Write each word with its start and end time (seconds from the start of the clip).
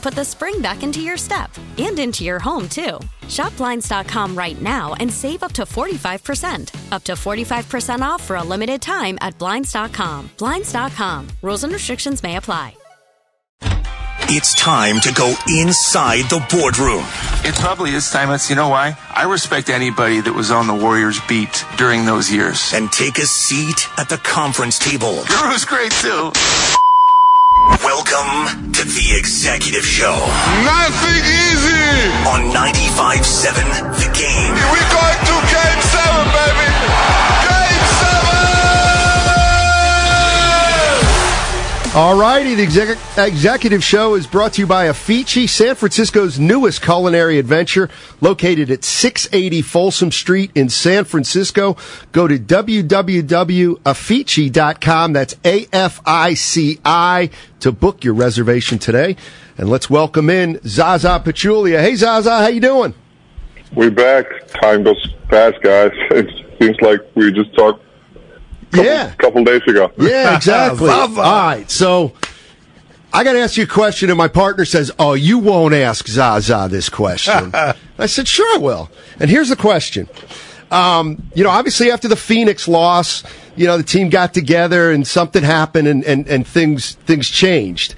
put 0.00 0.14
the 0.14 0.24
spring 0.24 0.60
back 0.60 0.82
into 0.82 1.00
your 1.00 1.16
step 1.16 1.50
and 1.78 1.98
into 1.98 2.24
your 2.24 2.38
home, 2.38 2.68
too. 2.68 2.98
Shop 3.28 3.56
Blinds.com 3.56 4.36
right 4.36 4.60
now 4.60 4.94
and 4.94 5.12
save 5.12 5.42
up 5.42 5.52
to 5.52 5.62
45%. 5.62 6.92
Up 6.92 7.04
to 7.04 7.12
45% 7.12 8.00
off 8.00 8.22
for 8.22 8.36
a 8.36 8.42
limited 8.42 8.82
time 8.82 9.18
at 9.20 9.38
Blinds.com. 9.38 10.30
Blinds.com. 10.38 11.28
Rules 11.42 11.64
and 11.64 11.72
restrictions 11.72 12.22
may 12.22 12.36
apply. 12.36 12.74
It's 14.32 14.54
time 14.54 15.00
to 15.00 15.12
go 15.12 15.34
inside 15.48 16.22
the 16.30 16.38
boardroom. 16.50 17.04
It 17.42 17.56
probably 17.56 17.90
is 17.90 18.10
timeless. 18.10 18.48
You 18.48 18.54
know 18.54 18.68
why? 18.68 18.96
I 19.10 19.24
respect 19.24 19.70
anybody 19.70 20.20
that 20.20 20.32
was 20.32 20.52
on 20.52 20.68
the 20.68 20.74
Warriors 20.74 21.18
beat 21.28 21.64
during 21.76 22.04
those 22.04 22.30
years. 22.30 22.72
And 22.72 22.92
take 22.92 23.18
a 23.18 23.26
seat 23.26 23.88
at 23.98 24.08
the 24.08 24.18
conference 24.18 24.78
table. 24.78 25.24
Guru's 25.24 25.64
great 25.64 25.90
too. 25.92 26.30
Welcome 27.60 28.72
to 28.72 28.84
the 28.88 29.16
Executive 29.20 29.84
Show 29.84 30.16
Nothing 30.64 31.20
easy. 31.20 32.08
on 32.24 32.48
95.7 32.56 34.00
The 34.00 34.08
Game. 34.16 34.54
We're 34.72 34.88
going 34.88 35.20
to 35.28 35.36
game 35.52 35.89
All 41.92 42.16
righty, 42.16 42.54
the 42.54 42.62
exec- 42.62 42.98
executive 43.18 43.82
show 43.82 44.14
is 44.14 44.24
brought 44.24 44.52
to 44.52 44.60
you 44.60 44.66
by 44.68 44.86
Afici, 44.86 45.48
San 45.48 45.74
Francisco's 45.74 46.38
newest 46.38 46.82
culinary 46.82 47.36
adventure, 47.36 47.90
located 48.20 48.70
at 48.70 48.84
680 48.84 49.60
Folsom 49.62 50.12
Street 50.12 50.52
in 50.54 50.68
San 50.68 51.02
Francisco. 51.02 51.76
Go 52.12 52.28
to 52.28 52.38
www.afici.com. 52.38 52.72
That's 55.12 55.34
A-F-I-C-I 55.44 57.30
to 57.58 57.72
book 57.72 58.04
your 58.04 58.14
reservation 58.14 58.78
today. 58.78 59.16
And 59.58 59.68
let's 59.68 59.90
welcome 59.90 60.30
in 60.30 60.60
Zaza 60.64 61.20
Pachulia. 61.24 61.80
Hey, 61.80 61.96
Zaza, 61.96 62.38
how 62.38 62.46
you 62.46 62.60
doing? 62.60 62.94
We're 63.74 63.90
back. 63.90 64.26
Time 64.62 64.84
goes 64.84 65.12
fast, 65.28 65.60
guys. 65.62 65.90
It 66.12 66.66
seems 66.66 66.80
like 66.82 67.00
we 67.16 67.32
just 67.32 67.52
talked 67.56 67.82
Yeah. 68.72 69.12
a 69.12 69.16
couple 69.16 69.44
days 69.44 69.62
ago. 69.66 69.90
Yeah, 69.98 70.36
exactly. 70.36 70.88
All 70.90 71.08
right, 71.08 71.70
so 71.70 72.12
I 73.12 73.24
got 73.24 73.32
to 73.32 73.40
ask 73.40 73.56
you 73.56 73.64
a 73.64 73.66
question, 73.66 74.10
and 74.10 74.18
my 74.18 74.28
partner 74.28 74.64
says, 74.64 74.92
"Oh, 74.98 75.14
you 75.14 75.38
won't 75.38 75.74
ask 75.74 76.06
Zaza 76.06 76.68
this 76.70 76.88
question." 76.88 77.50
I 77.98 78.06
said, 78.06 78.28
"Sure, 78.28 78.54
I 78.54 78.58
will." 78.58 78.90
And 79.18 79.28
here's 79.28 79.48
the 79.48 79.56
question: 79.56 80.08
um, 80.70 81.22
You 81.34 81.44
know, 81.44 81.50
obviously 81.50 81.90
after 81.90 82.08
the 82.08 82.16
Phoenix 82.16 82.68
loss, 82.68 83.24
you 83.56 83.66
know 83.66 83.76
the 83.76 83.82
team 83.82 84.10
got 84.10 84.32
together 84.32 84.92
and 84.92 85.06
something 85.06 85.42
happened, 85.42 85.88
and 85.88 86.04
and, 86.04 86.28
and 86.28 86.46
things 86.46 86.94
things 87.06 87.28
changed, 87.28 87.96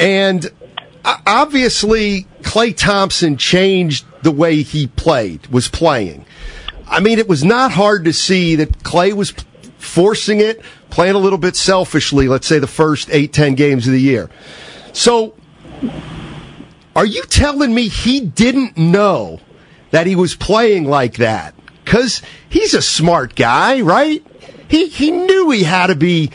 and 0.00 0.50
obviously 1.04 2.26
Klay 2.42 2.74
Thompson 2.76 3.36
changed 3.36 4.06
the 4.22 4.30
way 4.30 4.62
he 4.62 4.86
played, 4.86 5.46
was 5.48 5.68
playing. 5.68 6.24
I 6.88 7.00
mean, 7.00 7.18
it 7.18 7.28
was 7.28 7.44
not 7.44 7.72
hard 7.72 8.04
to 8.04 8.12
see 8.12 8.56
that 8.56 8.78
Klay 8.82 9.12
was 9.12 9.34
forcing 9.86 10.40
it, 10.40 10.60
playing 10.90 11.14
a 11.14 11.18
little 11.18 11.38
bit 11.38 11.56
selfishly, 11.56 12.28
let's 12.28 12.46
say 12.46 12.58
the 12.58 12.66
first 12.66 13.08
eight, 13.10 13.32
ten 13.32 13.54
games 13.54 13.86
of 13.86 13.92
the 13.92 14.00
year. 14.00 14.30
So, 14.92 15.34
are 16.94 17.06
you 17.06 17.22
telling 17.24 17.74
me 17.74 17.88
he 17.88 18.20
didn't 18.20 18.76
know 18.76 19.40
that 19.90 20.06
he 20.06 20.16
was 20.16 20.34
playing 20.34 20.84
like 20.84 21.16
that? 21.16 21.54
Because 21.84 22.22
he's 22.48 22.74
a 22.74 22.82
smart 22.82 23.34
guy, 23.34 23.80
right? 23.80 24.24
He, 24.68 24.88
he 24.88 25.10
knew 25.10 25.50
he 25.50 25.62
had 25.62 25.88
to 25.88 25.94
be, 25.94 26.30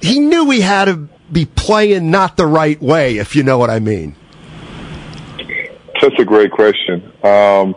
he 0.00 0.18
knew 0.18 0.50
he 0.50 0.60
had 0.60 0.86
to 0.86 1.08
be 1.30 1.44
playing 1.44 2.10
not 2.10 2.36
the 2.36 2.46
right 2.46 2.80
way, 2.80 3.18
if 3.18 3.36
you 3.36 3.42
know 3.42 3.58
what 3.58 3.70
I 3.70 3.80
mean. 3.80 4.16
That's 6.00 6.18
a 6.18 6.24
great 6.24 6.52
question. 6.52 7.12
Um, 7.22 7.74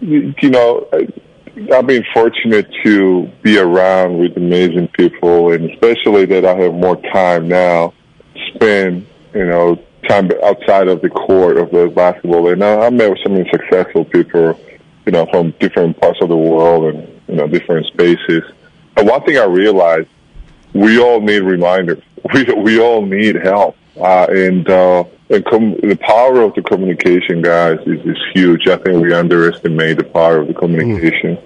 you 0.00 0.34
you 0.40 0.50
know, 0.50 0.88
I've 1.72 1.86
been 1.86 2.04
fortunate 2.12 2.68
to 2.84 3.30
be 3.42 3.58
around 3.58 4.18
with 4.18 4.36
amazing 4.36 4.88
people, 4.88 5.52
and 5.52 5.70
especially 5.70 6.26
that 6.26 6.44
I 6.44 6.54
have 6.54 6.74
more 6.74 6.96
time 6.96 7.48
now 7.48 7.94
spend, 8.54 9.06
you 9.32 9.46
know, 9.46 9.82
time 10.06 10.30
outside 10.44 10.88
of 10.88 11.00
the 11.00 11.08
court 11.08 11.56
of 11.56 11.70
the 11.70 11.88
basketball. 11.88 12.50
And 12.50 12.62
I, 12.62 12.86
I 12.86 12.90
met 12.90 13.08
with 13.08 13.20
so 13.24 13.30
many 13.30 13.48
successful 13.50 14.04
people, 14.04 14.60
you 15.06 15.12
know, 15.12 15.24
from 15.30 15.52
different 15.52 15.98
parts 15.98 16.18
of 16.20 16.28
the 16.28 16.36
world 16.36 16.94
and 16.94 17.20
you 17.26 17.36
know 17.36 17.46
different 17.46 17.86
spaces. 17.86 18.42
And 18.98 19.08
one 19.08 19.22
thing 19.22 19.38
I 19.38 19.44
realized, 19.44 20.08
we 20.74 21.00
all 21.00 21.20
need 21.20 21.40
reminders. 21.40 22.02
We 22.34 22.44
we 22.54 22.80
all 22.80 23.06
need 23.06 23.36
help, 23.36 23.76
uh, 23.96 24.26
and 24.28 24.68
uh, 24.68 25.04
and 25.28 25.44
com- 25.44 25.76
the 25.82 25.98
power 26.00 26.40
of 26.40 26.54
the 26.54 26.62
communication, 26.62 27.42
guys, 27.42 27.78
is, 27.86 28.00
is 28.06 28.18
huge. 28.34 28.68
I 28.68 28.76
think 28.76 29.02
we 29.02 29.12
underestimate 29.12 29.98
the 29.98 30.04
power 30.04 30.38
of 30.38 30.48
the 30.48 30.54
communication, 30.54 31.38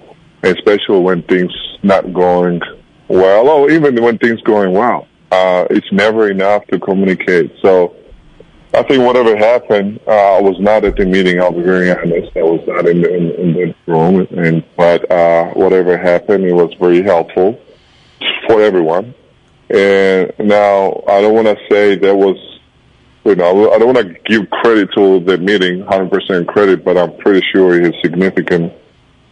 especially 0.43 0.99
when 0.99 1.23
things 1.23 1.51
not 1.83 2.13
going 2.13 2.61
well, 3.07 3.49
or 3.49 3.71
even 3.71 4.01
when 4.01 4.17
things 4.17 4.41
going 4.41 4.73
well. 4.73 5.07
Uh, 5.31 5.65
it's 5.69 5.91
never 5.91 6.29
enough 6.29 6.65
to 6.67 6.79
communicate. 6.79 7.51
So 7.61 7.95
I 8.73 8.83
think 8.83 9.03
whatever 9.03 9.35
happened, 9.35 9.99
uh, 10.07 10.37
I 10.37 10.41
was 10.41 10.59
not 10.59 10.85
at 10.85 10.95
the 10.95 11.05
meeting. 11.05 11.41
I'll 11.41 11.51
be 11.51 11.61
very 11.61 11.91
honest. 11.91 12.35
I 12.37 12.43
was 12.43 12.61
not 12.67 12.87
in 12.87 13.01
the, 13.01 13.15
in, 13.15 13.31
in 13.31 13.53
the 13.53 13.75
room, 13.91 14.27
and 14.31 14.63
but 14.77 15.09
uh, 15.11 15.47
whatever 15.53 15.97
happened, 15.97 16.45
it 16.45 16.53
was 16.53 16.73
very 16.79 17.01
helpful 17.01 17.59
for 18.47 18.61
everyone. 18.61 19.13
And 19.69 20.33
now 20.39 21.03
I 21.07 21.21
don't 21.21 21.33
want 21.33 21.47
to 21.47 21.57
say 21.69 21.95
there 21.95 22.15
was, 22.15 22.37
you 23.23 23.35
know, 23.35 23.71
I 23.71 23.77
don't 23.77 23.93
want 23.93 24.07
to 24.07 24.13
give 24.25 24.49
credit 24.49 24.89
to 24.95 25.19
the 25.19 25.37
meeting, 25.37 25.83
100% 25.83 26.47
credit, 26.47 26.83
but 26.83 26.97
I'm 26.97 27.15
pretty 27.17 27.45
sure 27.51 27.79
a 27.79 28.01
significant 28.01 28.73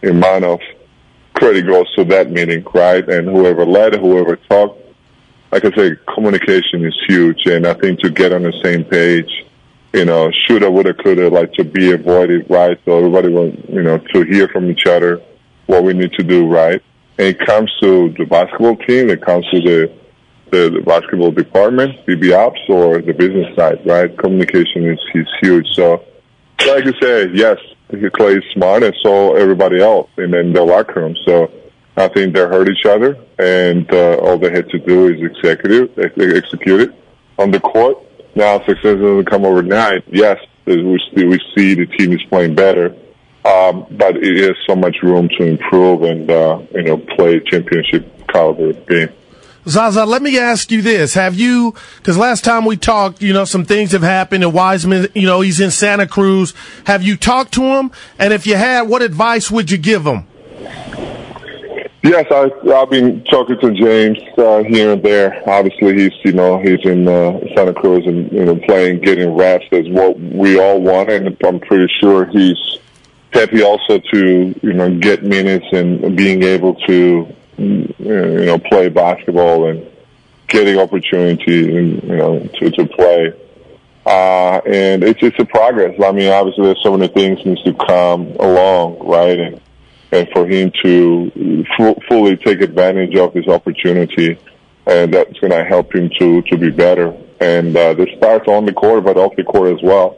amount 0.02 0.44
of 0.44 0.60
credit 1.34 1.66
goes 1.66 1.92
to 1.96 2.04
that 2.04 2.30
meeting, 2.30 2.64
right? 2.72 3.06
And 3.08 3.28
whoever 3.28 3.66
led, 3.66 3.94
whoever 3.94 4.36
talked, 4.36 4.80
like 5.50 5.64
I 5.64 5.70
say, 5.74 5.96
communication 6.14 6.84
is 6.84 6.94
huge, 7.08 7.46
and 7.46 7.66
I 7.66 7.74
think 7.74 8.00
to 8.00 8.10
get 8.10 8.32
on 8.32 8.42
the 8.44 8.52
same 8.62 8.84
page, 8.84 9.30
you 9.92 10.04
know, 10.04 10.30
shoulda, 10.46 10.70
woulda, 10.70 10.94
coulda, 10.94 11.28
like 11.28 11.52
to 11.54 11.64
be 11.64 11.90
avoided, 11.90 12.48
right? 12.48 12.78
So 12.84 12.98
everybody 12.98 13.28
will, 13.28 13.50
you 13.68 13.82
know, 13.82 13.98
to 13.98 14.22
hear 14.22 14.46
from 14.48 14.70
each 14.70 14.86
other 14.86 15.20
what 15.66 15.82
we 15.82 15.94
need 15.94 16.12
to 16.12 16.22
do, 16.22 16.46
right? 16.46 16.80
And 17.18 17.26
it 17.26 17.44
comes 17.44 17.72
to 17.82 18.14
the 18.16 18.24
basketball 18.24 18.76
team, 18.76 19.10
it 19.10 19.20
comes 19.20 19.44
to 19.50 19.60
the 19.60 19.99
the, 20.50 20.70
the 20.70 20.82
basketball 20.84 21.30
department, 21.30 22.04
BB 22.06 22.36
Ops, 22.36 22.60
or 22.68 23.00
the 23.00 23.12
business 23.12 23.54
side, 23.56 23.80
right? 23.86 24.16
Communication 24.18 24.86
is, 24.86 24.98
is 25.14 25.28
huge. 25.40 25.66
So, 25.74 26.04
like 26.66 26.84
you 26.84 26.94
said, 27.00 27.36
yes, 27.36 27.58
Klay 27.90 28.38
is 28.38 28.44
smart, 28.52 28.82
and 28.82 28.94
so 29.02 29.34
everybody 29.34 29.80
else, 29.80 30.08
and 30.16 30.32
then 30.32 30.52
the 30.52 30.62
locker 30.62 31.00
room. 31.00 31.16
So 31.24 31.50
I 31.96 32.08
think 32.08 32.34
they 32.34 32.40
hurt 32.40 32.68
each 32.68 32.86
other, 32.86 33.18
and 33.38 33.90
uh, 33.92 34.16
all 34.16 34.38
they 34.38 34.50
had 34.50 34.68
to 34.70 34.78
do 34.78 35.08
is 35.08 35.20
execute 35.44 35.92
execute 35.98 36.80
it 36.80 36.94
on 37.38 37.50
the 37.50 37.60
court. 37.60 37.98
Now 38.34 38.58
success 38.58 38.96
doesn't 38.96 39.26
come 39.26 39.44
overnight. 39.44 40.04
Yes, 40.06 40.38
we 40.66 40.82
we 40.82 41.40
see 41.54 41.74
the 41.74 41.86
team 41.86 42.12
is 42.12 42.22
playing 42.28 42.54
better, 42.54 42.94
um, 43.44 43.86
but 43.90 44.16
it 44.16 44.38
is 44.38 44.56
so 44.68 44.76
much 44.76 44.96
room 45.02 45.28
to 45.38 45.44
improve 45.44 46.02
and 46.02 46.30
uh, 46.30 46.60
you 46.74 46.82
know 46.82 46.96
play 46.98 47.40
championship 47.40 48.26
caliber 48.28 48.72
game. 48.72 49.10
Zaza, 49.70 50.04
let 50.04 50.22
me 50.22 50.38
ask 50.38 50.70
you 50.70 50.82
this. 50.82 51.14
Have 51.14 51.34
you, 51.34 51.74
because 51.96 52.18
last 52.18 52.44
time 52.44 52.64
we 52.64 52.76
talked, 52.76 53.22
you 53.22 53.32
know, 53.32 53.44
some 53.44 53.64
things 53.64 53.92
have 53.92 54.02
happened 54.02 54.44
and 54.44 54.52
Wiseman, 54.52 55.08
you 55.14 55.26
know, 55.26 55.40
he's 55.40 55.60
in 55.60 55.70
Santa 55.70 56.06
Cruz. 56.06 56.54
Have 56.84 57.02
you 57.02 57.16
talked 57.16 57.54
to 57.54 57.62
him? 57.62 57.90
And 58.18 58.32
if 58.32 58.46
you 58.46 58.56
had, 58.56 58.82
what 58.82 59.02
advice 59.02 59.50
would 59.50 59.70
you 59.70 59.78
give 59.78 60.06
him? 60.06 60.26
Yes, 62.02 62.26
I, 62.30 62.50
I've 62.74 62.88
been 62.90 63.22
talking 63.24 63.58
to 63.60 63.72
James 63.72 64.18
uh, 64.38 64.62
here 64.64 64.92
and 64.92 65.02
there. 65.02 65.42
Obviously, 65.46 65.94
he's 65.98 66.12
you 66.24 66.32
know 66.32 66.58
he's 66.58 66.80
in 66.84 67.06
uh, 67.06 67.38
Santa 67.54 67.74
Cruz 67.74 68.06
and 68.06 68.32
you 68.32 68.46
know 68.46 68.56
playing, 68.56 69.00
getting 69.00 69.34
reps 69.34 69.66
is 69.70 69.86
what 69.90 70.18
we 70.18 70.58
all 70.58 70.80
want, 70.80 71.10
and 71.10 71.36
I'm 71.44 71.60
pretty 71.60 71.92
sure 72.00 72.24
he's 72.24 72.78
happy 73.32 73.62
also 73.62 73.98
to 73.98 74.54
you 74.62 74.72
know 74.72 74.98
get 74.98 75.24
minutes 75.24 75.66
and 75.72 76.16
being 76.16 76.42
able 76.42 76.74
to 76.86 77.34
you 77.60 78.44
know 78.46 78.58
play 78.58 78.88
basketball 78.88 79.68
and 79.68 79.86
getting 80.48 80.78
opportunity 80.78 81.76
and 81.76 82.02
you 82.02 82.16
know 82.16 82.40
to 82.58 82.70
to 82.70 82.86
play. 82.86 83.32
Uh, 84.06 84.60
and 84.66 85.04
it's 85.04 85.22
it's 85.22 85.38
a 85.38 85.44
progress. 85.44 85.94
I 86.02 86.12
mean, 86.12 86.30
obviously, 86.30 86.64
there's 86.64 86.82
so 86.82 86.96
many 86.96 87.12
things 87.12 87.44
needs 87.44 87.62
to 87.64 87.74
come 87.74 88.28
along, 88.40 88.98
right? 89.06 89.38
And 89.38 89.60
and 90.12 90.28
for 90.32 90.46
him 90.46 90.72
to 90.82 91.64
f- 91.78 91.98
fully 92.08 92.36
take 92.36 92.62
advantage 92.62 93.14
of 93.16 93.32
this 93.34 93.46
opportunity, 93.46 94.38
and 94.86 95.12
that's 95.12 95.38
going 95.38 95.52
to 95.52 95.64
help 95.64 95.94
him 95.94 96.10
to 96.18 96.42
to 96.42 96.56
be 96.56 96.70
better. 96.70 97.14
And 97.40 97.76
uh, 97.76 97.94
this 97.94 98.08
starts 98.16 98.48
on 98.48 98.66
the 98.66 98.72
court, 98.72 99.04
but 99.04 99.16
off 99.16 99.36
the 99.36 99.44
court 99.44 99.72
as 99.72 99.82
well. 99.82 100.16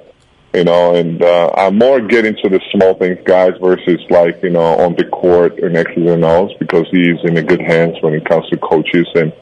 You 0.55 0.65
know, 0.65 0.95
and 0.95 1.23
uh, 1.23 1.51
I'm 1.57 1.79
more 1.79 2.01
getting 2.01 2.37
to 2.43 2.49
the 2.51 2.61
small 2.73 2.95
things, 2.95 3.19
guys, 3.25 3.53
versus 3.61 4.01
like 4.11 4.43
you 4.43 4.51
know 4.51 4.61
on 4.61 4.95
the 4.97 5.05
court 5.05 5.59
and 5.59 5.77
X's 5.77 6.11
and 6.11 6.25
O's 6.25 6.53
because 6.59 6.87
he's 6.91 7.19
in 7.25 7.37
a 7.39 7.43
good 7.43 7.63
hands 7.63 7.97
when 8.03 8.15
it 8.15 8.25
comes 8.25 8.49
to 8.51 8.57
coaches 8.59 9.09
and. 9.15 9.33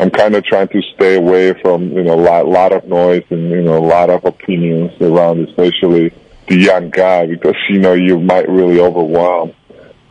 I'm 0.00 0.10
kind 0.10 0.34
of 0.34 0.44
trying 0.44 0.66
to 0.68 0.82
stay 0.96 1.14
away 1.14 1.52
from 1.62 1.92
you 1.92 2.02
know 2.02 2.14
a 2.14 2.20
lot, 2.20 2.48
lot 2.48 2.72
of 2.72 2.88
noise 2.88 3.22
and 3.30 3.50
you 3.50 3.62
know 3.62 3.78
a 3.78 3.86
lot 3.86 4.10
of 4.10 4.24
opinions 4.24 4.90
around, 5.00 5.46
especially 5.48 6.12
the 6.48 6.56
young 6.56 6.90
guy, 6.90 7.26
because 7.26 7.54
you 7.68 7.78
know 7.78 7.92
you 7.92 8.18
might 8.18 8.48
really 8.48 8.80
overwhelm 8.80 9.54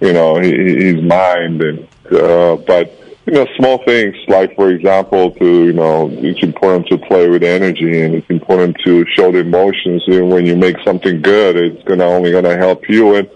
you 0.01 0.13
know, 0.13 0.35
his 0.35 1.01
mind. 1.01 1.61
And 1.61 1.87
uh, 2.11 2.57
but 2.57 3.00
you 3.25 3.33
know, 3.33 3.47
small 3.57 3.83
things 3.85 4.15
like, 4.27 4.55
for 4.55 4.71
example, 4.71 5.31
to 5.31 5.65
you 5.65 5.73
know, 5.73 6.09
it's 6.11 6.41
important 6.41 6.87
to 6.87 6.97
play 6.97 7.29
with 7.29 7.43
energy, 7.43 8.01
and 8.01 8.15
it's 8.15 8.29
important 8.29 8.77
to 8.83 9.05
show 9.15 9.31
the 9.31 9.39
emotions. 9.39 10.03
And 10.07 10.29
when 10.29 10.45
you 10.45 10.55
make 10.55 10.77
something 10.83 11.21
good, 11.21 11.55
it's 11.55 11.83
gonna 11.83 12.05
only 12.05 12.31
gonna 12.31 12.57
help 12.57 12.89
you. 12.89 13.15
And 13.15 13.29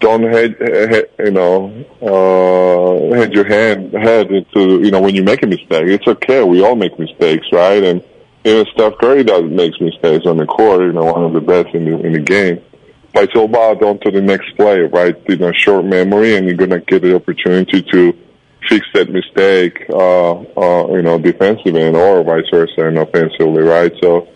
don't 0.00 0.22
head, 0.22 0.56
head 0.60 1.10
you 1.18 1.30
know, 1.30 1.72
uh, 2.02 3.16
head 3.16 3.32
your 3.32 3.44
hand 3.44 3.92
head 3.92 4.30
into 4.30 4.80
you 4.82 4.90
know 4.90 5.00
when 5.00 5.14
you 5.14 5.22
make 5.22 5.42
a 5.42 5.46
mistake. 5.46 5.86
It's 5.86 6.06
okay. 6.06 6.42
We 6.42 6.64
all 6.64 6.76
make 6.76 6.98
mistakes, 6.98 7.46
right? 7.52 7.82
And 7.82 8.02
even 8.44 8.66
Steph 8.74 8.98
Curry 9.00 9.22
does 9.22 9.44
makes 9.44 9.80
mistakes 9.80 10.26
on 10.26 10.38
the 10.38 10.46
court. 10.46 10.80
You 10.80 10.92
know, 10.92 11.04
one 11.04 11.24
of 11.24 11.32
the 11.32 11.40
best 11.40 11.74
in 11.74 11.84
the 11.84 11.98
in 12.00 12.12
the 12.12 12.20
game 12.20 12.62
but 13.14 13.24
it's 13.24 13.34
all 13.34 13.46
about 13.46 13.82
on 13.82 13.98
to 14.00 14.10
the 14.10 14.20
next 14.20 14.54
play, 14.56 14.80
right? 14.80 15.16
You 15.28 15.36
know, 15.36 15.50
short 15.52 15.84
memory, 15.84 16.36
and 16.36 16.46
you're 16.46 16.56
gonna 16.56 16.80
get 16.80 17.02
the 17.02 17.14
opportunity 17.14 17.82
to 17.82 18.12
fix 18.68 18.86
that 18.94 19.10
mistake, 19.10 19.84
uh, 19.90 20.32
uh, 20.32 20.94
you 20.94 21.02
know, 21.02 21.18
defensively 21.18 21.82
and 21.82 21.96
or 21.96 22.22
vice 22.22 22.48
versa 22.50 22.86
and 22.86 22.98
offensively, 22.98 23.62
right? 23.62 23.92
So, 24.02 24.28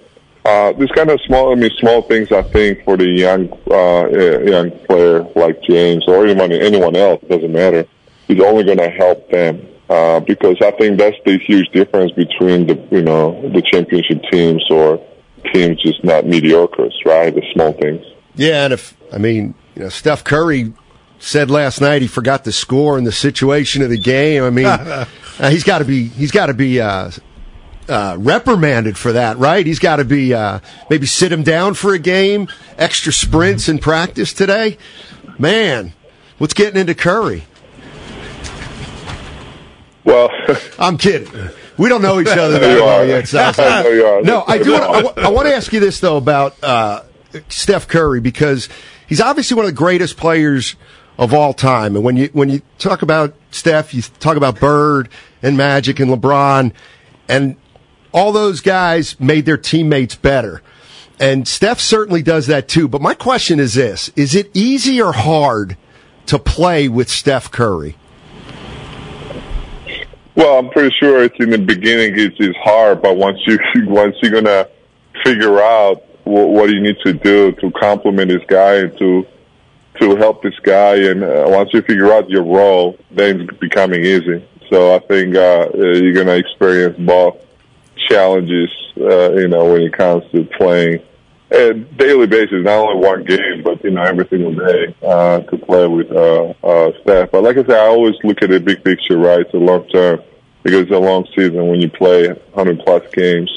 uh, 0.45 0.73
this 0.73 0.91
kind 0.93 1.11
of 1.11 1.21
small, 1.27 1.53
I 1.53 1.55
mean, 1.55 1.71
small 1.79 2.03
things, 2.03 2.33
I 2.33 2.43
think, 2.43 2.85
for 2.85 2.97
the 2.97 3.07
young, 3.07 3.53
uh, 3.71 4.09
young 4.45 4.71
player 4.87 5.23
like 5.37 5.63
James 5.63 6.05
or 6.09 6.27
anyone, 6.27 6.51
anyone 6.53 6.97
else, 6.97 7.23
doesn't 7.29 7.53
matter, 7.53 7.87
is 8.29 8.41
only 8.41 8.65
going 8.65 8.79
to 8.79 8.91
help 8.91 9.31
them. 9.31 9.69
Uh, 9.89 10.21
because 10.21 10.57
I 10.63 10.71
think 10.73 10.99
that's 10.99 11.17
the 11.27 11.39
huge 11.39 11.69
difference 11.69 12.13
between 12.13 12.67
the, 12.67 12.75
you 12.91 13.03
know, 13.03 13.43
the 13.51 13.61
championship 13.61 14.23
teams 14.31 14.65
or 14.71 15.05
teams 15.53 15.83
just 15.83 16.03
not 16.03 16.25
mediocres, 16.25 16.93
right? 17.05 17.35
The 17.35 17.43
small 17.53 17.73
things. 17.75 18.03
Yeah, 18.35 18.65
and 18.65 18.73
if 18.73 18.97
I 19.13 19.19
mean, 19.19 19.55
you 19.75 19.83
know, 19.83 19.89
Steph 19.91 20.25
Curry 20.25 20.73
said 21.23 21.51
last 21.51 21.81
night 21.81 22.03
he 22.03 22.09
forgot 22.09 22.45
the 22.45 22.53
score 22.53 22.99
and 22.99 23.07
the 23.07 23.13
situation 23.13 23.83
of 23.83 23.91
the 23.91 23.99
game. 23.99 24.43
I 24.43 24.51
mean, 24.51 24.67
uh, 24.67 25.07
he's 25.39 25.65
got 25.65 25.79
to 25.79 25.85
be 25.85 26.09
he's 26.09 26.33
got 26.33 26.47
to 26.47 26.55
be 26.55 26.81
uh, 26.81 27.11
uh, 27.89 28.17
reprimanded 28.19 28.99
for 28.99 29.13
that, 29.13 29.39
right? 29.39 29.65
He's 29.65 29.79
got 29.79 29.97
to 29.97 30.05
be 30.05 30.35
uh, 30.35 30.61
maybe 30.91 31.07
sit 31.07 31.33
him 31.33 31.43
down 31.43 31.75
for 31.75 31.95
a 31.95 31.99
game, 31.99 32.49
extra 32.77 33.13
sprints 33.13 33.69
in 33.69 33.79
practice 33.79 34.33
today. 34.33 34.79
Man, 35.39 35.93
what's 36.39 36.55
getting 36.55 36.81
into 36.81 36.95
Curry? 36.95 37.45
Well, 40.05 40.29
I'm 40.79 40.99
kidding. 40.99 41.51
We 41.79 41.89
don't 41.89 42.03
know 42.03 42.21
each 42.21 42.27
other 42.29 42.59
that 42.59 42.81
well 42.81 43.07
yet. 43.07 43.29
So 43.29 44.21
no, 44.23 44.45
I 44.47 44.59
do. 44.59 44.73
Want, 44.73 45.19
I, 45.19 45.27
I 45.27 45.29
want 45.29 45.47
to 45.47 45.55
ask 45.55 45.73
you 45.73 45.79
this 45.79 46.01
though 46.01 46.17
about 46.17 46.63
uh, 46.65 47.05
Steph 47.49 47.87
Curry 47.87 48.21
because 48.21 48.69
he's 49.07 49.21
obviously 49.21 49.55
one 49.55 49.65
of 49.65 49.71
the 49.71 49.77
greatest 49.77 50.17
players 50.17 50.75
of 51.23 51.33
all 51.33 51.55
time. 51.55 51.95
And 51.95 52.05
when 52.05 52.17
you 52.17 52.29
when 52.33 52.49
you 52.49 52.63
talk 52.79 53.03
about 53.03 53.35
Steph, 53.53 53.95
you 53.95 54.03
talk 54.03 54.37
about 54.37 54.59
Bird 54.59 55.09
and 55.41 55.57
Magic 55.57 56.01
and 56.01 56.11
LeBron, 56.11 56.73
and 57.29 57.57
all 58.13 58.33
those 58.33 58.61
guys 58.61 59.19
made 59.21 59.47
their 59.47 59.57
teammates 59.57 60.17
better. 60.17 60.63
And 61.21 61.47
Steph 61.47 61.79
certainly 61.79 62.23
does 62.23 62.49
that 62.49 62.67
too. 62.67 62.89
But 62.89 63.01
my 63.01 63.15
question 63.15 63.61
is 63.61 63.75
this: 63.75 64.11
Is 64.17 64.35
it 64.35 64.51
easy 64.53 65.01
or 65.01 65.13
hard 65.13 65.77
to 66.27 66.41
play 66.41 66.89
with 66.89 67.09
Steph 67.09 67.53
Curry? 67.53 67.97
Well, 70.35 70.59
I'm 70.59 70.71
pretty 70.71 70.93
sure 70.99 71.23
it's 71.23 71.37
in 71.39 71.51
the 71.51 71.59
beginning. 71.59 72.19
It's, 72.19 72.37
it's 72.41 72.59
hard, 72.59 73.01
but 73.01 73.17
once 73.17 73.39
you 73.47 73.61
once 73.87 74.17
you're 74.21 74.33
gonna 74.33 74.67
figure 75.25 75.61
out 75.61 76.03
what, 76.25 76.49
what 76.49 76.71
you 76.71 76.81
need 76.81 76.97
to 77.05 77.13
do 77.13 77.53
to 77.53 77.71
complement 77.71 78.29
this 78.29 78.43
guy 78.49 78.77
and 78.79 78.99
to 78.99 79.25
to 80.03 80.17
help 80.17 80.43
this 80.43 80.59
guy. 80.63 80.97
And 80.97 81.23
uh, 81.23 81.45
once 81.47 81.71
you 81.73 81.83
figure 81.83 82.13
out 82.13 82.29
your 82.29 82.45
role, 82.45 82.99
then 83.11 83.43
it's 83.43 83.59
becoming 83.59 84.05
easy. 84.05 84.47
So 84.71 84.95
I 84.95 84.99
think 85.01 85.37
uh, 85.37 85.69
you're 85.75 86.13
going 86.13 86.27
to 86.27 86.37
experience 86.37 86.99
both 86.99 87.37
challenges, 88.09 88.71
uh, 88.97 89.33
you 89.33 89.49
know, 89.49 89.73
when 89.73 89.83
it 89.83 89.93
comes 89.93 90.25
to 90.33 90.45
playing 90.57 91.03
at 91.51 91.97
daily 91.99 92.27
basis, 92.27 92.65
not 92.65 92.79
only 92.79 93.07
one 93.07 93.25
game, 93.25 93.63
but 93.63 93.85
you 93.85 93.91
know, 93.91 94.03
every 94.03 94.27
single 94.29 94.55
day 94.55 94.95
uh, 95.03 95.41
to 95.41 95.59
play 95.59 95.87
with 95.87 96.11
uh, 96.11 96.55
uh, 96.65 96.93
Steph. 97.03 97.31
But 97.31 97.43
like 97.43 97.59
I 97.59 97.63
said, 97.63 97.79
I 97.79 97.89
always 97.89 98.15
look 98.25 98.43
at 98.43 98.49
the 98.49 98.59
big 98.59 98.83
picture, 98.83 99.19
right? 99.19 99.47
A 99.53 99.57
long 99.59 99.87
term 99.89 100.23
because 100.63 100.83
it's 100.83 100.93
a 100.93 100.99
long 100.99 101.27
season 101.37 101.67
when 101.69 101.81
you 101.81 101.91
play 101.91 102.29
100 102.29 102.81
plus 102.85 103.03
games 103.13 103.51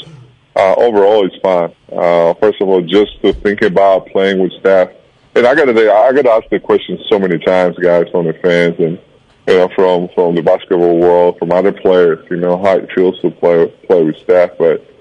uh, 0.55 0.73
overall 0.77 1.25
it's 1.25 1.35
fine. 1.41 1.73
Uh, 1.91 2.33
first 2.35 2.61
of 2.61 2.69
all, 2.69 2.81
just 2.81 3.21
to 3.21 3.33
think 3.33 3.61
about 3.61 4.07
playing 4.07 4.39
with 4.39 4.53
Steph, 4.59 4.89
and 5.35 5.45
I 5.45 5.53
got 5.53 5.65
to 5.65 5.91
I 5.91 6.13
got 6.13 6.21
to 6.23 6.31
ask 6.31 6.49
the 6.49 6.59
question 6.59 6.99
so 7.09 7.19
many 7.19 7.37
times, 7.39 7.77
guys, 7.77 8.05
from 8.11 8.25
the 8.25 8.33
fans 8.33 8.75
and 8.79 8.99
you 9.47 9.53
know 9.53 9.69
from 9.75 10.09
from 10.15 10.35
the 10.35 10.41
basketball 10.41 10.97
world, 10.97 11.37
from 11.37 11.51
other 11.51 11.71
players, 11.71 12.25
you 12.29 12.37
know 12.37 12.57
how 12.61 12.77
it 12.77 12.89
feels 12.95 13.19
to 13.21 13.31
play 13.31 13.67
play 13.87 14.03
with 14.03 14.17
Steph, 14.17 14.57
but. 14.57 14.91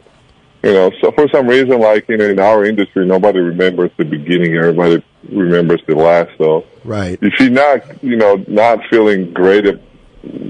You 0.62 0.72
know, 0.72 0.90
so 1.02 1.12
for 1.12 1.28
some 1.28 1.46
reason, 1.46 1.78
like 1.78 2.08
you 2.08 2.16
know, 2.16 2.24
in 2.24 2.38
our 2.38 2.64
industry, 2.64 3.04
nobody 3.04 3.38
remembers 3.38 3.90
the 3.98 4.04
beginning. 4.06 4.56
Everybody 4.56 5.04
remembers 5.30 5.82
the 5.86 5.94
last. 5.94 6.30
So, 6.38 6.64
right. 6.84 7.18
If 7.20 7.38
you're 7.38 7.50
not, 7.50 8.02
you 8.02 8.16
know, 8.16 8.42
not 8.48 8.78
feeling 8.88 9.34
great, 9.34 9.66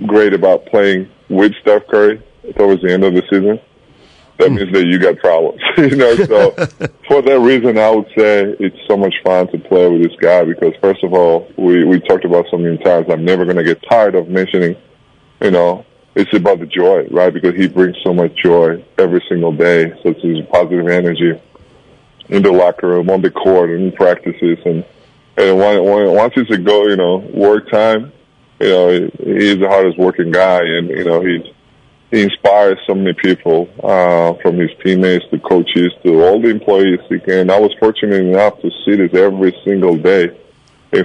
great 0.07 0.33
about 0.33 0.67
playing 0.67 1.11
with 1.29 1.53
Steph 1.63 1.89
Curry 1.89 2.23
towards 2.57 2.83
the 2.83 2.93
end 2.93 3.03
of 3.03 3.15
the 3.15 3.23
season, 3.29 3.59
that 4.39 4.51
means 4.51 4.73
that 4.73 4.85
you 4.85 4.99
got 4.99 5.19
problems. 5.19 5.61
you 5.79 5.97
know, 5.97 6.17
so 6.17 6.51
for 7.09 7.23
that 7.23 7.41
reason, 7.41 7.79
I 7.79 7.91
would 7.91 8.09
say 8.17 8.55
it's 8.59 8.77
so 8.89 8.97
much 8.97 9.15
fun 9.25 9.49
to 9.49 9.59
play 9.59 9.89
with 9.89 10.03
this 10.03 10.17
guy 10.21 10.45
because 10.45 10.75
first 10.81 11.05
of 11.05 11.13
all, 11.13 11.51
we 11.57 11.85
we 11.85 12.01
talked 12.01 12.25
about 12.25 12.47
so 12.51 12.59
many 12.59 12.79
times. 12.79 13.07
I'm 13.11 13.25
never 13.25 13.45
going 13.45 13.57
to 13.57 13.65
get 13.65 13.83
tired 13.89 14.15
of 14.15 14.29
mentioning. 14.29 14.77
You 15.41 15.51
know, 15.51 15.87
it's 16.15 16.33
about 16.35 16.61
the 16.61 16.67
joy, 16.67 17.07
right? 17.11 17.33
Because 17.33 17.55
he 17.55 17.69
brings 17.69 17.97
so 18.03 18.13
much 18.13 18.35
joy 18.37 18.85
every 18.99 19.23
single 19.29 19.53
day. 19.53 19.91
So 20.03 20.11
it's 20.11 20.23
his 20.23 20.47
positive 20.51 20.89
energy 20.89 21.41
in 22.29 22.43
the 22.43 22.53
locker 22.53 22.89
room, 22.89 23.11
on 23.11 23.21
the 23.23 23.31
court, 23.31 23.71
and 23.71 23.85
in 23.85 23.93
practices, 23.93 24.59
and 24.65 24.85
and 25.37 25.59
when, 25.59 25.85
when, 25.85 26.13
once 26.13 26.35
it's 26.37 26.51
a 26.51 26.59
go, 26.59 26.87
you 26.89 26.97
know, 26.97 27.19
work 27.33 27.71
time. 27.71 28.13
You 28.61 28.69
know, 28.69 28.91
he's 29.19 29.59
the 29.59 29.69
hardest 29.69 29.99
working 29.99 30.31
guy, 30.31 30.61
and 30.63 30.89
you 30.89 31.05
know 31.05 31.21
he's 31.21 31.54
he 32.15 32.23
inspires 32.23 32.79
so 32.87 32.95
many 32.95 33.13
people, 33.13 33.69
uh, 33.83 34.35
from 34.41 34.57
his 34.57 34.71
teammates 34.85 35.25
to 35.31 35.39
coaches 35.41 35.93
to 36.05 36.23
all 36.23 36.41
the 36.41 36.49
employees. 36.49 37.01
And 37.27 37.51
I 37.51 37.59
was 37.59 37.73
fortunate 37.81 38.21
enough 38.21 38.61
to 38.61 38.71
see 38.85 38.95
this 38.95 39.13
every 39.15 39.53
single 39.65 39.97
day. 39.97 40.29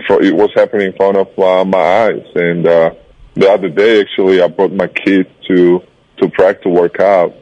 Front, 0.06 0.24
it 0.24 0.36
was 0.36 0.52
happening 0.54 0.88
in 0.88 0.94
front 0.94 1.18
of 1.18 1.40
uh, 1.40 1.66
my 1.66 2.04
eyes. 2.04 2.26
And 2.36 2.68
uh, 2.68 2.94
the 3.34 3.50
other 3.50 3.70
day, 3.70 4.02
actually, 4.02 4.40
I 4.40 4.48
brought 4.48 4.72
my 4.72 4.88
kids 4.88 5.30
to 5.48 5.82
to 6.18 6.30
practice 6.30 6.64
to 6.64 6.70
work 6.70 7.00
out. 7.00 7.34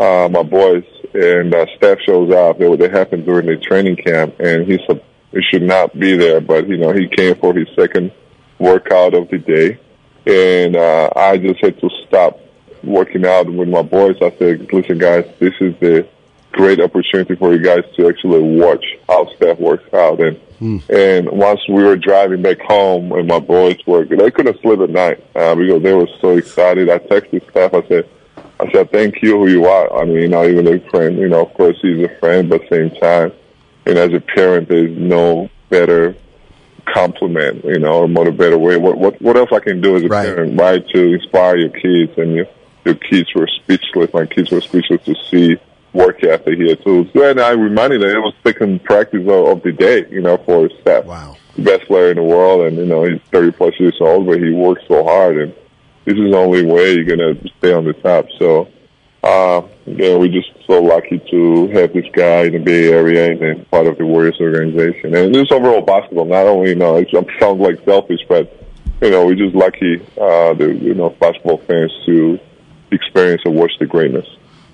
Uh, 0.00 0.28
my 0.28 0.42
boys 0.42 0.84
and 1.14 1.54
uh, 1.54 1.66
Steph 1.76 1.98
shows 2.00 2.32
up. 2.32 2.58
They, 2.58 2.74
they 2.74 2.88
happened 2.88 3.24
during 3.24 3.46
the 3.46 3.56
training 3.56 3.96
camp, 3.96 4.40
and 4.40 4.66
he 4.66 4.80
said 4.86 5.00
he 5.30 5.42
should 5.48 5.62
not 5.62 5.96
be 5.96 6.16
there, 6.16 6.40
but 6.40 6.66
you 6.66 6.76
know 6.76 6.92
he 6.92 7.06
came 7.06 7.36
for 7.36 7.54
his 7.54 7.68
second 7.78 8.10
workout 8.58 9.14
of 9.14 9.28
the 9.28 9.38
day, 9.38 9.78
and 10.26 10.74
uh, 10.74 11.10
I 11.14 11.36
just 11.38 11.60
had 11.62 11.78
to 11.80 11.90
stop 12.08 12.41
working 12.84 13.24
out 13.26 13.52
with 13.52 13.68
my 13.68 13.82
boys. 13.82 14.16
I 14.20 14.30
said, 14.38 14.72
"Listen, 14.72 14.98
guys, 14.98 15.24
this 15.38 15.54
is 15.60 15.74
the 15.80 16.06
great 16.52 16.80
opportunity 16.80 17.34
for 17.36 17.52
you 17.54 17.62
guys 17.62 17.84
to 17.96 18.08
actually 18.08 18.42
watch 18.58 18.84
how 19.08 19.26
Steph 19.36 19.58
works 19.58 19.92
out." 19.94 20.20
And 20.20 20.38
and 20.88 21.28
once 21.30 21.60
we 21.68 21.82
were 21.82 21.96
driving 21.96 22.42
back 22.42 22.60
home, 22.60 23.12
and 23.12 23.26
my 23.26 23.40
boys 23.40 23.76
were 23.86 24.04
they 24.04 24.30
couldn't 24.30 24.60
sleep 24.60 24.80
at 24.80 24.90
night 24.90 25.24
uh, 25.34 25.54
because 25.54 25.82
they 25.82 25.94
were 25.94 26.08
so 26.20 26.36
excited. 26.36 26.88
I 26.88 26.98
texted 26.98 27.48
Steph. 27.50 27.74
I 27.74 27.86
said. 27.88 28.08
I 28.60 28.70
said, 28.70 28.92
thank 28.92 29.22
you 29.22 29.38
who 29.38 29.48
you 29.48 29.64
are. 29.66 29.92
I 30.00 30.04
mean, 30.04 30.18
you 30.18 30.28
know, 30.28 30.46
even 30.46 30.68
a 30.68 30.78
friend, 30.88 31.18
you 31.18 31.28
know, 31.28 31.44
of 31.44 31.52
course 31.54 31.76
he's 31.82 31.98
a 32.04 32.08
friend, 32.20 32.48
but 32.48 32.60
same 32.70 32.90
time, 32.90 33.32
and 33.86 33.98
as 33.98 34.12
a 34.12 34.20
parent, 34.20 34.68
there's 34.68 34.96
no 34.96 35.50
better 35.68 36.14
compliment, 36.86 37.64
you 37.64 37.78
know, 37.80 38.02
or 38.02 38.08
more 38.08 38.30
better 38.30 38.58
way. 38.58 38.76
What, 38.76 38.98
what, 38.98 39.20
what 39.20 39.36
else 39.36 39.50
I 39.52 39.58
can 39.58 39.80
do 39.80 39.96
as 39.96 40.04
a 40.04 40.08
Right. 40.08 40.26
parent, 40.26 40.60
right, 40.60 40.86
to 40.94 41.14
inspire 41.14 41.56
your 41.56 41.70
kids 41.70 42.16
and 42.18 42.34
your, 42.36 42.46
your 42.84 42.94
kids 42.94 43.28
were 43.34 43.48
speechless. 43.62 44.12
My 44.12 44.26
kids 44.26 44.50
were 44.50 44.60
speechless 44.60 45.02
to 45.04 45.14
see 45.30 45.56
work 45.92 46.22
ethic 46.24 46.58
here 46.58 46.76
too. 46.76 47.08
So, 47.12 47.28
and 47.30 47.40
I 47.40 47.50
reminded 47.50 48.00
them 48.02 48.10
it 48.10 48.18
was 48.20 48.34
second 48.42 48.82
practice 48.84 49.20
of, 49.22 49.28
of 49.28 49.62
the 49.62 49.72
day, 49.72 50.06
you 50.10 50.22
know, 50.22 50.38
for 50.38 50.68
Steph 50.80 51.04
Wow. 51.04 51.36
the 51.56 51.62
best 51.62 51.86
player 51.86 52.10
in 52.10 52.16
the 52.16 52.22
world, 52.22 52.66
and 52.66 52.76
you 52.78 52.86
know 52.86 53.04
he's 53.04 53.20
30 53.30 53.52
plus 53.52 53.74
years 53.78 53.96
old, 54.00 54.26
but 54.26 54.38
he 54.42 54.50
works 54.50 54.82
so 54.88 55.04
hard, 55.04 55.36
and 55.38 55.54
this 56.04 56.14
is 56.16 56.30
the 56.30 56.36
only 56.36 56.64
way 56.64 56.94
you're 56.94 57.04
gonna 57.04 57.34
stay 57.58 57.72
on 57.72 57.84
the 57.84 57.92
top. 57.92 58.26
So, 58.38 58.68
uh, 59.22 59.62
yeah, 59.86 60.16
we're 60.16 60.28
just 60.28 60.50
so 60.66 60.82
lucky 60.82 61.20
to 61.30 61.68
have 61.68 61.92
this 61.92 62.06
guy 62.12 62.44
in 62.44 62.52
the 62.54 62.58
Bay 62.58 62.88
Area 62.92 63.30
and 63.32 63.40
then 63.40 63.64
part 63.66 63.86
of 63.86 63.98
the 63.98 64.06
Warriors 64.06 64.38
organization, 64.40 65.14
and 65.14 65.34
this 65.34 65.52
overall 65.52 65.82
basketball. 65.82 66.24
Not 66.24 66.46
only, 66.46 66.70
you 66.70 66.76
know, 66.76 66.96
it 66.96 67.08
sounds 67.38 67.60
like 67.60 67.84
selfish, 67.84 68.20
but 68.28 68.50
you 69.02 69.10
know, 69.10 69.26
we're 69.26 69.34
just 69.34 69.54
lucky, 69.54 70.00
uh, 70.18 70.54
the 70.54 70.74
you 70.80 70.94
know 70.94 71.10
basketball 71.10 71.58
fans 71.58 71.92
to 72.06 72.38
experience 72.92 73.42
and 73.44 73.54
watch 73.54 73.72
the 73.78 73.86
greatness. 73.86 74.26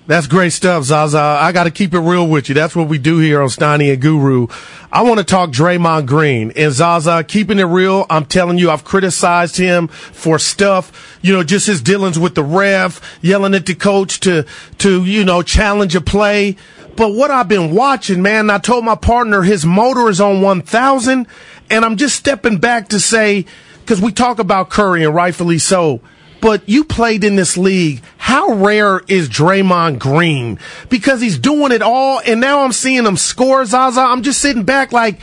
That's 0.09 0.25
great 0.25 0.53
stuff, 0.53 0.85
Zaza. 0.85 1.19
I 1.19 1.51
got 1.51 1.65
to 1.65 1.71
keep 1.71 1.93
it 1.93 1.99
real 1.99 2.27
with 2.27 2.49
you. 2.49 2.55
That's 2.55 2.75
what 2.75 2.87
we 2.87 2.97
do 2.97 3.19
here 3.19 3.43
on 3.43 3.49
Steiny 3.49 3.93
and 3.93 4.01
Guru. 4.01 4.47
I 4.91 5.03
want 5.03 5.19
to 5.19 5.23
talk 5.23 5.51
Draymond 5.51 6.07
Green 6.07 6.51
and 6.55 6.73
Zaza. 6.73 7.23
Keeping 7.23 7.59
it 7.59 7.65
real, 7.65 8.07
I'm 8.09 8.25
telling 8.25 8.57
you, 8.57 8.71
I've 8.71 8.83
criticized 8.83 9.57
him 9.57 9.87
for 9.87 10.39
stuff. 10.39 11.19
You 11.21 11.33
know, 11.33 11.43
just 11.43 11.67
his 11.67 11.79
dealings 11.79 12.17
with 12.17 12.33
the 12.33 12.43
ref, 12.43 13.19
yelling 13.21 13.53
at 13.53 13.67
the 13.67 13.75
coach 13.75 14.19
to 14.21 14.47
to 14.79 15.05
you 15.05 15.23
know 15.23 15.43
challenge 15.43 15.95
a 15.95 16.01
play. 16.01 16.55
But 16.95 17.13
what 17.13 17.29
I've 17.29 17.47
been 17.47 17.75
watching, 17.75 18.23
man, 18.23 18.49
I 18.49 18.57
told 18.57 18.85
my 18.85 18.95
partner 18.95 19.43
his 19.43 19.63
motor 19.63 20.09
is 20.09 20.19
on 20.19 20.41
1,000, 20.41 21.27
and 21.69 21.85
I'm 21.85 21.97
just 21.97 22.15
stepping 22.15 22.57
back 22.57 22.89
to 22.89 22.99
say 22.99 23.45
because 23.81 24.01
we 24.01 24.11
talk 24.11 24.39
about 24.39 24.71
Curry 24.71 25.03
and 25.03 25.13
rightfully 25.13 25.59
so 25.59 26.01
but 26.41 26.67
you 26.67 26.83
played 26.83 27.23
in 27.23 27.35
this 27.35 27.57
league. 27.57 28.01
How 28.17 28.53
rare 28.53 29.01
is 29.07 29.29
Draymond 29.29 29.99
Green? 29.99 30.59
Because 30.89 31.21
he's 31.21 31.37
doing 31.37 31.71
it 31.71 31.81
all, 31.81 32.21
and 32.25 32.39
now 32.39 32.63
I'm 32.63 32.71
seeing 32.71 33.05
him 33.05 33.17
score, 33.17 33.65
Zaza. 33.65 34.01
I'm 34.01 34.23
just 34.23 34.39
sitting 34.39 34.63
back 34.63 34.91
like, 34.91 35.19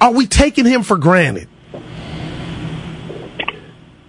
are 0.00 0.12
we 0.12 0.26
taking 0.26 0.64
him 0.64 0.82
for 0.82 0.96
granted? 0.96 1.48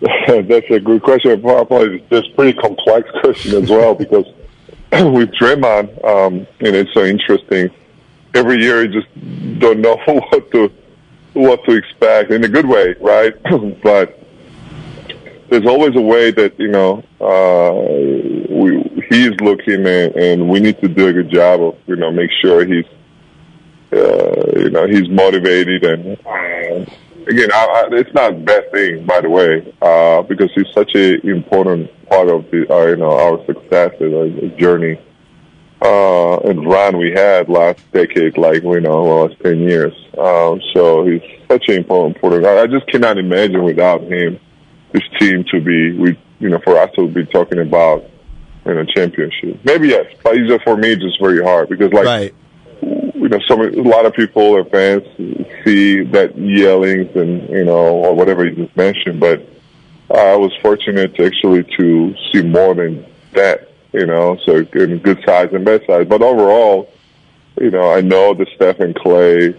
That's 0.27 0.69
a 0.69 0.79
good 0.79 1.03
question. 1.03 1.41
Probably 1.41 2.03
a 2.11 2.21
pretty 2.35 2.57
complex 2.57 3.09
question 3.21 3.61
as 3.61 3.69
well 3.69 3.95
because 3.95 4.25
with 4.91 5.31
Draymond, 5.31 6.03
um, 6.05 6.47
and 6.61 6.75
it's 6.75 6.93
so 6.93 7.03
interesting. 7.03 7.69
Every 8.33 8.61
year, 8.61 8.83
you 8.83 9.01
just 9.01 9.59
don't 9.59 9.79
know 9.81 9.97
what 10.05 10.51
to 10.51 10.71
what 11.33 11.63
to 11.65 11.73
expect 11.73 12.31
in 12.31 12.43
a 12.43 12.47
good 12.47 12.67
way, 12.67 12.95
right? 12.99 13.33
but 13.83 14.18
there's 15.49 15.65
always 15.65 15.95
a 15.95 16.01
way 16.01 16.31
that 16.31 16.59
you 16.59 16.67
know 16.67 17.03
uh, 17.19 17.73
we 18.53 19.05
he's 19.09 19.31
looking 19.41 19.85
and, 19.85 20.15
and 20.15 20.49
we 20.49 20.59
need 20.59 20.79
to 20.81 20.87
do 20.87 21.07
a 21.07 21.13
good 21.13 21.29
job 21.29 21.61
of 21.61 21.77
you 21.87 21.95
know 21.95 22.11
make 22.11 22.29
sure 22.41 22.65
he's 22.65 22.85
uh, 23.91 24.59
you 24.59 24.69
know 24.69 24.87
he's 24.87 25.09
motivated 25.09 25.83
and 25.83 26.17
uh, 26.25 26.91
again 27.27 27.51
I, 27.51 27.65
I, 27.65 27.87
it's 27.93 28.13
not 28.13 28.33
a 28.33 28.35
bad 28.35 28.71
thing 28.71 29.05
by 29.05 29.21
the 29.21 29.29
way 29.29 29.73
uh, 29.81 30.21
because 30.23 30.51
he's 30.53 30.67
such 30.73 30.93
an 30.93 31.21
important 31.27 31.89
part 32.07 32.29
of 32.29 32.49
the 32.51 32.71
uh, 32.71 32.85
you 32.87 32.97
know 32.97 33.11
our 33.11 33.45
success 33.45 33.93
and 33.99 34.15
our 34.15 34.57
journey 34.57 34.99
uh, 35.81 36.37
and 36.39 36.69
run 36.69 36.97
we 36.97 37.11
had 37.11 37.49
last 37.49 37.79
decade 37.91 38.37
like 38.37 38.61
you 38.63 38.81
know 38.81 39.03
last 39.03 39.39
ten 39.41 39.59
years. 39.59 39.93
Um, 40.17 40.61
so 40.73 41.05
he's 41.05 41.21
such 41.47 41.69
an 41.69 41.75
important 41.75 42.17
important 42.17 42.45
I, 42.45 42.63
I 42.63 42.67
just 42.67 42.85
cannot 42.87 43.17
imagine 43.17 43.63
without 43.63 44.01
him 44.03 44.39
this 44.93 45.03
team 45.19 45.43
to 45.51 45.59
be 45.61 45.93
we 45.97 46.19
you 46.39 46.49
know 46.49 46.59
for 46.63 46.77
us 46.77 46.89
to 46.95 47.07
be 47.07 47.25
talking 47.25 47.59
about 47.59 48.03
in 48.65 48.77
a 48.77 48.85
championship 48.85 49.59
maybe 49.63 49.87
yes 49.89 50.05
but 50.23 50.35
it's 50.35 50.49
just 50.49 50.63
for 50.63 50.75
me 50.77 50.95
just 50.95 51.19
very 51.21 51.41
hard 51.43 51.69
because 51.69 51.91
like 51.93 52.05
Right. 52.05 52.33
you 52.81 53.27
know, 53.29 53.39
some 53.47 53.61
a 53.61 53.69
lot 53.81 54.05
of 54.05 54.13
people 54.13 54.57
and 54.57 54.69
fans 54.71 55.03
see 55.65 56.03
that 56.03 56.37
yellings 56.37 57.13
and 57.15 57.49
you 57.49 57.65
know 57.65 57.77
or 57.77 58.15
whatever 58.15 58.45
you 58.45 58.55
just 58.65 58.75
mentioned, 58.77 59.19
but 59.19 59.45
I 60.09 60.35
was 60.35 60.51
fortunate 60.61 61.15
to 61.15 61.25
actually 61.25 61.63
to 61.77 62.15
see 62.31 62.41
more 62.41 62.73
than 62.73 63.05
that, 63.33 63.69
you 63.91 64.05
know, 64.07 64.37
so 64.45 64.65
in 64.73 64.97
good 64.99 65.21
size 65.25 65.49
and 65.53 65.63
bad 65.65 65.81
size. 65.85 66.07
But 66.07 66.21
overall, 66.21 66.91
you 67.59 67.69
know, 67.69 67.91
I 67.93 68.01
know 68.01 68.33
the 68.33 68.47
Steph 68.55 68.79
and 68.79 68.95
Klay 68.95 69.55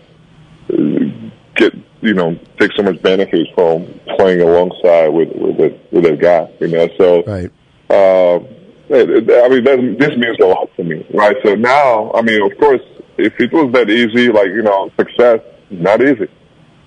uh, 0.72 1.30
get 1.54 1.74
you 2.00 2.14
know 2.14 2.38
take 2.58 2.72
so 2.76 2.82
much 2.82 3.00
benefit 3.02 3.46
from 3.54 3.86
playing 4.16 4.40
alongside 4.40 5.08
with 5.08 5.28
with 5.34 5.60
a, 5.60 5.78
with 5.90 6.06
a 6.06 6.16
guy, 6.16 6.50
you 6.60 6.68
know, 6.68 6.88
so. 6.98 7.22
Right. 7.24 7.50
Uh, 7.88 8.38
I 8.92 9.48
mean, 9.48 9.62
that, 9.64 9.96
this 10.00 10.16
means 10.16 10.36
a 10.40 10.46
lot 10.46 10.68
to 10.76 10.82
me, 10.82 11.06
right? 11.14 11.36
So 11.44 11.54
now, 11.54 12.10
I 12.12 12.22
mean, 12.22 12.42
of 12.42 12.58
course, 12.58 12.80
if 13.18 13.38
it 13.38 13.52
was 13.52 13.72
that 13.72 13.88
easy, 13.88 14.32
like, 14.32 14.48
you 14.48 14.62
know, 14.62 14.90
success, 14.98 15.40
not 15.70 16.02
easy. 16.02 16.28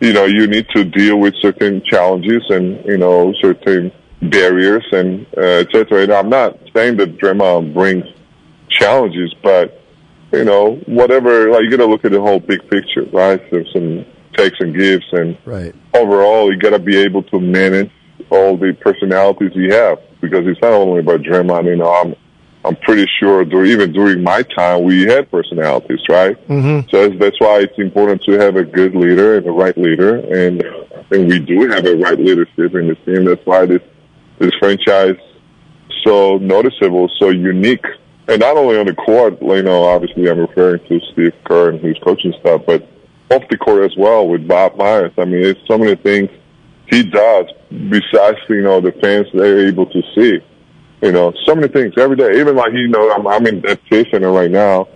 You 0.02 0.12
know, 0.12 0.26
you 0.26 0.48
need 0.48 0.68
to 0.76 0.84
deal 0.84 1.18
with 1.18 1.34
certain 1.42 1.82
challenges 1.86 2.44
and, 2.50 2.84
you 2.86 2.98
know, 2.98 3.34
certain 3.42 3.92
barriers 4.22 4.86
and, 4.92 5.26
uh, 5.38 5.64
et 5.64 5.68
cetera. 5.72 6.04
And 6.04 6.12
I'm 6.12 6.28
not 6.28 6.58
saying 6.76 6.98
that 6.98 7.18
Draymond 7.20 7.74
brings 7.74 8.04
challenges, 8.70 9.34
but, 9.42 9.82
you 10.34 10.44
know, 10.44 10.76
whatever, 10.88 11.52
like, 11.52 11.64
you 11.64 11.70
gotta 11.70 11.86
look 11.86 12.04
at 12.04 12.12
the 12.12 12.20
whole 12.20 12.42
big 12.42 12.70
picture, 12.70 13.06
right? 13.14 13.42
There's 13.50 13.72
some 13.72 14.06
takes 14.34 14.60
and 14.60 14.76
gives 14.76 15.06
and, 15.12 15.38
Right. 15.46 15.74
overall, 15.94 16.52
you 16.52 16.58
got 16.60 16.72
to 16.72 16.80
be 16.80 16.98
able 16.98 17.24
to 17.24 17.40
manage 17.40 17.92
all 18.30 18.58
the 18.58 18.74
personalities 18.74 19.52
you 19.54 19.74
have 19.74 20.00
because 20.22 20.48
it's 20.48 20.62
not 20.62 20.72
only 20.72 21.00
about 21.00 21.22
Draymond. 21.22 21.66
You 21.66 21.76
know, 21.78 21.94
I'm 21.94 22.16
I'm 22.66 22.76
pretty 22.78 23.10
sure 23.20 23.44
dur 23.44 23.66
even 23.66 23.92
during 23.92 24.24
my 24.24 24.42
time 24.44 24.84
we 24.84 25.04
had 25.04 25.30
personalities, 25.30 26.00
right? 26.08 26.36
Mm-hmm. 26.48 26.90
So 26.90 27.10
that's, 27.10 27.20
that's 27.20 27.40
why 27.40 27.60
it's 27.60 27.78
important 27.78 28.24
to 28.24 28.34
have 28.40 28.56
a 28.56 28.64
good 28.64 28.96
leader 28.96 29.38
and 29.38 29.46
a 29.46 29.52
right 29.52 29.78
leader, 29.78 30.16
and 30.16 30.64
I 30.98 31.04
think 31.04 31.30
we 31.30 31.40
do 31.40 31.70
have 31.70 31.86
a 31.86 31.96
right 31.98 32.18
leadership 32.18 32.74
in 32.76 32.88
the 32.88 32.96
team. 33.06 33.26
That's 33.26 33.46
why 33.46 33.66
this 33.66 33.82
this 34.40 34.52
franchise 34.60 35.18
so 36.04 36.38
noticeable, 36.38 37.10
so 37.20 37.30
unique. 37.30 37.86
And 38.28 38.40
not 38.40 38.56
only 38.56 38.80
on 38.80 38.86
the 38.86 38.96
court, 38.96 39.42
you 39.42 39.64
know, 39.64 39.84
obviously 39.84 40.30
I'm 40.30 40.40
referring 40.40 40.80
to 40.88 41.00
Steve 41.12 41.34
Kerr 41.44 41.70
and 41.72 41.80
his 41.82 41.98
coaching 42.00 42.34
staff, 42.40 42.62
but 42.66 42.88
off 43.30 43.44
the 43.50 43.58
court 43.58 43.84
as 43.84 43.96
well 43.98 44.28
with 44.28 44.48
Bob 44.48 44.78
Myers. 44.78 45.12
I 45.18 45.26
mean, 45.26 45.44
it's 45.44 45.60
so 45.68 45.78
many 45.78 45.96
things 45.96 46.30
he 46.88 47.04
does 47.04 47.46
besides, 47.70 48.38
you 48.50 48.62
know, 48.62 48.82
the 48.82 48.92
fans 48.94 49.28
they're 49.34 49.68
able 49.68 49.86
to 49.88 50.02
see. 50.16 50.40
You 51.02 51.12
know, 51.12 51.34
so 51.46 51.56
many 51.56 51.68
things 51.68 51.94
every 51.98 52.16
day. 52.16 52.40
Even 52.40 52.56
like, 52.56 52.72
you 52.72 52.88
know, 52.88 53.12
I'm, 53.12 53.28
I'm 53.28 53.46
in 53.46 53.62
that 53.62 53.84
Chase 53.86 54.08
Center 54.12 54.32
right 54.32 54.52
now. 54.52 54.88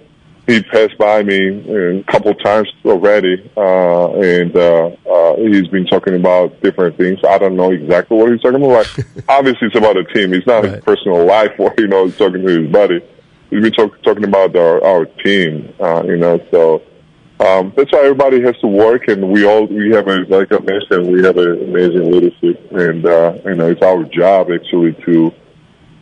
He 0.46 0.64
passed 0.64 0.98
by 0.98 1.24
me 1.24 2.00
a 2.00 2.04
couple 2.04 2.34
times 2.36 2.70
already, 2.86 3.52
uh, 3.58 4.14
and, 4.14 4.56
uh, 4.56 4.92
uh, 5.06 5.36
he's 5.36 5.68
been 5.68 5.86
talking 5.86 6.16
about 6.16 6.62
different 6.62 6.96
things. 6.96 7.20
I 7.28 7.38
don't 7.38 7.58
know 7.58 7.72
exactly 7.72 8.16
what 8.16 8.32
he's 8.32 8.40
talking 8.40 8.64
about. 8.64 8.98
Like, 8.98 9.08
obviously 9.28 9.68
it's 9.68 9.76
about 9.76 9.96
the 9.96 10.06
team. 10.06 10.34
It's 10.34 10.48
not 10.48 10.64
his 10.64 10.82
personal 10.86 11.26
life 11.26 11.52
or, 11.60 11.74
you 11.78 11.88
know, 11.88 12.06
he's 12.06 12.16
talking 12.16 12.46
to 12.46 12.62
his 12.62 12.72
buddy. 12.72 13.02
He's 13.50 13.62
been 13.62 13.74
talk, 13.74 14.02
talking 14.04 14.24
about 14.24 14.56
our, 14.56 14.82
our 14.86 15.06
team, 15.06 15.74
uh, 15.82 16.04
you 16.06 16.16
know, 16.16 16.42
so, 16.50 16.82
um, 17.39 17.72
that's 17.75 17.91
why 17.91 18.00
everybody 18.00 18.41
has 18.41 18.58
to 18.60 18.67
work, 18.67 19.08
and 19.08 19.32
we 19.32 19.46
all 19.46 19.67
we 19.67 19.91
have 19.91 20.08
a 20.08 20.22
like 20.27 20.51
I 20.51 20.60
mentioned, 20.60 21.12
we 21.12 21.24
have 21.24 21.38
an 21.38 21.63
amazing 21.70 22.12
leadership, 22.12 22.72
and 22.72 23.06
uh, 23.06 23.38
you 23.46 23.56
know 23.56 23.70
it's 23.70 23.82
our 23.82 24.03
job 24.06 24.50
actually 24.51 24.94
to 25.06 25.34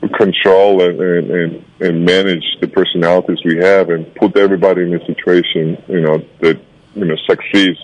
control 0.09 0.81
and, 0.81 0.99
and, 0.99 1.31
and, 1.31 1.65
and 1.79 2.05
manage 2.05 2.43
the 2.61 2.67
personalities 2.67 3.39
we 3.43 3.57
have 3.57 3.89
and 3.89 4.13
put 4.15 4.37
everybody 4.37 4.83
in 4.83 4.93
a 4.93 5.05
situation, 5.05 5.81
you 5.87 6.01
know, 6.01 6.17
that, 6.41 6.59
you 6.95 7.05
know, 7.05 7.15
succeeds 7.27 7.79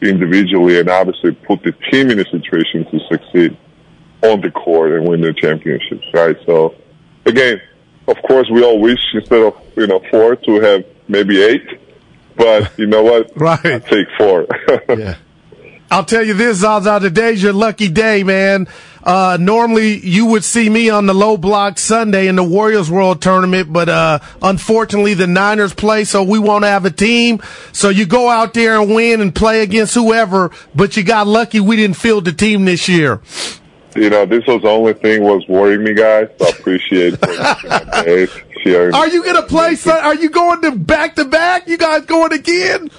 individually 0.00 0.78
and 0.78 0.88
obviously 0.88 1.32
put 1.32 1.62
the 1.62 1.72
team 1.90 2.10
in 2.10 2.18
a 2.18 2.24
situation 2.24 2.84
to 2.90 3.00
succeed 3.10 3.56
on 4.22 4.40
the 4.40 4.50
court 4.50 4.92
and 4.92 5.06
win 5.06 5.20
the 5.20 5.32
championships, 5.32 6.04
right? 6.12 6.36
So 6.46 6.74
again, 7.26 7.60
of 8.06 8.16
course, 8.22 8.48
we 8.50 8.62
all 8.62 8.80
wish 8.80 9.00
instead 9.14 9.42
of, 9.42 9.56
you 9.76 9.86
know, 9.86 10.00
four 10.10 10.36
to 10.36 10.60
have 10.60 10.84
maybe 11.08 11.42
eight, 11.42 11.66
but 12.36 12.72
you 12.78 12.86
know 12.86 13.02
what? 13.02 13.30
Right. 13.36 13.64
i 13.64 13.78
take 13.78 14.06
four. 14.18 14.46
Yeah. 14.88 15.16
I'll 15.90 16.04
tell 16.04 16.24
you 16.24 16.34
this, 16.34 16.58
Zaza, 16.58 16.98
today's 16.98 17.40
your 17.42 17.52
lucky 17.52 17.88
day, 17.88 18.24
man. 18.24 18.66
Uh, 19.04 19.36
normally 19.38 19.98
you 19.98 20.26
would 20.26 20.42
see 20.42 20.68
me 20.68 20.88
on 20.90 21.06
the 21.06 21.14
low 21.14 21.36
block 21.36 21.78
Sunday 21.78 22.26
in 22.26 22.34
the 22.36 22.42
Warriors 22.42 22.90
World 22.90 23.20
Tournament, 23.22 23.72
but, 23.72 23.88
uh, 23.88 24.18
unfortunately 24.42 25.14
the 25.14 25.26
Niners 25.28 25.72
play, 25.74 26.04
so 26.04 26.24
we 26.24 26.38
won't 26.38 26.64
have 26.64 26.84
a 26.84 26.90
team. 26.90 27.40
So 27.72 27.90
you 27.90 28.06
go 28.06 28.28
out 28.28 28.54
there 28.54 28.80
and 28.80 28.92
win 28.92 29.20
and 29.20 29.32
play 29.32 29.60
against 29.62 29.94
whoever, 29.94 30.50
but 30.74 30.96
you 30.96 31.04
got 31.04 31.26
lucky 31.28 31.60
we 31.60 31.76
didn't 31.76 31.96
field 31.96 32.24
the 32.24 32.32
team 32.32 32.64
this 32.64 32.88
year. 32.88 33.20
you 33.94 34.10
know, 34.10 34.24
this 34.26 34.44
was 34.48 34.62
the 34.62 34.68
only 34.68 34.94
thing 34.94 35.22
was 35.22 35.46
worrying 35.48 35.84
me, 35.84 35.94
guys. 35.94 36.28
So 36.38 36.46
I 36.46 36.48
appreciate 36.48 37.20
it. 38.70 38.94
Are 38.94 39.08
you 39.08 39.24
gonna 39.24 39.42
play? 39.42 39.74
Son? 39.74 39.98
Are 40.04 40.14
you 40.14 40.30
going 40.30 40.62
to 40.62 40.72
back 40.72 41.16
to 41.16 41.24
back? 41.24 41.68
You 41.68 41.76
guys 41.78 42.04
going 42.06 42.32
again? 42.32 42.90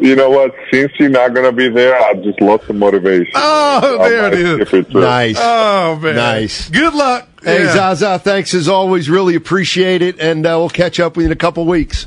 You 0.00 0.16
know 0.16 0.30
what? 0.30 0.54
Since 0.72 0.92
you're 0.98 1.10
not 1.10 1.34
going 1.34 1.44
to 1.44 1.52
be 1.52 1.68
there, 1.68 1.94
I 1.94 2.14
just 2.14 2.40
lost 2.40 2.66
the 2.66 2.72
motivation. 2.72 3.32
Oh, 3.34 3.98
I 4.00 4.08
there 4.08 4.26
it 4.28 4.34
is. 4.62 4.72
it. 4.72 4.94
Nice. 4.94 5.36
Oh 5.38 5.96
man, 6.02 6.16
Nice. 6.16 6.70
Good 6.70 6.94
luck. 6.94 7.28
Hey, 7.42 7.64
Yeah. 7.64 7.74
Zaza, 7.74 8.18
thanks 8.18 8.54
as 8.54 8.66
always. 8.66 9.10
Really 9.10 9.34
appreciate 9.34 10.00
it. 10.00 10.18
And 10.18 10.46
uh, 10.46 10.56
we'll 10.58 10.70
catch 10.70 10.98
up 11.00 11.16
with 11.18 11.24
you 11.24 11.28
in 11.28 11.32
a 11.32 11.36
couple 11.36 11.66
weeks. 11.66 12.06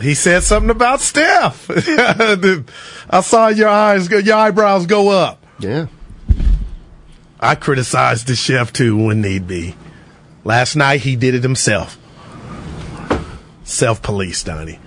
He 0.00 0.14
said 0.14 0.42
something 0.42 0.70
about 0.70 1.02
Steph. 1.02 1.68
I 3.10 3.20
saw 3.20 3.48
your 3.48 3.68
eyes 3.68 4.08
go, 4.08 4.16
your 4.16 4.36
eyebrows 4.36 4.86
go 4.86 5.10
up. 5.10 5.44
Yeah. 5.58 5.88
I 7.38 7.56
criticized 7.56 8.26
the 8.26 8.34
chef 8.34 8.72
too 8.72 8.96
when 8.96 9.20
need 9.20 9.46
be. 9.46 9.76
Last 10.44 10.76
night 10.76 11.02
he 11.02 11.14
did 11.14 11.34
it 11.34 11.42
himself. 11.42 11.98
Self 13.64 14.00
police, 14.02 14.42
Donnie. 14.42 14.78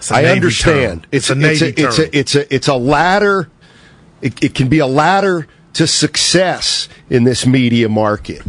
It's 0.00 0.10
I 0.10 0.24
understand. 0.24 1.02
term. 1.02 1.10
It's, 1.12 1.28
a 1.30 1.38
it's 1.38 1.60
a, 1.62 1.80
it's 1.80 1.98
a 1.98 2.18
it's 2.18 2.34
a 2.34 2.54
it's 2.54 2.68
a 2.68 2.74
ladder. 2.74 3.50
It, 4.22 4.42
it 4.42 4.54
can 4.54 4.68
be 4.68 4.78
a 4.78 4.86
ladder 4.86 5.46
to 5.74 5.86
success 5.86 6.88
in 7.10 7.24
this 7.24 7.46
media 7.46 7.88
market. 7.88 8.42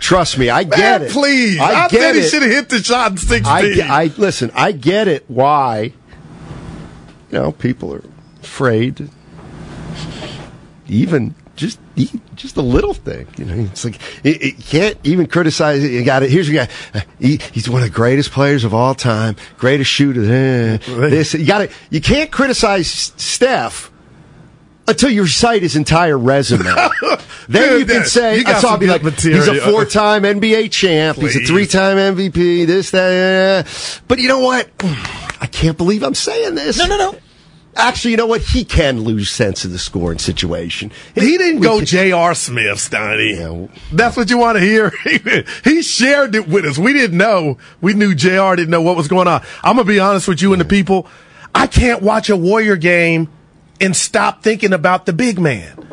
Trust 0.00 0.38
me, 0.38 0.50
I 0.50 0.64
get 0.64 0.78
Man, 0.78 1.02
it. 1.02 1.10
please. 1.12 1.58
I, 1.60 1.84
I, 1.84 1.88
get 1.88 2.16
it. 2.16 2.28
should 2.28 2.42
have 2.42 2.50
hit 2.50 2.68
the 2.68 2.82
shot 2.82 3.12
in 3.12 3.16
16. 3.16 3.46
I, 3.46 4.04
I 4.04 4.12
listen. 4.16 4.50
I 4.54 4.72
get 4.72 5.08
it. 5.08 5.24
Why? 5.28 5.92
You 7.30 7.38
know, 7.38 7.52
people 7.52 7.94
are 7.94 8.04
afraid. 8.42 9.08
Even 10.88 11.34
just 11.56 11.78
just 12.34 12.56
a 12.56 12.62
little 12.62 12.94
thing. 12.94 13.26
You 13.36 13.44
know, 13.46 13.54
it's 13.54 13.84
like 13.84 13.96
it, 14.24 14.42
it 14.42 14.58
can't 14.60 14.96
even 15.04 15.26
criticize 15.26 15.82
it. 15.82 15.90
You 15.90 16.04
got 16.04 16.22
it. 16.22 16.30
Here's 16.30 16.48
your 16.48 16.64
guy. 16.66 16.72
Uh, 16.94 17.00
He, 17.18 17.38
he's 17.52 17.68
one 17.68 17.82
of 17.82 17.88
the 17.88 17.94
greatest 17.94 18.30
players 18.30 18.64
of 18.64 18.74
all 18.74 18.94
time. 18.94 19.36
Greatest 19.58 19.90
shooter. 19.90 20.22
Eh, 20.22 20.76
this 20.86 21.34
you 21.34 21.46
got 21.46 21.58
to. 21.58 21.70
You 21.90 22.00
can't 22.00 22.30
criticize 22.30 22.88
Steph. 22.88 23.90
Until 24.88 25.10
you 25.10 25.22
recite 25.24 25.62
his 25.62 25.74
entire 25.74 26.16
resume, 26.16 26.62
then 27.48 27.80
you 27.80 27.86
can 27.86 28.04
say, 28.04 28.38
you 28.38 28.44
got 28.44 28.54
I'll 28.54 28.60
some 28.60 28.78
be 28.78 28.86
good 28.86 29.02
like, 29.02 29.14
he's 29.18 29.48
a 29.48 29.56
four-time 29.68 30.22
NBA 30.22 30.70
champ, 30.70 31.18
he's 31.18 31.34
a 31.34 31.40
three-time 31.44 31.96
MVP, 32.14 32.68
this, 32.68 32.92
that. 32.92 33.66
But 34.06 34.20
you 34.20 34.28
know 34.28 34.38
what? 34.38 34.70
I 35.40 35.48
can't 35.50 35.76
believe 35.76 36.04
I'm 36.04 36.14
saying 36.14 36.54
this. 36.54 36.78
No, 36.78 36.86
no, 36.86 36.96
no. 36.98 37.18
Actually, 37.76 38.12
you 38.12 38.16
know 38.16 38.26
what? 38.26 38.40
He 38.40 38.64
can 38.64 39.02
lose 39.02 39.30
sense 39.30 39.64
of 39.64 39.70
the 39.70 39.78
scoring 39.78 40.18
situation. 40.18 40.90
He 41.14 41.36
didn't 41.36 41.60
We 41.60 41.66
go 41.66 41.76
can- 41.78 41.86
J.R. 41.86 42.34
Smith, 42.34 42.80
Stoney. 42.80 43.34
Yeah. 43.34 43.66
That's 43.92 44.16
what 44.16 44.30
you 44.30 44.38
want 44.38 44.56
to 44.58 44.64
hear. 44.64 44.90
he 45.64 45.82
shared 45.82 46.34
it 46.34 46.48
with 46.48 46.64
us. 46.64 46.78
We 46.78 46.92
didn't 46.94 47.18
know. 47.18 47.58
We 47.80 47.92
knew 47.92 48.14
J.R. 48.14 48.56
didn't 48.56 48.70
know 48.70 48.80
what 48.82 48.96
was 48.96 49.08
going 49.08 49.28
on. 49.28 49.42
I'm 49.62 49.76
going 49.76 49.86
to 49.86 49.92
be 49.92 50.00
honest 50.00 50.26
with 50.26 50.40
you 50.40 50.52
and 50.52 50.60
the 50.60 50.64
people. 50.66 51.06
I 51.54 51.66
can't 51.66 52.02
watch 52.02 52.30
a 52.30 52.36
Warrior 52.36 52.76
game 52.76 53.28
and 53.80 53.94
stop 53.94 54.42
thinking 54.42 54.72
about 54.72 55.04
the 55.06 55.12
big 55.12 55.38
man, 55.38 55.86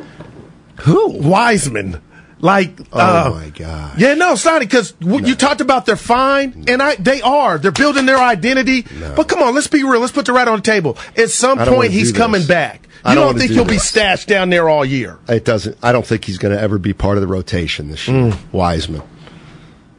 Who? 0.82 1.10
Wiseman. 1.20 2.02
Like, 2.44 2.78
Oh, 2.92 3.00
uh, 3.00 3.30
my 3.34 3.50
God. 3.52 3.98
Yeah, 3.98 4.16
no, 4.16 4.36
Stoney, 4.36 4.66
because 4.66 4.94
you 5.00 5.34
talked 5.34 5.62
about 5.62 5.86
they're 5.86 5.96
fine, 5.96 6.66
and 6.68 6.84
I 6.84 6.96
they 6.96 7.22
are. 7.22 7.58
They're 7.58 7.72
building 7.72 8.06
their 8.06 8.18
identity. 8.20 8.82
But 9.16 9.30
come 9.30 9.42
on, 9.42 9.56
let's 9.56 9.68
be 9.68 9.86
real. 9.86 10.02
Let's 10.02 10.12
put 10.12 10.26
the 10.26 10.34
right 10.34 10.46
on 10.48 10.58
the 10.58 10.62
table. 10.62 10.98
At 11.16 11.30
some 11.30 11.58
point, 11.58 11.94
he's 11.94 12.12
coming 12.12 12.42
this. 12.42 12.48
back. 12.50 12.90
I 13.06 13.12
You 13.14 13.16
don't 13.16 13.28
don't, 13.28 13.38
think 13.40 13.50
do 13.52 13.56
he'll 13.56 13.66
be 13.66 13.78
stashed 13.78 14.28
down 14.28 14.50
there 14.50 14.68
all 14.68 14.84
year? 14.84 15.20
It 15.30 15.46
doesn't. 15.46 15.78
I 15.82 15.94
don't 15.94 16.06
think 16.06 16.26
he's 16.26 16.38
going 16.38 16.54
to 16.54 16.60
ever 16.62 16.78
be 16.78 16.92
part 16.94 17.16
of 17.18 17.22
the 17.22 17.28
rotation 17.28 17.90
this 17.90 18.10
year, 18.10 18.34
Wiseman. 18.52 19.04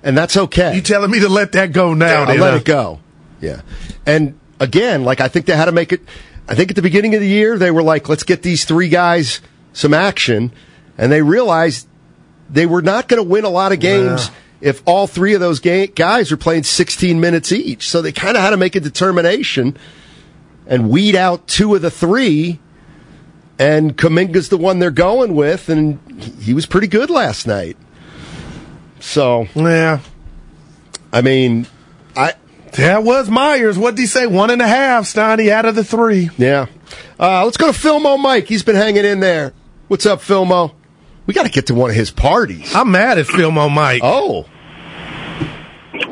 And 0.03 0.17
that's 0.17 0.37
okay. 0.37 0.75
You 0.75 0.83
telling 0.83 1.11
me 1.11 1.21
to 1.21 1.31
let 1.31 1.53
that 1.53 1.73
go 1.73 1.95
now? 1.95 2.25
I'll 2.25 2.37
let 2.37 2.55
it 2.55 2.67
go. 2.67 3.01
Yeah. 3.41 3.63
And 4.05 4.39
again, 4.61 5.03
like 5.05 5.21
I 5.23 5.29
think 5.29 5.47
they 5.47 5.57
had 5.57 5.65
to 5.65 5.73
make 5.73 5.93
it. 5.95 6.03
I 6.47 6.55
think 6.55 6.69
at 6.71 6.77
the 6.77 6.83
beginning 6.83 7.15
of 7.15 7.23
the 7.23 7.27
year 7.29 7.57
they 7.57 7.71
were 7.71 7.83
like, 7.83 8.07
let's 8.11 8.23
get 8.23 8.43
these 8.43 8.67
three 8.67 8.91
guys 8.91 9.41
some 9.73 9.95
action, 9.95 10.53
and 10.99 11.11
they 11.11 11.23
realized 11.23 11.89
they 12.51 12.67
were 12.67 12.83
not 12.83 13.09
going 13.09 13.23
to 13.23 13.29
win 13.29 13.45
a 13.45 13.49
lot 13.51 13.73
of 13.73 13.81
games 13.81 14.31
if 14.61 14.83
all 14.87 15.07
three 15.07 15.35
of 15.35 15.41
those 15.41 15.61
ga- 15.61 15.87
guys 15.89 16.31
were 16.31 16.37
playing 16.37 16.63
16 16.63 17.21
minutes 17.21 17.53
each. 17.53 17.89
So 17.91 18.01
they 18.03 18.13
kind 18.13 18.37
of 18.37 18.43
had 18.43 18.51
to 18.51 18.57
make 18.57 18.77
a 18.77 18.81
determination 18.81 19.77
and 20.67 20.89
weed 20.89 21.15
out 21.17 21.47
two 21.47 21.75
of 21.75 21.83
the 21.83 21.91
three. 21.91 22.59
And 23.59 23.97
Kuminga's 23.97 24.49
the 24.49 24.57
one 24.57 24.79
they're 24.81 24.91
going 24.91 25.35
with, 25.35 25.69
and 25.69 26.01
he 26.41 26.53
was 26.55 26.67
pretty 26.67 26.89
good 26.89 27.09
last 27.11 27.47
night. 27.47 27.77
So, 29.01 29.47
Yeah. 29.55 30.01
I 31.13 31.21
mean, 31.21 31.67
I 32.17 32.33
That 32.73 33.05
was 33.05 33.31
Myers. 33.31 33.79
What 33.79 33.95
did 33.95 34.01
he 34.03 34.07
say? 34.09 34.27
One 34.27 34.51
and 34.51 34.61
a 34.61 34.67
half, 34.67 35.07
Stoney, 35.07 35.53
out 35.53 35.65
of 35.65 35.77
the 35.77 35.85
three. 35.85 36.31
Yeah. 36.37 36.67
Uh, 37.21 37.45
let's 37.45 37.57
go 37.57 37.69
to 37.69 37.73
Fillmore 37.73 38.19
Mike. 38.19 38.49
He's 38.49 38.65
been 38.65 38.75
hanging 38.75 39.05
in 39.05 39.21
there. 39.21 39.53
What's 39.87 40.07
up, 40.07 40.21
Fillmore? 40.21 40.73
We 41.27 41.35
got 41.35 41.45
to 41.45 41.51
get 41.51 41.67
to 41.67 41.75
one 41.75 41.91
of 41.91 41.97
his 41.97 42.11
parties. 42.11 42.75
I'm 42.75 42.91
mad 42.91 43.19
at 43.19 43.27
Fillmore 43.27 43.71
Mike. 43.71 44.03
Oh. 44.05 44.47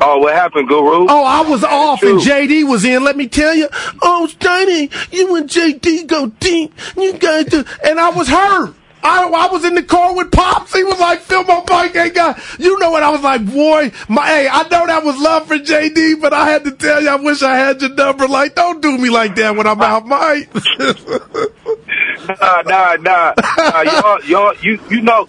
Oh, 0.01 0.17
what 0.19 0.33
happened, 0.33 0.67
Guru? 0.69 1.05
Oh, 1.09 1.23
I 1.23 1.41
was 1.41 1.63
off 1.63 1.99
True. 1.99 2.13
and 2.13 2.19
JD 2.21 2.67
was 2.69 2.85
in. 2.85 3.03
Let 3.03 3.17
me 3.17 3.27
tell 3.27 3.53
you. 3.53 3.67
Oh, 4.01 4.27
Stoney, 4.27 4.89
you 5.11 5.35
and 5.35 5.49
JD 5.49 6.07
go 6.07 6.27
deep. 6.27 6.73
You 6.97 7.13
guys 7.13 7.45
do. 7.45 7.63
And 7.85 7.99
I 7.99 8.09
was 8.09 8.27
hurt. 8.27 8.75
I, 9.03 9.25
I 9.27 9.51
was 9.51 9.65
in 9.65 9.75
the 9.75 9.83
car 9.83 10.15
with 10.15 10.31
Pops. 10.31 10.73
He 10.73 10.83
was 10.83 10.97
like, 10.99 11.19
Fillmore 11.19 11.65
Mike 11.69 11.93
ain't 11.95 12.15
got. 12.15 12.39
You 12.57 12.79
know 12.79 12.91
what? 12.91 13.03
I 13.03 13.09
was 13.09 13.21
like, 13.21 13.45
boy, 13.45 13.91
my, 14.07 14.25
hey, 14.25 14.47
I 14.49 14.63
know 14.69 14.87
that 14.87 15.03
was 15.03 15.19
love 15.19 15.45
for 15.47 15.57
JD, 15.57 16.21
but 16.21 16.33
I 16.33 16.49
had 16.49 16.63
to 16.63 16.71
tell 16.71 17.01
you, 17.01 17.09
I 17.09 17.15
wish 17.15 17.43
I 17.43 17.57
had 17.57 17.81
your 17.81 17.93
number. 17.93 18.27
Like, 18.27 18.55
don't 18.55 18.81
do 18.81 18.97
me 18.97 19.09
like 19.09 19.35
that 19.35 19.57
when 19.57 19.67
I'm 19.67 19.81
out, 19.81 20.07
Mike. 20.07 20.49
Nah, 22.27 22.61
nah, 22.65 22.95
nah. 22.95 23.33
nah 23.35 23.81
y'all, 23.81 24.23
y'all, 24.25 24.53
you, 24.61 24.79
you 24.89 25.01
know, 25.01 25.27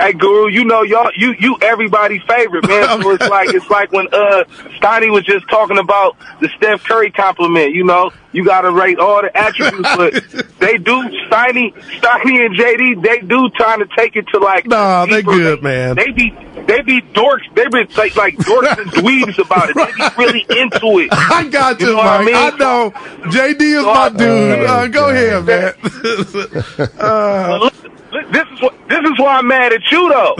hey, 0.00 0.12
Guru, 0.14 0.48
you 0.48 0.64
know, 0.64 0.82
y'all, 0.82 1.10
you, 1.16 1.34
you, 1.38 1.56
everybody's 1.62 2.22
favorite, 2.22 2.66
man. 2.66 2.80
So 3.02 3.10
it's 3.12 3.28
like, 3.28 3.52
it's 3.54 3.68
like 3.70 3.92
when, 3.92 4.06
uh, 4.12 4.44
Steiny 4.80 5.10
was 5.12 5.24
just 5.24 5.48
talking 5.48 5.78
about 5.78 6.16
the 6.40 6.48
Steph 6.56 6.82
Curry 6.84 7.10
compliment, 7.10 7.74
you 7.74 7.84
know, 7.84 8.10
you 8.32 8.44
gotta 8.44 8.70
rate 8.70 8.98
all 8.98 9.22
the 9.22 9.36
attributes, 9.36 9.88
but 9.96 10.12
they 10.58 10.76
do, 10.76 11.02
Steiny, 11.28 11.72
Steiny 12.00 12.44
and 12.46 12.56
JD, 12.56 13.02
they 13.02 13.20
do 13.20 13.48
trying 13.50 13.80
to 13.80 13.88
take 13.96 14.16
it 14.16 14.26
to 14.28 14.38
like, 14.38 14.66
Nah, 14.66 15.06
they 15.06 15.16
deeper. 15.22 15.32
good, 15.32 15.62
man. 15.62 15.96
They 15.96 16.10
be, 16.12 16.30
they 16.66 16.82
be 16.82 17.00
dorks, 17.00 17.42
they 17.54 17.64
be 17.68 17.92
like, 17.94 18.16
like 18.16 18.36
dorks 18.36 18.78
and 18.78 18.90
dweebs 18.92 19.38
about 19.44 19.70
it. 19.70 19.76
They 19.76 19.92
be 19.92 20.08
really 20.18 20.46
into 20.60 20.98
it. 21.00 21.08
I 21.12 21.48
got 21.48 21.80
you, 21.80 21.86
You 21.88 21.92
know 21.92 21.98
what 21.98 22.06
I 22.20 22.24
mean? 22.24 22.34
I 22.34 22.50
know. 22.56 22.90
JD 23.30 23.60
is 23.60 23.84
my 23.84 24.08
dude. 24.10 24.64
Uh, 24.66 24.86
go 24.88 25.08
ahead, 25.10 25.44
man. 25.44 25.72
Look, 27.60 27.74
this 28.10 28.46
is 28.52 28.60
what 28.60 28.74
this 28.88 29.00
is 29.00 29.18
why 29.18 29.38
I'm 29.38 29.46
mad 29.46 29.72
at 29.72 29.90
you 29.90 30.08
though. 30.08 30.36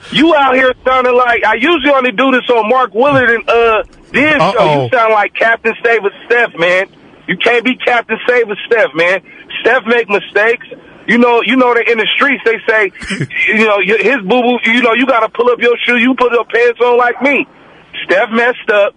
you 0.10 0.34
out 0.34 0.54
here 0.54 0.72
sounding 0.84 1.14
like 1.14 1.44
I 1.44 1.54
usually 1.54 1.92
only 1.92 2.12
do 2.12 2.30
this 2.32 2.48
on 2.50 2.68
Mark 2.68 2.94
Willard 2.94 3.30
and 3.30 3.48
uh 3.48 3.82
Diz 4.12 4.32
show. 4.32 4.40
Uh-oh. 4.40 4.84
You 4.84 4.90
sound 4.90 5.12
like 5.12 5.34
Captain 5.34 5.74
with 6.02 6.12
Steph, 6.26 6.52
man. 6.58 6.88
You 7.26 7.36
can't 7.36 7.64
be 7.64 7.76
Captain 7.76 8.18
Save 8.26 8.46
Steph, 8.66 8.94
man. 8.94 9.20
Steph 9.60 9.84
make 9.86 10.08
mistakes. 10.08 10.66
You 11.06 11.18
know, 11.18 11.42
you 11.42 11.56
know 11.56 11.72
that 11.74 11.88
in 11.88 11.98
the 11.98 12.08
streets 12.16 12.42
they 12.44 12.58
say, 12.68 12.92
you 13.48 13.66
know, 13.66 13.80
his 13.80 14.18
boo 14.24 14.42
boo. 14.42 14.58
You 14.64 14.82
know, 14.82 14.94
you 14.94 15.06
got 15.06 15.20
to 15.20 15.28
pull 15.28 15.48
up 15.50 15.60
your 15.60 15.76
shoe. 15.84 15.96
You 15.96 16.14
put 16.14 16.32
your 16.32 16.44
pants 16.44 16.80
on 16.80 16.96
like 16.98 17.20
me. 17.22 17.46
Steph 18.04 18.30
messed 18.30 18.70
up. 18.70 18.94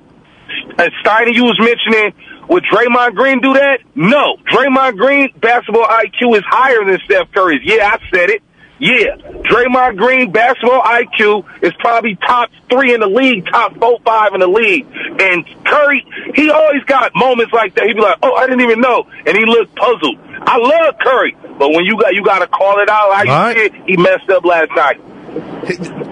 Uh, 0.77 0.89
Steiny, 1.03 1.33
you 1.33 1.43
was 1.43 1.59
mentioning, 1.59 2.13
would 2.49 2.63
Draymond 2.63 3.15
Green 3.15 3.39
do 3.41 3.53
that? 3.53 3.79
No. 3.95 4.37
Draymond 4.51 4.97
Green 4.97 5.33
basketball 5.39 5.87
IQ 5.87 6.37
is 6.37 6.43
higher 6.45 6.83
than 6.85 6.99
Steph 7.05 7.31
Curry's. 7.31 7.61
Yeah, 7.63 7.85
I 7.93 7.99
said 8.13 8.29
it. 8.29 8.43
Yeah, 8.79 9.15
Draymond 9.15 9.97
Green 9.97 10.31
basketball 10.31 10.81
IQ 10.81 11.45
is 11.61 11.71
probably 11.77 12.15
top 12.15 12.49
three 12.67 12.95
in 12.95 12.99
the 12.99 13.07
league, 13.07 13.45
top 13.45 13.77
four, 13.77 13.99
five 14.03 14.33
in 14.33 14.39
the 14.39 14.47
league. 14.47 14.87
And 15.21 15.45
Curry, 15.63 16.03
he 16.33 16.49
always 16.49 16.83
got 16.85 17.11
moments 17.13 17.53
like 17.53 17.75
that. 17.75 17.85
He'd 17.85 17.93
be 17.93 18.01
like, 18.01 18.17
"Oh, 18.23 18.33
I 18.33 18.47
didn't 18.47 18.61
even 18.61 18.81
know," 18.81 19.05
and 19.27 19.37
he 19.37 19.45
looked 19.45 19.75
puzzled. 19.75 20.17
I 20.47 20.57
love 20.57 20.95
Curry, 20.99 21.37
but 21.59 21.69
when 21.69 21.85
you 21.85 21.95
got 21.95 22.15
you 22.15 22.23
got 22.23 22.39
to 22.39 22.47
call 22.47 22.79
it 22.79 22.89
out 22.89 23.11
All 23.11 23.27
right. 23.27 23.71
he 23.85 23.97
messed 23.97 24.31
up 24.31 24.43
last 24.45 24.71
night. 24.75 24.99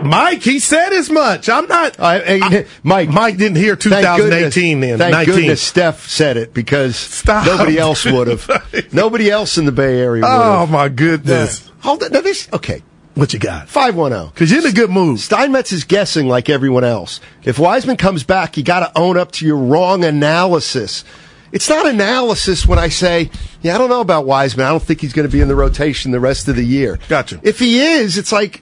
Mike, 0.04 0.44
he 0.44 0.60
said 0.60 0.94
as 0.94 1.10
much. 1.10 1.50
I'm 1.50 1.68
not. 1.68 2.00
I, 2.00 2.40
I, 2.42 2.66
Mike, 2.84 3.10
Mike 3.10 3.38
didn't 3.38 3.58
hear 3.58 3.76
2018 3.76 4.80
goodness, 4.80 4.90
then. 4.90 5.00
Thank 5.00 5.28
19. 5.28 5.36
goodness 5.36 5.62
Steph 5.62 6.08
said 6.08 6.38
it 6.38 6.54
because 6.54 6.96
Stop. 6.96 7.46
nobody 7.46 7.78
else 7.78 8.06
would 8.06 8.28
have. 8.28 8.94
nobody 8.94 9.30
else 9.30 9.58
in 9.58 9.66
the 9.66 9.72
Bay 9.72 10.00
Area 10.00 10.22
would 10.22 10.30
Oh 10.30 10.66
my 10.68 10.88
goodness. 10.88 11.70
Hold 11.82 12.04
on. 12.04 12.12
This, 12.12 12.48
okay. 12.54 12.82
What 13.16 13.34
you 13.34 13.40
got? 13.40 13.68
510. 13.68 14.30
Because 14.30 14.50
you're 14.50 14.62
in 14.62 14.68
a 14.68 14.72
good 14.72 14.90
mood. 14.90 15.20
Steinmetz 15.20 15.74
is 15.74 15.84
guessing 15.84 16.30
like 16.30 16.50
everyone 16.50 16.86
else. 16.86 17.20
If 17.44 17.60
Wiseman 17.60 17.98
comes 17.98 18.24
back, 18.24 18.56
you 18.56 18.64
got 18.64 18.80
to 18.80 18.98
own 18.98 19.18
up 19.18 19.34
to 19.34 19.46
your 19.46 19.58
wrong 19.58 20.06
analysis. 20.06 21.04
It's 21.52 21.68
not 21.68 21.86
analysis 21.86 22.66
when 22.66 22.80
I 22.80 22.88
say, 22.88 23.30
yeah, 23.62 23.76
I 23.76 23.78
don't 23.78 23.90
know 23.90 24.02
about 24.02 24.26
Wiseman. 24.26 24.66
I 24.66 24.70
don't 24.70 24.82
think 24.82 25.02
he's 25.02 25.12
going 25.12 25.28
to 25.28 25.32
be 25.32 25.42
in 25.42 25.50
the 25.50 25.56
rotation 25.56 26.12
the 26.12 26.20
rest 26.20 26.48
of 26.48 26.56
the 26.56 26.64
year. 26.64 27.00
Gotcha. 27.10 27.42
If 27.44 27.60
he 27.60 27.82
is, 27.82 28.18
it's 28.18 28.32
like, 28.32 28.62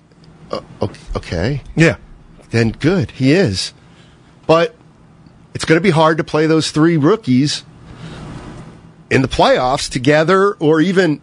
uh, 0.51 0.87
okay, 1.15 1.61
Yeah. 1.75 1.97
then 2.51 2.71
good, 2.71 3.11
he 3.11 3.31
is. 3.33 3.73
But 4.45 4.75
it's 5.53 5.65
going 5.65 5.77
to 5.77 5.83
be 5.83 5.89
hard 5.89 6.17
to 6.19 6.23
play 6.23 6.47
those 6.47 6.71
three 6.71 6.97
rookies 6.97 7.63
in 9.09 9.21
the 9.21 9.27
playoffs 9.27 9.89
together 9.89 10.53
or 10.53 10.79
even 10.81 11.21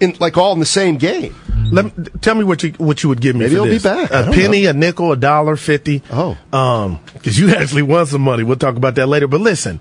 in 0.00 0.16
like 0.18 0.36
all 0.38 0.52
in 0.52 0.58
the 0.60 0.66
same 0.66 0.96
game. 0.96 1.34
Let 1.72 1.96
me, 1.96 2.04
tell 2.20 2.34
me 2.34 2.42
what 2.44 2.62
you 2.62 2.70
what 2.78 3.02
you 3.02 3.08
would 3.10 3.20
give 3.20 3.36
me. 3.36 3.40
Maybe 3.44 3.54
for 3.56 3.62
he'll 3.64 3.72
be 3.72 3.78
back. 3.78 4.10
A 4.10 4.32
penny, 4.32 4.66
a 4.66 4.72
nickel, 4.72 5.12
a 5.12 5.16
dollar, 5.16 5.56
fifty. 5.56 6.02
Oh. 6.10 6.36
um, 6.52 7.00
because 7.12 7.38
you 7.38 7.50
actually 7.54 7.82
won 7.82 8.06
some 8.06 8.22
money. 8.22 8.42
We'll 8.42 8.56
talk 8.56 8.76
about 8.76 8.94
that 8.96 9.06
later. 9.06 9.28
But 9.28 9.40
listen, 9.42 9.80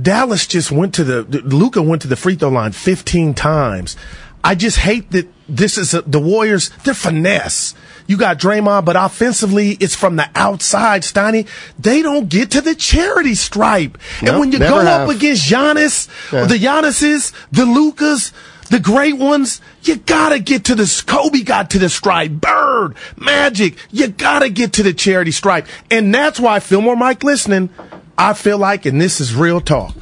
Dallas 0.00 0.46
just 0.46 0.72
went 0.72 0.94
to 0.94 1.04
the 1.04 1.22
Luka 1.42 1.82
went 1.82 2.02
to 2.02 2.08
the 2.08 2.16
free 2.16 2.34
throw 2.34 2.48
line 2.48 2.72
fifteen 2.72 3.34
times. 3.34 3.96
I 4.42 4.54
just 4.54 4.78
hate 4.78 5.10
that 5.10 5.28
this 5.50 5.78
is 5.78 5.94
a, 5.94 6.02
the 6.02 6.20
Warriors. 6.20 6.70
They're 6.84 6.94
finesse. 6.94 7.74
You 8.06 8.16
got 8.16 8.38
Draymond, 8.38 8.84
but 8.86 8.96
offensively, 8.96 9.72
it's 9.72 9.94
from 9.94 10.16
the 10.16 10.28
outside. 10.34 11.02
Steiny, 11.02 11.46
they 11.78 12.02
don't 12.02 12.28
get 12.28 12.50
to 12.52 12.60
the 12.60 12.74
charity 12.74 13.34
stripe. 13.36 13.98
and 14.20 14.40
when 14.40 14.50
you 14.52 14.58
go 14.58 14.80
have. 14.80 15.08
up 15.08 15.14
against 15.14 15.48
Giannis, 15.48 16.08
Yeah. 16.32 16.44
the 16.46 16.56
Giannis's, 16.56 17.32
the 17.52 17.64
Lukas, 17.64 18.32
the 18.68 18.80
great 18.80 19.16
ones, 19.16 19.60
you 19.82 19.96
gotta 19.96 20.40
get 20.40 20.64
to 20.64 20.74
the, 20.74 21.02
Kobe 21.06 21.42
got 21.42 21.70
to 21.70 21.78
the 21.78 21.88
stripe, 21.88 22.32
Bird, 22.32 22.96
Magic, 23.16 23.76
you 23.92 24.08
gotta 24.08 24.48
get 24.48 24.72
to 24.74 24.82
the 24.82 24.92
charity 24.92 25.30
stripe. 25.30 25.66
And 25.90 26.12
that's 26.12 26.40
why, 26.40 26.58
Fillmore 26.58 26.96
Mike 26.96 27.22
listening, 27.22 27.70
I 28.18 28.32
feel 28.34 28.58
like, 28.58 28.86
and 28.86 29.00
this 29.00 29.20
is 29.20 29.34
real 29.36 29.60
talk, 29.60 29.94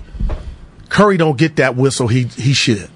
Curry 0.89 1.19
don't 1.19 1.37
get 1.37 1.57
that 1.57 1.77
whistle 1.77 2.09
he, 2.09 2.25
he 2.25 2.53
should. 2.55 2.89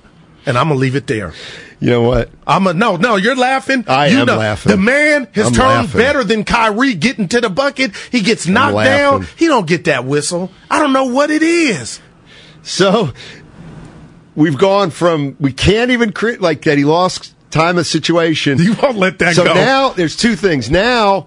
And 0.46 0.56
I'm 0.58 0.68
gonna 0.68 0.80
leave 0.80 0.96
it 0.96 1.06
there. 1.06 1.34
You 1.82 1.90
know 1.90 2.02
what? 2.02 2.30
I'm 2.46 2.64
a 2.68 2.72
no, 2.74 2.94
no. 2.94 3.16
You're 3.16 3.34
laughing. 3.34 3.84
I 3.88 4.06
you 4.06 4.18
am 4.18 4.26
know, 4.26 4.36
laughing. 4.36 4.70
The 4.70 4.76
man 4.78 5.26
has 5.34 5.48
I'm 5.48 5.52
turned 5.52 5.68
laughing. 5.68 5.98
better 5.98 6.22
than 6.22 6.44
Kyrie 6.44 6.94
getting 6.94 7.26
to 7.26 7.40
the 7.40 7.50
bucket. 7.50 7.96
He 8.12 8.20
gets 8.20 8.46
knocked 8.46 8.76
down. 8.84 9.26
He 9.36 9.48
don't 9.48 9.66
get 9.66 9.86
that 9.86 10.04
whistle. 10.04 10.52
I 10.70 10.78
don't 10.78 10.92
know 10.92 11.06
what 11.06 11.30
it 11.32 11.42
is. 11.42 12.00
So 12.62 13.10
we've 14.36 14.56
gone 14.56 14.90
from 14.90 15.36
we 15.40 15.52
can't 15.52 15.90
even 15.90 16.12
create 16.12 16.40
like 16.40 16.62
that 16.62 16.78
he 16.78 16.84
lost 16.84 17.34
time 17.50 17.78
of 17.78 17.86
situation. 17.88 18.58
You 18.58 18.74
won't 18.80 18.96
let 18.96 19.18
that 19.18 19.34
so 19.34 19.42
go. 19.42 19.48
So 19.52 19.54
now 19.54 19.88
there's 19.88 20.16
two 20.16 20.36
things. 20.36 20.70
Now 20.70 21.26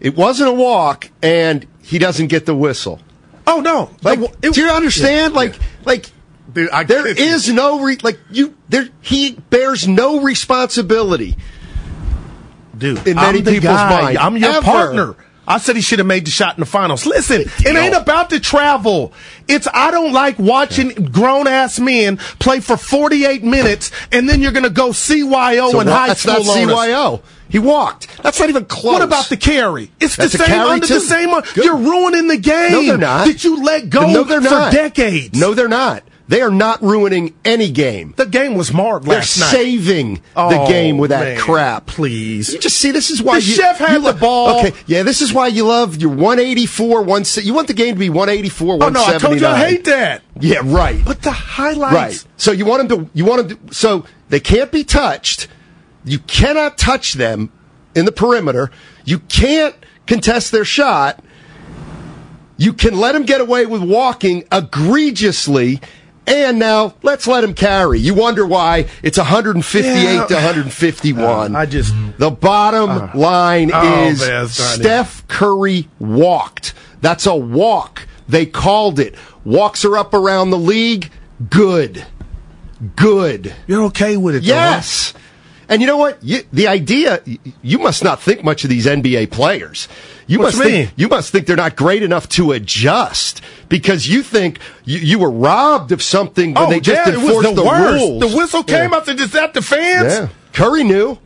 it 0.00 0.14
wasn't 0.16 0.50
a 0.50 0.52
walk 0.52 1.10
and 1.22 1.66
he 1.82 1.98
doesn't 1.98 2.26
get 2.26 2.44
the 2.44 2.54
whistle. 2.54 3.00
Oh 3.46 3.60
no! 3.60 3.90
Like, 4.02 4.18
It- 4.42 4.52
do 4.52 4.60
you 4.62 4.70
understand? 4.70 5.32
Yeah, 5.32 5.38
like, 5.38 5.54
like 5.86 6.10
Dude, 6.54 6.70
I 6.70 6.84
there 6.84 7.06
is 7.06 7.52
no 7.52 7.80
re- 7.80 7.98
like 8.02 8.18
you 8.30 8.54
there. 8.68 8.88
He 9.00 9.32
bears 9.50 9.86
no 9.88 10.20
responsibility. 10.20 11.36
dude. 12.76 13.06
in 13.06 13.16
many 13.16 13.42
people's 13.42 13.62
guy. 13.74 14.00
mind, 14.02 14.18
I'm 14.18 14.36
your 14.36 14.50
ever. 14.50 14.62
partner. 14.62 15.16
I 15.46 15.58
said 15.58 15.76
he 15.76 15.82
should 15.82 15.98
have 15.98 16.06
made 16.08 16.24
the 16.26 16.30
shot 16.30 16.56
in 16.56 16.60
the 16.60 16.66
finals. 16.66 17.04
Listen, 17.04 17.42
it 17.42 17.76
ain't 17.76 17.94
about 17.94 18.30
the 18.30 18.40
travel. 18.40 19.12
It's 19.46 19.68
I 19.74 19.90
don't 19.90 20.12
like 20.14 20.38
watching 20.38 20.88
grown 21.12 21.46
ass 21.46 21.78
men 21.78 22.16
play 22.38 22.60
for 22.60 22.78
48 22.78 23.44
minutes 23.44 23.90
and 24.10 24.26
then 24.26 24.40
you're 24.40 24.52
going 24.52 24.62
to 24.64 24.70
go 24.70 24.88
CYO 24.90 25.70
So 25.72 25.80
in 25.80 25.86
high 25.86 26.06
that's 26.08 26.20
school. 26.22 26.44
not 26.44 26.56
on 26.56 26.70
us. 26.70 26.78
CYO. 26.88 27.22
He 27.50 27.58
walked. 27.58 28.22
That's 28.22 28.40
not 28.40 28.48
even 28.48 28.64
close. 28.64 28.94
What 28.94 29.02
about 29.02 29.28
the 29.28 29.36
carry? 29.36 29.90
It's 30.00 30.16
That's 30.16 30.32
the 30.32 30.38
same 30.38 30.60
under 30.62 30.86
too. 30.86 30.94
the 30.94 31.00
same. 31.00 31.28
Good. 31.52 31.56
You're 31.64 31.76
ruining 31.76 32.26
the 32.28 32.38
game. 32.38 32.72
No, 32.72 32.82
they're 32.82 32.96
not. 32.96 33.26
That 33.26 33.44
you 33.44 33.62
let 33.62 33.90
go 33.90 34.10
No, 34.10 34.24
they're 34.24 34.40
for 34.40 34.48
not. 34.48 34.72
decades. 34.72 35.38
No, 35.38 35.52
they're 35.52 35.68
not. 35.68 36.04
They 36.26 36.40
are 36.40 36.50
not 36.50 36.82
ruining 36.82 37.34
any 37.44 37.70
game. 37.70 38.14
the 38.16 38.24
game 38.24 38.54
was 38.54 38.72
marred 38.72 39.02
They're 39.02 39.18
night. 39.18 39.24
saving 39.26 40.14
the 40.14 40.22
Oh, 40.36 40.66
game 40.66 40.96
with 40.96 41.10
that 41.10 41.24
man, 41.24 41.38
crap. 41.38 41.84
Please. 41.86 42.50
You 42.50 42.58
just 42.58 42.78
see, 42.78 42.92
this 42.92 43.10
is 43.10 43.22
why 43.22 43.40
The 43.40 43.44
you, 43.46 43.54
chef 43.54 43.76
had 43.78 43.96
you 44.02 44.12
the 44.12 44.18
ball. 44.18 44.60
Okay, 44.60 44.72
yeah, 44.86 45.02
this 45.02 45.20
is 45.20 45.34
why 45.34 45.48
you 45.48 45.66
love 45.66 45.96
your 46.00 46.08
184, 46.10 47.02
1 47.02 47.24
You 47.42 47.52
want 47.52 47.68
the 47.68 47.74
game 47.74 47.94
to 47.96 47.98
be 47.98 48.08
184, 48.08 48.78
Oh 48.82 48.88
no, 48.88 49.04
I 49.04 49.18
told 49.18 49.38
you 49.38 49.46
I 49.46 49.58
hate 49.58 49.84
that. 49.84 50.22
Yeah, 50.40 50.60
right. 50.64 51.04
But 51.04 51.20
the 51.20 51.30
highlights. 51.30 51.94
Right. 51.94 52.24
So 52.38 52.52
you 52.52 52.64
want 52.64 52.88
them 52.88 53.04
to, 53.06 53.10
you 53.12 53.26
want 53.26 53.48
them 53.48 53.58
to, 53.68 53.74
so 53.74 54.06
they 54.30 54.40
can't 54.40 54.72
be 54.72 54.82
touched. 54.82 55.48
You 56.06 56.20
cannot 56.20 56.78
touch 56.78 57.14
them 57.14 57.52
in 57.94 58.06
the 58.06 58.12
perimeter. 58.12 58.70
You 59.04 59.18
can't 59.18 59.74
contest 60.06 60.52
their 60.52 60.64
shot. 60.64 61.22
You 62.56 62.72
can 62.72 62.96
let 62.96 63.12
them 63.12 63.24
get 63.24 63.40
away 63.42 63.66
with 63.66 63.82
walking 63.82 64.44
egregiously. 64.52 65.80
And 66.26 66.58
now 66.58 66.94
let's 67.02 67.26
let 67.26 67.44
him 67.44 67.52
carry. 67.54 67.98
You 68.00 68.14
wonder 68.14 68.46
why 68.46 68.86
it's 69.02 69.18
158 69.18 70.14
Yeah. 70.14 70.24
to 70.26 70.34
151. 70.34 71.54
Uh, 71.54 71.58
I 71.58 71.66
just- 71.66 71.94
the 72.18 72.30
bottom 72.30 73.10
line 73.14 73.70
Oh, 73.74 74.04
is 74.06 74.20
man, 74.20 74.48
Steph 74.48 75.26
Curry 75.28 75.88
walked. 75.98 76.72
That's 77.02 77.26
a 77.26 77.34
walk. 77.34 78.06
They 78.26 78.46
called 78.46 78.98
it. 78.98 79.14
Walks 79.44 79.84
are 79.84 79.98
up 79.98 80.14
around 80.14 80.48
the 80.50 80.58
league. 80.58 81.10
Good. 81.50 82.06
Good. 82.96 83.52
You're 83.66 83.82
okay 83.84 84.16
with 84.16 84.34
it, 84.36 84.40
though, 84.40 84.46
Yes. 84.48 85.12
And 85.68 85.80
you 85.80 85.86
know 85.86 85.96
what? 85.96 86.18
You, 86.22 86.42
the 86.52 86.68
idea, 86.68 87.20
you 87.62 87.78
must 87.78 88.04
not 88.04 88.20
think 88.20 88.44
much 88.44 88.64
of 88.64 88.70
these 88.70 88.86
NBA 88.86 89.26
players. 89.30 89.88
You 90.26 90.38
What 90.38 90.44
must 90.46 90.56
you 90.58 90.64
think, 90.64 90.92
you 90.96 91.08
must 91.08 91.32
think 91.32 91.46
they're 91.46 91.56
not 91.56 91.76
great 91.76 92.02
enough 92.02 92.28
to 92.30 92.52
adjust 92.52 93.42
because 93.68 94.08
you 94.08 94.22
think 94.22 94.58
you, 94.84 94.98
you 94.98 95.18
were 95.18 95.30
robbed 95.30 95.92
of 95.92 96.02
something 96.02 96.54
when 96.54 96.64
Oh, 96.64 96.70
they 96.70 96.80
just 96.80 97.06
yeah, 97.06 97.14
enforced 97.14 97.54
the, 97.54 97.62
the, 97.62 97.70
rules. 97.70 98.20
The 98.30 98.36
whistle 98.36 98.62
came 98.64 98.90
Yeah. 98.90 98.96
out 98.96 99.04
to 99.06 99.14
just 99.14 99.34
at 99.34 99.52
the 99.52 99.60
fans. 99.62 100.12
Yeah. 100.14 100.28
Curry 100.52 100.82
knew. 100.84 101.18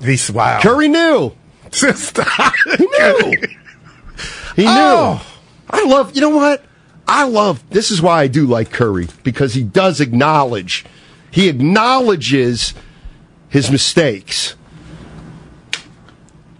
He's 0.00 0.30
wow. 0.30 0.60
Curry 0.60 0.88
knew. 0.88 1.32
He 1.74 2.86
knew. 2.86 3.34
He 4.56 4.62
knew. 4.62 4.70
Oh. 4.70 5.26
I 5.68 5.84
love, 5.84 6.14
you 6.14 6.20
know 6.20 6.28
what? 6.30 6.64
I 7.08 7.24
love, 7.24 7.68
this 7.70 7.90
is 7.90 8.00
why 8.00 8.22
I 8.22 8.26
do 8.28 8.46
like 8.46 8.70
Curry, 8.70 9.08
because 9.24 9.54
he 9.54 9.62
does 9.64 10.00
acknowledge, 10.00 10.84
he 11.30 11.48
acknowledges 11.48 12.72
his 13.48 13.70
mistakes. 13.70 14.54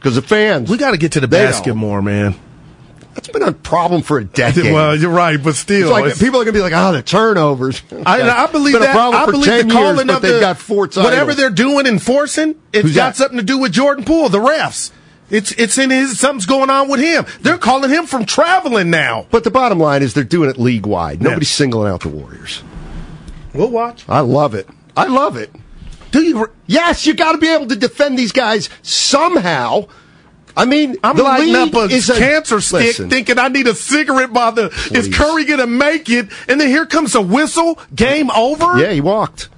Because 0.05 0.17
the 0.17 0.23
fans, 0.23 0.69
We 0.69 0.77
got 0.77 0.91
to 0.91 0.99
get 0.99 1.13
to 1.13 1.21
the 1.21 1.29
basket 1.29 1.71
don't. 1.71 1.79
more, 1.79 2.03
man. 2.03 2.35
that's 3.15 3.29
been 3.29 3.41
a 3.43 3.53
problem 3.53 4.03
for 4.03 4.19
a 4.19 4.25
decade. 4.25 4.71
Well, 4.71 4.95
you're 4.95 5.09
right, 5.11 5.43
but 5.43 5.55
still, 5.55 5.81
It's 5.81 5.91
like 5.91 6.05
it's- 6.05 6.19
people 6.19 6.39
are 6.43 6.45
going 6.45 6.53
to 6.53 6.59
be 6.59 6.61
like, 6.61 6.75
oh, 6.75 6.93
the 6.93 7.03
turnovers. 7.03 7.81
I, 8.05 8.21
I 8.21 8.47
believe 8.53 8.79
that. 8.79 8.95
I 8.95 9.25
believe 9.25 9.45
10 9.47 9.69
the 9.69 9.73
calling 9.73 10.07
but 10.09 10.17
of 10.17 10.21
the 10.23 10.41
got 10.41 10.59
four 10.59 10.89
titles. 10.89 11.07
whatever 11.07 11.33
they're 11.33 11.49
doing 11.49 11.87
enforcing. 11.87 12.55
It's 12.75 12.83
Who's 12.83 12.95
got 12.95 13.15
that? 13.15 13.17
something 13.17 13.39
to 13.39 13.43
do 13.43 13.57
with 13.57 13.73
Jordan 13.73 14.05
Poole, 14.05 14.29
the 14.29 14.41
refs. 14.41 14.91
It's 15.31 15.53
it's 15.53 15.79
in 15.79 15.89
his 15.89 16.21
something's 16.21 16.45
going 16.45 16.69
on 16.69 16.91
with 16.91 17.01
him. 17.01 17.25
They're 17.41 17.57
calling 17.57 17.89
him 17.89 18.05
from 18.05 18.27
traveling 18.27 18.91
now. 18.91 19.27
But 19.31 19.43
the 19.43 19.51
bottom 19.51 19.79
line 19.81 20.03
is 20.03 20.13
they're 20.13 20.23
doing 20.23 20.51
it 20.51 20.59
league 20.59 20.85
wide. 20.85 21.23
Nobody's 21.23 21.49
singling 21.49 21.91
out 21.91 22.03
the 22.03 22.11
Warriors. 22.11 22.63
We'll 23.55 23.71
watch. 23.71 24.05
I 24.07 24.21
love 24.21 24.55
it. 24.55 24.69
I 24.95 25.07
love 25.07 25.39
it. 25.39 25.51
Do 26.15 26.23
you? 26.23 26.49
Yes, 26.69 27.07
you 27.07 27.15
got 27.15 27.33
to 27.33 27.39
be 27.39 27.49
able 27.49 27.67
to 27.67 27.75
defend 27.75 28.17
these 28.17 28.31
guys 28.31 28.69
somehow. 28.83 29.89
I 30.57 30.65
mean, 30.65 30.97
I'm 31.03 31.17
the 31.17 31.25
lighting 31.25 31.57
up 31.57 31.75
a 31.75 31.93
is 31.93 32.09
a- 32.09 32.15
cancer 32.17 32.61
stick, 32.61 32.81
Listen. 32.87 33.11
thinking 33.11 33.37
I 33.41 33.49
need 33.49 33.67
a 33.67 33.75
cigarette 33.75 34.33
by 34.33 34.53
the. 34.53 34.67
Is 34.95 35.13
Curry 35.13 35.45
gonna 35.45 35.67
make 35.67 36.09
it? 36.09 36.29
And 36.49 36.61
then 36.61 36.69
here 36.69 36.87
comes 36.87 37.17
a 37.17 37.21
whistle. 37.21 37.81
Game 37.93 38.31
over. 38.31 38.79
Yeah, 38.79 38.93
he 38.93 39.01
walked. 39.01 39.49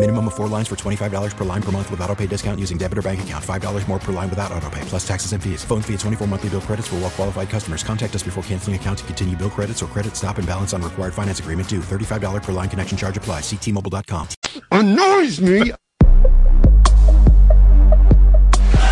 Minimum 0.00 0.28
of 0.28 0.34
four 0.34 0.48
lines 0.48 0.66
for 0.66 0.76
$25 0.76 1.36
per 1.36 1.44
line 1.44 1.60
per 1.60 1.70
month 1.72 1.90
with 1.90 2.00
auto 2.00 2.14
pay 2.14 2.26
discount 2.26 2.58
using 2.58 2.78
debit 2.78 2.96
or 2.96 3.02
bank 3.02 3.22
account. 3.22 3.44
$5 3.44 3.86
more 3.86 3.98
per 3.98 4.14
line 4.14 4.30
without 4.30 4.50
auto 4.50 4.70
pay, 4.70 4.80
plus 4.86 5.06
taxes 5.06 5.34
and 5.34 5.42
fees. 5.42 5.62
Phone 5.62 5.82
fee 5.82 5.92
at 5.92 6.00
24 6.00 6.26
monthly 6.26 6.48
bill 6.48 6.62
credits 6.62 6.88
for 6.88 6.96
well 6.96 7.10
qualified 7.10 7.50
customers. 7.50 7.82
Contact 7.84 8.14
us 8.14 8.22
before 8.22 8.42
canceling 8.44 8.76
account 8.76 9.00
to 9.00 9.04
continue 9.04 9.36
bill 9.36 9.50
credits 9.50 9.82
or 9.82 9.86
credit 9.88 10.16
stop 10.16 10.38
and 10.38 10.46
balance 10.46 10.72
on 10.72 10.80
required 10.80 11.12
finance 11.12 11.38
agreement 11.38 11.68
due. 11.68 11.80
$35 11.80 12.42
per 12.42 12.52
line 12.52 12.70
connection 12.70 12.96
charge 12.96 13.18
applies. 13.18 13.42
Ctmobile.com. 13.42 14.26
annoys 14.72 15.38
me. 15.38 15.72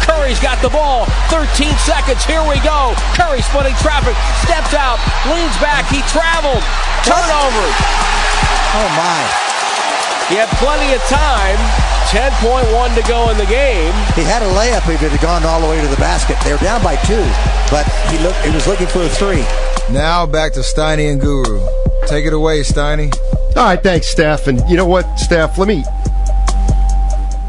Curry's 0.05 0.41
got 0.41 0.61
the 0.61 0.69
ball. 0.69 1.07
13 1.33 1.73
seconds. 1.89 2.23
Here 2.25 2.45
we 2.45 2.61
go. 2.61 2.93
Curry 3.17 3.41
splitting 3.41 3.77
traffic. 3.81 4.17
Steps 4.45 4.77
out. 4.77 5.01
Leans 5.25 5.57
back. 5.57 5.89
He 5.89 6.05
traveled. 6.13 6.61
Turnover. 7.01 7.65
Oh, 8.77 8.93
my. 8.93 9.48
He 10.29 10.35
had 10.35 10.49
plenty 10.61 10.93
of 10.95 11.01
time. 11.09 11.57
10.1 12.09 12.95
to 12.95 13.09
go 13.09 13.31
in 13.31 13.37
the 13.37 13.47
game. 13.47 13.93
He 14.15 14.23
had 14.23 14.43
a 14.43 14.49
layup 14.57 14.93
if 14.93 15.03
it 15.03 15.11
had 15.11 15.21
gone 15.21 15.45
all 15.45 15.61
the 15.61 15.69
way 15.69 15.81
to 15.81 15.87
the 15.89 15.97
basket. 15.97 16.39
They 16.43 16.53
were 16.53 16.59
down 16.59 16.83
by 16.83 16.97
two, 16.97 17.25
but 17.71 17.85
he 18.11 18.19
looked. 18.23 18.39
He 18.45 18.51
was 18.51 18.67
looking 18.67 18.87
for 18.87 19.03
a 19.03 19.09
three. 19.09 19.43
Now 19.93 20.27
back 20.27 20.53
to 20.55 20.61
Steiny 20.61 21.11
and 21.11 21.21
Guru. 21.21 21.61
Take 22.07 22.25
it 22.25 22.33
away, 22.33 22.61
Steiny. 22.61 23.15
All 23.57 23.65
right, 23.65 23.83
thanks, 23.83 24.07
Steph. 24.07 24.47
And 24.47 24.63
you 24.71 24.77
know 24.77 24.87
what, 24.87 25.19
Steph? 25.19 25.59
Let 25.59 25.69
me 25.69 25.83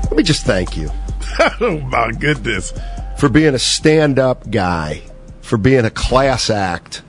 let 0.03 0.17
me 0.17 0.23
just 0.23 0.45
thank 0.45 0.75
you 0.75 0.89
oh 1.61 1.79
my 1.89 2.11
goodness. 2.11 2.73
for 3.17 3.29
being 3.29 3.53
a 3.53 3.59
stand-up 3.59 4.49
guy, 4.49 5.03
for 5.41 5.57
being 5.57 5.85
a 5.85 5.89
class 5.89 6.49
act, 6.49 7.01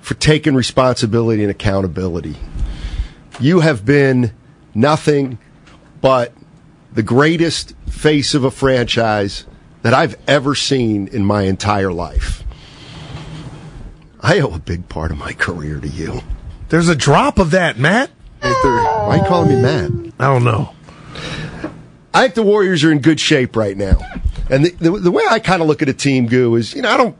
for 0.00 0.14
taking 0.14 0.54
responsibility 0.54 1.42
and 1.42 1.50
accountability. 1.50 2.36
You 3.40 3.60
have 3.60 3.84
been 3.84 4.32
nothing 4.76 5.38
but 6.00 6.32
the 6.92 7.02
greatest 7.02 7.74
face 7.88 8.34
of 8.34 8.44
a 8.44 8.50
franchise 8.50 9.44
that 9.82 9.94
I've 9.94 10.16
ever 10.28 10.54
seen 10.54 11.08
in 11.08 11.24
my 11.24 11.42
entire 11.42 11.92
life. 11.92 12.44
I 14.20 14.40
owe 14.40 14.54
a 14.54 14.58
big 14.58 14.88
part 14.88 15.10
of 15.10 15.18
my 15.18 15.32
career 15.32 15.78
to 15.80 15.88
you. 15.88 16.20
There's 16.68 16.88
a 16.88 16.96
drop 16.96 17.38
of 17.38 17.52
that, 17.52 17.78
Matt. 17.78 18.10
Why 18.40 18.50
are 19.10 19.16
you 19.18 19.24
calling 19.24 19.48
me 19.48 19.62
Matt? 19.62 19.90
I 20.18 20.26
don't 20.26 20.44
know. 20.44 20.72
I 22.12 22.22
think 22.22 22.34
the 22.34 22.42
Warriors 22.42 22.82
are 22.82 22.90
in 22.90 23.00
good 23.00 23.20
shape 23.20 23.56
right 23.56 23.76
now. 23.76 23.98
And 24.50 24.64
the, 24.64 24.70
the, 24.70 24.90
the 24.98 25.10
way 25.10 25.24
I 25.28 25.38
kind 25.38 25.60
of 25.60 25.68
look 25.68 25.82
at 25.82 25.88
a 25.88 25.94
team, 25.94 26.26
Goo, 26.26 26.54
is, 26.56 26.74
you 26.74 26.82
know, 26.82 26.90
I 26.90 26.96
don't, 26.96 27.16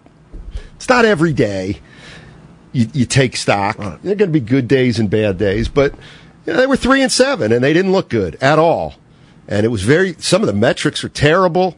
it's 0.76 0.88
not 0.88 1.04
every 1.04 1.32
day 1.32 1.80
you, 2.72 2.88
you 2.92 3.06
take 3.06 3.36
stock. 3.36 3.76
There 3.76 3.86
are 3.86 3.98
going 3.98 4.18
to 4.18 4.26
be 4.26 4.40
good 4.40 4.68
days 4.68 4.98
and 4.98 5.10
bad 5.10 5.38
days, 5.38 5.68
but 5.68 5.94
you 6.46 6.52
know, 6.52 6.58
they 6.58 6.66
were 6.66 6.76
three 6.76 7.02
and 7.02 7.10
seven 7.10 7.52
and 7.52 7.62
they 7.62 7.72
didn't 7.72 7.92
look 7.92 8.08
good 8.08 8.36
at 8.40 8.58
all. 8.58 8.94
And 9.48 9.64
it 9.64 9.68
was 9.68 9.82
very, 9.82 10.14
some 10.18 10.42
of 10.42 10.46
the 10.46 10.52
metrics 10.52 11.02
were 11.02 11.08
terrible. 11.08 11.76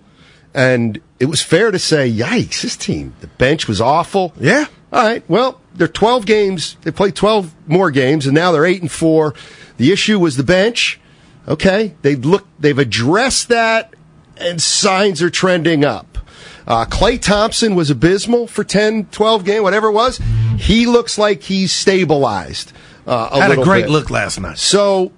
And 0.55 1.01
it 1.21 1.27
was 1.27 1.43
fair 1.43 1.71
to 1.71 1.79
say, 1.79 2.11
yikes, 2.11 2.63
this 2.63 2.77
team, 2.77 3.15
the 3.21 3.27
bench 3.27 3.69
was 3.69 3.81
awful. 3.81 4.33
Yeah. 4.41 4.67
All 4.93 5.05
right. 5.05 5.23
Well, 5.29 5.61
they're 5.75 5.89
12 5.89 6.27
games. 6.27 6.77
They 6.83 6.91
played 6.91 7.15
12 7.15 7.55
more 7.69 7.91
games, 7.91 8.27
and 8.27 8.35
now 8.35 8.53
they're 8.53 8.65
8 8.65 8.83
and 8.83 8.91
4. 8.91 9.35
The 9.77 9.93
issue 9.93 10.19
was 10.19 10.37
the 10.37 10.43
bench. 10.43 10.99
Okay. 11.47 11.95
They've 12.03 12.25
looked, 12.25 12.49
they've 12.61 12.79
addressed 12.79 13.49
that, 13.49 13.95
and 14.39 14.61
signs 14.61 15.21
are 15.23 15.31
trending 15.31 15.85
up. 15.85 16.19
Uh, 16.67 16.85
Klay 16.85 17.21
Thompson 17.21 17.75
was 17.75 17.91
abysmal 17.91 18.47
for 18.47 18.65
10, 18.65 19.07
12 19.07 19.45
games, 19.45 19.63
whatever 19.63 19.89
it 19.89 19.93
was. 19.93 20.21
He 20.59 20.87
looks 20.87 21.17
like 21.17 21.43
he's 21.43 21.73
stabilized. 21.73 22.73
Uh, 23.09 23.29
a 23.33 23.41
Had 23.41 23.51
a 23.53 23.63
great 23.63 23.85
bit. 23.85 23.91
look 23.91 24.11
last 24.11 24.39
night. 24.39 24.59
So, 24.59 25.13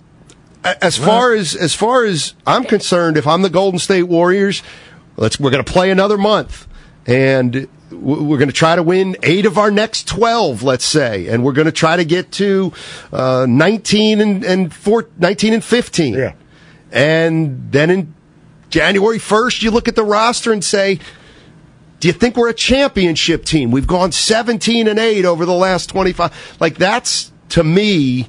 as 0.65 0.97
far 0.97 1.33
as 1.33 1.57
as 1.57 1.75
far 1.75 2.05
as 2.05 2.35
I'm 2.47 2.65
concerned, 2.65 3.17
if 3.17 3.27
I'm 3.27 3.43
the 3.43 3.51
Golden 3.51 3.79
State 3.79 4.05
Warriors, 4.05 4.63
let's 5.17 5.41
we're 5.41 5.51
going 5.51 5.65
to 5.65 5.73
play 5.73 5.91
another 5.91 6.17
month, 6.17 6.69
and 7.07 7.69
we're 7.91 8.39
going 8.39 8.49
to 8.49 8.55
try 8.55 8.77
to 8.77 8.83
win 8.83 9.17
eight 9.23 9.47
of 9.47 9.59
our 9.59 9.71
next 9.71 10.07
12, 10.09 10.63
let's 10.63 10.85
say, 10.85 11.27
and 11.27 11.45
we're 11.45 11.53
going 11.53 11.67
to 11.67 11.73
try 11.73 11.97
to 11.97 12.05
get 12.05 12.31
to 12.33 12.73
uh, 13.13 13.47
19 13.49 14.21
and, 14.21 14.45
and 14.45 14.73
four, 14.73 15.09
19 15.19 15.55
and 15.55 15.65
15. 15.65 16.15
Yeah. 16.15 16.35
And 16.93 17.73
then 17.73 17.91
in 17.91 18.15
January 18.71 19.19
1st, 19.19 19.63
you 19.63 19.71
look 19.71 19.89
at 19.89 19.97
the 19.97 20.05
roster 20.05 20.53
and 20.53 20.65
say, 20.65 21.01
do 21.99 22.09
you 22.09 22.15
think 22.15 22.37
we're 22.37 22.49
a 22.49 22.55
championship 22.55 23.45
team? 23.45 23.71
We've 23.71 23.87
gone 23.87 24.13
17 24.13 24.89
and 24.89 24.99
8 24.99 25.25
over 25.25 25.45
the 25.45 25.53
last 25.53 25.89
25. 25.91 26.57
Like, 26.61 26.79
that's, 26.79 27.31
to 27.51 27.65
me, 27.65 28.29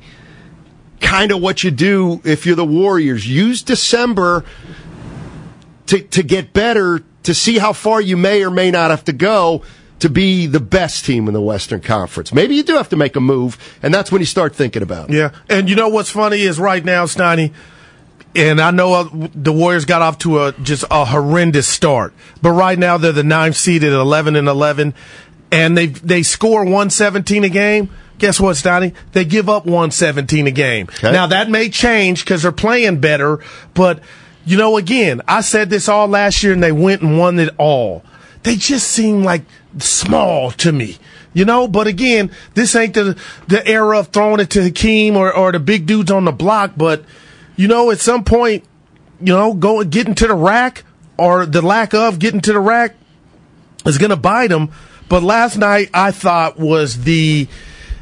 kind 1.00 1.32
of 1.32 1.42
what 1.42 1.64
you 1.64 1.72
do 1.72 2.22
if 2.24 2.46
you're 2.46 2.56
the 2.56 2.66
Warriors. 2.66 3.28
Use 3.28 3.64
December 3.64 4.46
to, 5.88 6.02
to 6.02 6.24
get 6.24 6.54
better, 6.54 7.04
to 7.24 7.34
see 7.34 7.58
how 7.58 7.74
far 7.74 8.00
you 8.02 8.18
may 8.18 8.44
or 8.44 8.52
may 8.52 8.72
not 8.72 8.92
have 8.92 9.04
to 9.06 9.14
go 9.14 9.64
to 10.00 10.10
be 10.10 10.48
the 10.48 10.60
best 10.60 11.06
team 11.06 11.28
in 11.28 11.34
the 11.34 11.42
Western 11.42 11.80
Conference. 11.80 12.34
Maybe 12.34 12.56
you 12.56 12.64
do 12.64 12.76
have 12.76 12.90
to 12.90 12.96
make 12.96 13.16
a 13.16 13.20
move, 13.20 13.58
and 13.84 13.94
that's 13.94 14.12
when 14.12 14.20
you 14.20 14.26
start 14.26 14.56
thinking 14.56 14.82
about 14.82 15.10
it. 15.10 15.16
Yeah. 15.16 15.32
And 15.48 15.70
you 15.70 15.76
know 15.76 15.90
what's 15.90 16.10
funny 16.10 16.42
is 16.42 16.60
right 16.60 16.84
now, 16.84 17.06
Steiny, 17.06 17.54
and 18.36 18.60
I 18.60 18.72
know 18.72 18.94
uh, 18.94 19.10
the 19.36 19.54
Warriors 19.54 19.86
got 19.86 20.02
off 20.02 20.18
to 20.20 20.44
a 20.44 20.54
just 20.54 20.86
a 20.90 21.06
horrendous 21.06 21.68
start, 21.68 22.14
but 22.42 22.52
right 22.52 22.80
now 22.80 22.98
they're 22.98 23.12
the 23.12 23.24
ninth 23.24 23.58
seed 23.58 23.84
at 23.84 23.92
11 23.92 24.36
and 24.36 24.48
11, 24.48 24.94
and 25.52 25.78
they 25.78 25.88
they 25.88 26.24
score 26.24 26.64
117 26.64 27.44
a 27.44 27.50
game. 27.50 27.90
Guess 28.22 28.40
what, 28.40 28.56
Steiny? 28.56 28.94
They 29.14 29.26
give 29.26 29.50
up 29.50 29.66
117 29.66 30.46
a 30.46 30.52
game. 30.52 30.88
Okay. 30.92 31.12
Now 31.12 31.26
that 31.26 31.50
may 31.50 31.70
change 31.70 32.24
because 32.24 32.44
they're 32.44 32.52
playing 32.52 33.00
better, 33.00 33.40
but 33.74 34.00
you 34.46 34.58
know, 34.58 34.78
again, 34.78 35.24
I 35.28 35.42
said 35.42 35.72
this 35.72 35.90
all 35.90 36.08
last 36.08 36.44
year, 36.44 36.54
and 36.54 36.62
they 36.62 36.72
went 36.72 37.02
and 37.02 37.18
won 37.18 37.40
it 37.40 37.50
all. 37.58 38.04
They 38.44 38.58
just 38.58 38.90
seem 38.90 39.24
like 39.24 39.42
small 39.80 40.52
to 40.52 40.72
me. 40.72 41.00
You 41.34 41.46
know, 41.46 41.68
but 41.68 41.88
again, 41.88 42.30
this 42.54 42.76
ain't 42.76 42.94
the 42.94 43.20
the 43.48 43.68
era 43.68 43.98
of 43.98 44.10
throwing 44.10 44.40
it 44.40 44.52
to 44.52 44.62
Hakeem 44.62 45.18
or, 45.18 45.34
or 45.34 45.52
the 45.52 45.60
big 45.60 45.88
dudes 45.88 46.12
on 46.12 46.26
the 46.26 46.32
block, 46.32 46.74
but 46.78 47.04
you 47.56 47.68
know, 47.68 47.90
at 47.90 47.98
some 47.98 48.24
point, 48.24 48.66
you 49.20 49.34
know, 49.34 49.56
going 49.56 49.90
getting 49.90 50.14
to 50.14 50.28
the 50.28 50.36
rack 50.36 50.84
or 51.18 51.48
the 51.48 51.64
lack 51.64 51.96
of 51.96 52.20
getting 52.20 52.42
to 52.42 52.54
the 52.54 52.60
rack 52.60 52.94
is 53.84 53.98
going 53.98 54.12
to 54.12 54.16
bite 54.16 54.50
them. 54.50 54.70
But 55.10 55.24
last 55.24 55.58
night, 55.58 55.90
I 55.92 56.12
thought 56.12 56.60
was 56.60 57.04
the 57.04 57.48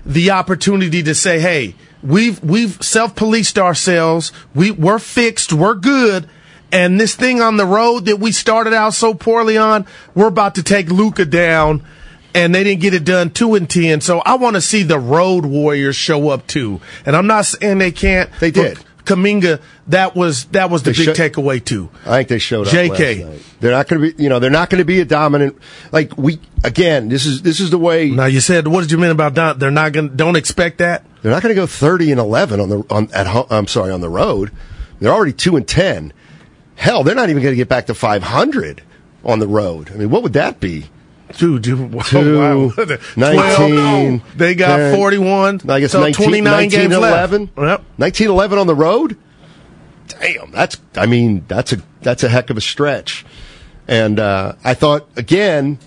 the 0.10 0.32
opportunity 0.32 1.04
to 1.04 1.15
say, 1.15 1.39
"Hey, 1.39 1.76
we've 2.04 2.43
we've 2.43 2.82
self 2.84 3.15
policed 3.15 3.58
ourselves. 3.58 4.34
We 4.54 4.72
we're 4.72 5.00
fixed. 5.00 5.54
We're 5.54 5.76
good." 5.76 6.28
And 6.72 7.00
this 7.00 7.15
thing 7.15 7.41
on 7.41 7.58
the 7.58 7.65
road 7.65 8.06
that 8.06 8.19
we 8.19 8.32
started 8.32 8.74
out 8.74 8.93
so 8.93 9.13
poorly 9.13 9.58
on, 9.58 9.86
we're 10.13 10.28
about 10.28 10.56
to 10.56 10.63
take 10.63 10.89
Luka 10.89 11.26
down 11.26 11.84
and 12.36 12.54
they 12.54 12.63
didn't 12.63 12.82
get 12.82 12.93
it 12.93 13.06
done 13.06 13.32
two 13.32 13.56
and 13.56 13.69
ten. 13.69 14.02
So 14.02 14.19
I 14.19 14.36
want 14.36 14.56
to 14.56 14.62
see 14.62 14.84
the 14.84 15.00
road 15.00 15.45
warriors 15.45 15.95
show 15.95 16.30
up 16.30 16.45
too. 16.48 16.80
And 17.06 17.15
I'm 17.15 17.28
not 17.28 17.45
saying 17.45 17.80
they 17.80 17.91
can't. 17.91 18.30
They 18.39 18.52
did. 18.52 18.80
Kuminga, 19.15 19.62
that 19.88 20.15
was 20.15 20.45
that 20.45 20.69
was 20.69 20.84
the 20.84 20.91
They 20.91 21.06
big 21.06 21.15
sho- 21.15 21.30
takeaway 21.30 21.63
too. 21.63 21.89
I 22.06 22.17
think 22.17 22.30
they 22.30 22.39
showed 22.39 22.67
up. 22.67 22.74
JK. 22.74 23.41
They're 23.60 23.72
not 23.72 23.88
going 23.88 24.02
to 24.02 24.13
be, 24.13 24.24
you 24.24 24.30
know, 24.30 24.39
they're 24.39 24.50
not 24.50 24.69
going 24.69 24.80
to 24.80 24.86
be 24.86 25.00
a 25.02 25.06
dominant. 25.06 25.58
Like 25.91 26.17
we 26.17 26.39
again, 26.63 27.10
this 27.10 27.26
is 27.26 27.41
this 27.41 27.60
is 27.60 27.69
the 27.72 27.78
way. 27.78 28.10
Now 28.10 28.26
you 28.26 28.39
said, 28.39 28.67
what 28.67 28.82
did 28.82 28.91
you 28.91 28.98
mean 28.98 29.12
about 29.12 29.36
that? 29.36 29.60
They're 29.60 29.72
not 29.72 29.91
going. 29.93 30.15
Don't 30.15 30.36
expect 30.36 30.78
that. 30.78 31.06
They're 31.22 31.32
not 31.32 31.41
going 31.43 31.54
to 31.54 31.60
go 31.62 31.67
thirty 31.67 32.12
and 32.12 32.19
eleven 32.19 32.60
on 32.60 32.69
the 32.69 32.84
on 32.89 33.10
at 33.13 33.28
home. 33.28 33.48
I'm 33.50 33.67
sorry, 33.67 33.91
on 33.91 34.02
the 34.02 34.10
road. 34.10 34.52
They're 35.00 35.12
already 35.13 35.34
two 35.34 35.56
and 35.58 35.67
ten. 35.67 36.13
Hell, 36.76 37.04
they're 37.04 37.15
not 37.15 37.30
even 37.30 37.41
going 37.43 37.52
to 37.54 37.58
get 37.58 37.67
back 37.69 37.88
to 37.88 37.93
five 37.93 38.24
hundred 38.24 38.82
on 39.26 39.39
the 39.39 39.48
road. 39.48 39.91
I 39.91 39.95
mean, 39.95 40.10
what 40.10 40.24
would 40.24 40.34
that 40.34 40.60
be? 40.60 40.86
Dude, 41.38 41.62
dude 41.63 41.94
wow, 41.94 42.02
Two, 42.04 42.39
wow. 42.39 42.72
19, 43.15 44.20
Twelve. 44.20 44.38
They 44.38 44.56
got 44.56 44.78
10, 44.78 44.96
41. 44.96 45.62
I 45.70 45.80
guess 45.80 45.92
so 45.92 46.02
19, 46.02 46.26
29 46.26 46.44
19 46.44 46.70
games 46.70 46.94
and 46.94 47.02
left. 47.02 47.34
11. 47.34 47.50
Yep. 47.58 47.84
19 47.98 48.30
11 48.30 48.60
on 48.60 48.68
the 48.68 48.76
road? 48.76 49.18
Damn, 50.08 50.52
that's 50.52 50.78
I 50.96 51.06
mean, 51.06 51.46
that's 51.48 51.74
a 51.74 51.78
that's 52.02 52.24
a 52.24 52.30
heck 52.30 52.50
of 52.50 52.58
a 52.58 52.62
stretch. 52.62 53.26
And 53.88 54.20
uh, 54.20 54.54
I 54.63 54.74
thought 54.74 55.08
again, 55.15 55.80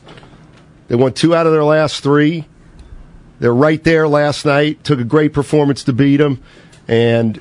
they 0.88 0.94
won 0.94 1.12
two 1.12 1.34
out 1.34 1.46
of 1.46 1.52
their 1.52 1.64
last 1.64 2.02
three. 2.02 2.46
They're 3.40 3.54
right 3.54 3.82
there 3.82 4.06
last 4.06 4.46
night. 4.46 4.84
Took 4.84 5.00
a 5.00 5.04
great 5.04 5.32
performance 5.32 5.82
to 5.84 5.92
beat 5.92 6.18
them, 6.18 6.40
and 6.86 7.40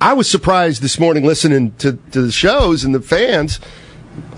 I 0.00 0.12
was 0.14 0.28
surprised 0.28 0.82
this 0.82 0.98
morning 0.98 1.24
listening 1.24 1.72
to, 1.76 1.92
to 2.10 2.22
the 2.22 2.32
shows 2.32 2.84
and 2.84 2.94
the 2.94 3.00
fans. 3.00 3.60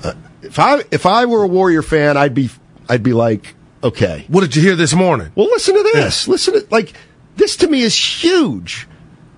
Uh, 0.03 0.15
if 0.43 0.59
I 0.59 0.83
if 0.91 1.07
I 1.07 1.25
were 1.27 1.43
a 1.43 1.47
Warrior 1.47 1.83
fan, 1.83 2.17
I'd 2.17 2.35
be 2.35 2.51
I'd 2.91 3.05
be 3.05 3.13
like, 3.13 3.55
okay. 3.85 4.25
What 4.27 4.41
did 4.41 4.57
you 4.57 4.63
hear 4.63 4.75
this 4.75 4.95
morning? 4.95 5.31
Well, 5.37 5.47
listen 5.47 5.77
to 5.77 5.83
this. 5.95 6.27
Listen 6.27 6.55
to 6.55 6.67
like 6.71 6.93
this 7.37 7.57
to 7.59 7.69
me 7.69 7.83
is 7.83 7.95
huge. 7.95 8.89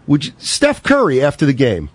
Would 0.07 0.25
you, 0.25 0.33
Steph 0.39 0.83
Curry 0.83 1.23
after 1.23 1.45
the 1.45 1.53
game? 1.53 1.91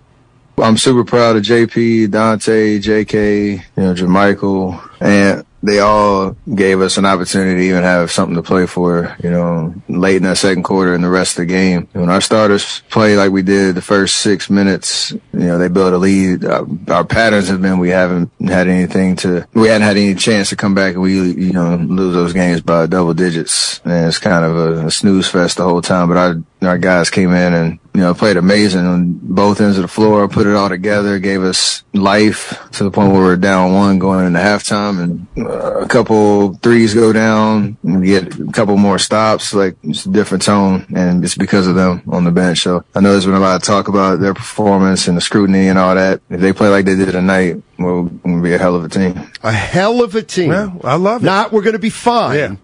I'm 0.60 0.78
super 0.78 1.04
proud 1.04 1.36
of 1.36 1.42
JP, 1.42 2.10
Donte, 2.10 2.80
JK, 2.80 3.64
you 3.76 3.84
know, 3.84 3.94
JaMychal, 3.94 4.90
and 5.02 5.46
they 5.64 5.80
all 5.80 6.36
gave 6.54 6.82
us 6.82 6.98
an 6.98 7.06
opportunity 7.06 7.62
to 7.62 7.68
even 7.68 7.84
have 7.84 8.12
something 8.12 8.36
to 8.36 8.44
play 8.44 8.66
for, 8.66 9.16
you 9.24 9.30
know, 9.30 9.74
late 9.90 10.18
in 10.18 10.24
that 10.24 10.38
second 10.38 10.64
quarter 10.64 10.94
and 10.94 11.04
the 11.04 11.10
rest 11.10 11.38
of 11.38 11.48
the 11.48 11.54
game. 11.54 11.88
When 11.94 12.10
our 12.10 12.22
starters 12.22 12.82
play 12.90 13.18
like 13.18 13.32
we 13.32 13.42
did 13.42 13.76
the 13.76 13.82
first 13.82 14.18
six 14.18 14.50
minutes, 14.50 15.12
you 15.12 15.20
know, 15.34 15.58
they 15.58 15.68
build 15.68 15.94
a 15.94 15.98
lead. 15.98 16.46
Our, 16.46 16.68
our 16.90 17.06
patterns 17.06 17.48
have 17.48 17.62
been 17.62 17.80
we 17.80 17.90
haven't 17.90 18.32
had 18.40 18.68
anything 18.68 19.16
to, 19.18 19.48
we 19.54 19.68
hadn't 19.68 19.88
had 19.88 19.98
any 19.98 20.16
chance 20.16 20.50
to 20.50 20.56
come 20.56 20.76
back 20.76 20.94
and 20.94 21.02
we, 21.02 21.16
you 21.16 21.54
know, 21.54 21.76
lose 21.76 22.14
those 22.14 22.34
games 22.34 22.62
by 22.62 22.86
double 22.86 23.14
digits. 23.14 23.82
And 23.84 24.08
it's 24.08 24.20
kind 24.20 24.46
of 24.46 24.56
a, 24.56 24.88
a 24.88 24.92
snooze 24.92 25.28
fest 25.28 25.58
the 25.58 25.64
whole 25.64 25.82
time, 25.82 26.08
but 26.08 26.18
our, 26.18 26.36
our 26.62 26.78
guys 26.78 27.10
came 27.10 27.32
in 27.32 27.54
and, 27.54 27.80
you 27.98 28.04
know, 28.04 28.14
played 28.14 28.38
amazing 28.38 28.86
on 28.86 29.14
both 29.24 29.60
ends 29.60 29.76
of 29.80 29.82
the 29.82 29.88
floor, 29.88 30.28
put 30.28 30.46
it 30.46 30.54
all 30.56 30.70
together, 30.70 31.18
gave 31.18 31.42
us 31.42 31.84
life 31.94 32.54
to 32.74 32.84
the 32.84 32.92
point 32.92 33.12
where 33.12 33.22
we're 33.22 33.36
down 33.36 33.74
one 33.74 33.98
going 33.98 34.28
into 34.28 34.38
halftime 34.38 35.02
and 35.02 35.28
uh, 35.48 35.80
a 35.80 35.88
couple 35.88 36.54
threes 36.62 36.94
go 36.94 37.12
down 37.12 37.76
and 37.82 38.06
get 38.06 38.38
a 38.40 38.52
couple 38.52 38.78
more 38.78 39.00
stops. 39.00 39.52
Like 39.52 39.78
it's 39.82 40.06
a 40.06 40.12
different 40.12 40.44
tone 40.44 40.86
and 40.96 41.24
it's 41.24 41.34
because 41.36 41.66
of 41.66 41.74
them 41.74 42.04
on 42.08 42.24
the 42.24 42.30
bench. 42.30 42.60
So 42.62 42.86
I 42.94 43.00
know 43.00 43.14
there's 43.14 43.26
been 43.26 43.34
a 43.34 43.40
lot 43.40 43.56
of 43.56 43.64
talk 43.64 43.88
about 43.88 44.20
their 44.20 44.36
performance 44.36 45.08
and 45.08 45.18
the 45.18 45.22
scrutiny 45.22 45.68
and 45.68 45.80
all 45.80 45.96
that. 45.96 46.22
If 46.30 46.40
they 46.40 46.54
play 46.54 46.70
like 46.70 46.86
they 46.86 46.96
did 46.96 47.12
tonight, 47.14 47.64
we're 47.80 48.04
going 48.04 48.38
to 48.38 48.44
be 48.44 48.54
a 48.54 48.60
hell 48.60 48.76
of 48.76 48.86
a 48.86 48.90
team. 48.90 49.20
A 49.42 49.52
hell 49.52 50.04
of 50.04 50.14
a 50.14 50.22
team. 50.22 50.52
Yeah, 50.52 50.70
I 50.84 50.98
love 50.98 51.24
it. 51.24 51.26
Not 51.26 51.52
we're 51.52 51.64
going 51.64 51.74
to 51.74 51.80
be 51.80 51.90
fine. 51.90 52.38
Yeah. 52.38 52.56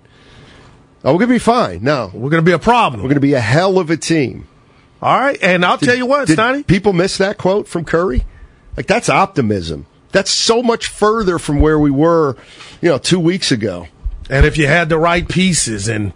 Oh, 1.04 1.14
we're 1.14 1.20
going 1.26 1.30
to 1.30 1.36
be 1.36 1.40
fine. 1.40 1.84
No, 1.84 2.12
We're 2.14 2.30
going 2.30 2.44
to 2.44 2.46
be 2.48 2.54
a 2.54 2.60
problem. 2.60 3.02
we're 3.02 3.10
going 3.10 3.16
to 3.16 3.20
be 3.20 3.34
a 3.34 3.42
hell 3.42 3.80
of 3.80 3.90
a 3.90 3.98
team. 3.98 4.48
All 5.04 5.20
right, 5.20 5.38
and 5.42 5.66
I'll 5.66 5.78
tell 5.78 5.96
you 5.96 6.06
what, 6.06 6.28
Did 6.28 6.40
Steiny. 6.40 6.66
people 6.66 6.94
miss 6.94 7.18
that 7.18 7.38
quote 7.38 7.68
from 7.68 7.84
Curry? 7.84 8.26
Like 8.78 8.88
that's 8.88 9.10
optimism. 9.10 9.86
That's 10.14 10.32
so 10.32 10.64
much 10.64 10.88
further 10.88 11.38
from 11.40 11.60
where 11.60 11.78
we 11.78 11.92
were, 11.92 12.38
you 12.82 12.88
know, 12.88 13.00
two 13.00 13.20
weeks 13.20 13.52
ago. 13.52 13.88
And 14.30 14.46
if 14.46 14.58
you 14.58 14.66
had 14.68 14.88
the 14.88 14.98
right 14.98 15.28
pieces 15.28 15.90
and 15.90 16.14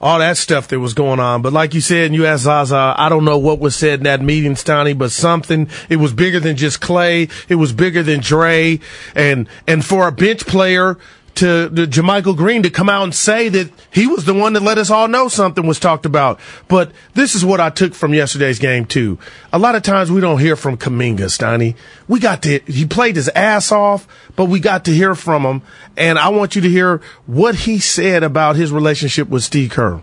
all 0.00 0.18
that 0.18 0.36
stuff 0.36 0.68
that 0.68 0.78
was 0.80 0.92
going 0.92 1.18
on. 1.18 1.40
But 1.40 1.54
like 1.54 1.72
you 1.72 1.80
said, 1.80 2.06
and 2.06 2.14
you 2.14 2.26
asked 2.26 2.42
Zaza, 2.42 2.94
I 2.98 3.08
don't 3.08 3.24
know 3.24 3.38
what 3.38 3.58
was 3.58 3.74
said 3.74 4.00
in 4.00 4.04
that 4.04 4.20
meeting, 4.20 4.54
Stoney, 4.54 4.92
but 4.92 5.10
something, 5.10 5.70
it 5.88 5.96
was 5.96 6.12
bigger 6.12 6.38
than 6.38 6.56
just 6.56 6.80
Klay. 6.82 7.30
It 7.48 7.54
was 7.54 7.72
bigger 7.72 8.02
than 8.02 8.20
Dre. 8.20 8.80
And, 9.14 9.48
and 9.66 9.82
for 9.82 10.06
a 10.06 10.12
bench 10.12 10.46
player 10.46 10.98
to, 11.36 11.68
to 11.70 11.86
JaMychal 11.86 12.36
Green 12.36 12.62
to 12.62 12.70
come 12.70 12.88
out 12.88 13.04
and 13.04 13.14
say 13.14 13.48
that 13.48 13.70
he 13.90 14.06
was 14.06 14.24
the 14.24 14.34
one 14.34 14.54
that 14.54 14.62
let 14.62 14.78
us 14.78 14.90
all 14.90 15.08
know 15.08 15.28
something 15.28 15.66
was 15.66 15.78
talked 15.78 16.06
about. 16.06 16.40
But 16.68 16.92
this 17.14 17.34
is 17.34 17.44
what 17.44 17.60
I 17.60 17.70
took 17.70 17.94
from 17.94 18.14
yesterday's 18.14 18.58
game 18.58 18.84
too. 18.84 19.18
A 19.52 19.58
lot 19.58 19.74
of 19.74 19.82
times 19.82 20.10
we 20.10 20.20
don't 20.20 20.40
hear 20.40 20.56
from 20.56 20.76
Kuminga, 20.76 21.26
Steiny. 21.26 21.76
We 22.08 22.20
got 22.20 22.42
to, 22.42 22.58
he 22.66 22.86
played 22.86 23.16
his 23.16 23.28
ass 23.30 23.70
off, 23.70 24.08
but 24.34 24.46
we 24.46 24.60
got 24.60 24.84
to 24.86 24.92
hear 24.92 25.14
from 25.14 25.44
him. 25.44 25.62
And 25.96 26.18
I 26.18 26.30
want 26.30 26.56
you 26.56 26.62
to 26.62 26.68
hear 26.68 27.00
what 27.26 27.54
he 27.54 27.78
said 27.78 28.22
about 28.22 28.56
his 28.56 28.72
relationship 28.72 29.28
with 29.28 29.42
Steve 29.42 29.70
Kerr. 29.70 30.02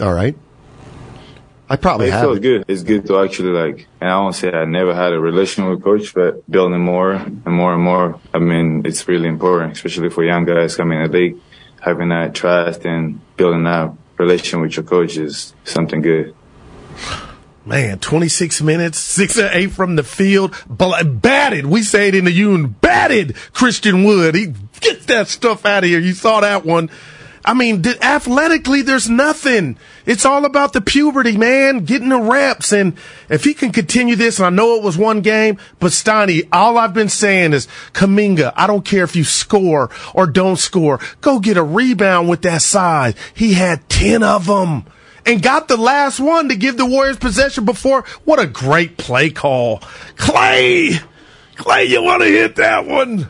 All 0.00 0.14
right. 0.14 0.36
I 1.70 1.76
probably 1.76 2.08
it 2.08 2.12
have. 2.14 2.22
feels 2.22 2.40
good. 2.40 2.64
It's 2.66 2.82
good 2.82 3.06
to 3.06 3.20
actually 3.20 3.50
like, 3.50 3.86
and 4.00 4.10
I 4.10 4.16
won't 4.18 4.34
say 4.34 4.50
I 4.50 4.64
never 4.64 4.92
had 4.92 5.12
a 5.12 5.20
relation 5.20 5.66
with 5.70 5.84
coach, 5.84 6.12
but 6.12 6.50
building 6.50 6.80
more 6.80 7.12
and 7.12 7.44
more 7.46 7.72
and 7.74 7.82
more. 7.82 8.20
I 8.34 8.40
mean, 8.40 8.82
it's 8.84 9.06
really 9.06 9.28
important, 9.28 9.74
especially 9.74 10.10
for 10.10 10.24
young 10.24 10.44
guys 10.44 10.74
coming 10.74 11.00
in 11.00 11.08
the 11.08 11.16
league. 11.16 11.36
Having 11.80 12.08
that 12.08 12.34
trust 12.34 12.84
and 12.84 13.20
building 13.36 13.62
that 13.64 13.94
relation 14.18 14.60
with 14.60 14.76
your 14.76 14.82
coach 14.82 15.16
is 15.16 15.54
something 15.62 16.02
good. 16.02 16.34
Man, 17.64 18.00
26 18.00 18.62
minutes, 18.62 18.98
six 18.98 19.38
or 19.38 19.48
eight 19.52 19.70
from 19.70 19.94
the 19.94 20.02
field, 20.02 20.56
batted. 20.68 21.66
We 21.66 21.84
say 21.84 22.08
it 22.08 22.16
in 22.16 22.24
the 22.24 22.32
union, 22.32 22.74
batted 22.80 23.36
Christian 23.52 24.02
Wood. 24.02 24.34
He 24.34 24.54
get 24.80 25.02
that 25.06 25.28
stuff 25.28 25.64
out 25.64 25.84
of 25.84 25.88
here. 25.88 26.00
You 26.00 26.14
saw 26.14 26.40
that 26.40 26.64
one. 26.64 26.90
I 27.44 27.54
mean, 27.54 27.82
th- 27.82 27.98
athletically, 28.00 28.82
there's 28.82 29.08
nothing. 29.08 29.78
It's 30.04 30.26
all 30.26 30.44
about 30.44 30.72
the 30.72 30.80
puberty, 30.80 31.36
man, 31.36 31.84
getting 31.84 32.10
the 32.10 32.20
reps. 32.20 32.72
And 32.72 32.96
if 33.28 33.44
he 33.44 33.54
can 33.54 33.72
continue 33.72 34.16
this, 34.16 34.38
and 34.38 34.46
I 34.46 34.50
know 34.50 34.76
it 34.76 34.82
was 34.82 34.98
one 34.98 35.22
game, 35.22 35.58
but 35.78 35.92
Stani, 35.92 36.46
all 36.52 36.76
I've 36.76 36.94
been 36.94 37.08
saying 37.08 37.52
is, 37.52 37.66
Kuminga, 37.92 38.52
I 38.56 38.66
don't 38.66 38.84
care 38.84 39.04
if 39.04 39.16
you 39.16 39.24
score 39.24 39.90
or 40.14 40.26
don't 40.26 40.58
score. 40.58 41.00
Go 41.20 41.40
get 41.40 41.56
a 41.56 41.62
rebound 41.62 42.28
with 42.28 42.42
that 42.42 42.62
size. 42.62 43.14
He 43.34 43.54
had 43.54 43.88
10 43.88 44.22
of 44.22 44.46
them 44.46 44.84
and 45.24 45.42
got 45.42 45.68
the 45.68 45.76
last 45.76 46.20
one 46.20 46.48
to 46.48 46.56
give 46.56 46.76
the 46.76 46.86
Warriors 46.86 47.18
possession 47.18 47.64
before. 47.64 48.04
What 48.24 48.38
a 48.38 48.46
great 48.46 48.96
play 48.96 49.30
call. 49.30 49.80
Klay! 50.16 51.02
Klay, 51.56 51.88
you 51.88 52.02
want 52.02 52.22
to 52.22 52.28
hit 52.28 52.56
that 52.56 52.86
one? 52.86 53.28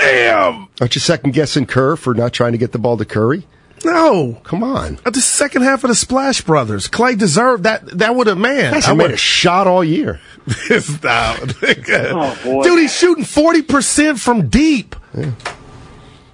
Damn! 0.00 0.68
Aren't 0.80 0.94
you 0.94 1.00
second 1.00 1.32
guessing 1.32 1.66
Kerr 1.66 1.96
for 1.96 2.14
not 2.14 2.32
trying 2.32 2.52
to 2.52 2.58
get 2.58 2.72
the 2.72 2.78
ball 2.78 2.96
to 2.96 3.04
Curry? 3.04 3.46
No. 3.84 4.40
Come 4.44 4.62
on. 4.62 4.98
At 5.06 5.14
the 5.14 5.20
second 5.20 5.62
half 5.62 5.84
of 5.84 5.88
the 5.88 5.94
Splash 5.94 6.42
Brothers, 6.42 6.86
Klay 6.88 7.16
deserved 7.18 7.62
that. 7.64 7.86
That 7.98 8.14
would 8.14 8.26
have, 8.26 8.36
man. 8.38 8.74
I 8.84 8.92
made 8.94 9.10
a 9.10 9.16
shot 9.16 9.66
all 9.66 9.82
year. 9.82 10.20
Stop. 10.80 11.38
Oh, 11.42 12.38
boy. 12.44 12.62
Dude, 12.62 12.78
he's 12.78 12.94
shooting 12.94 13.24
40% 13.24 14.18
from 14.18 14.48
deep. 14.48 14.96
Yeah. 15.16 15.30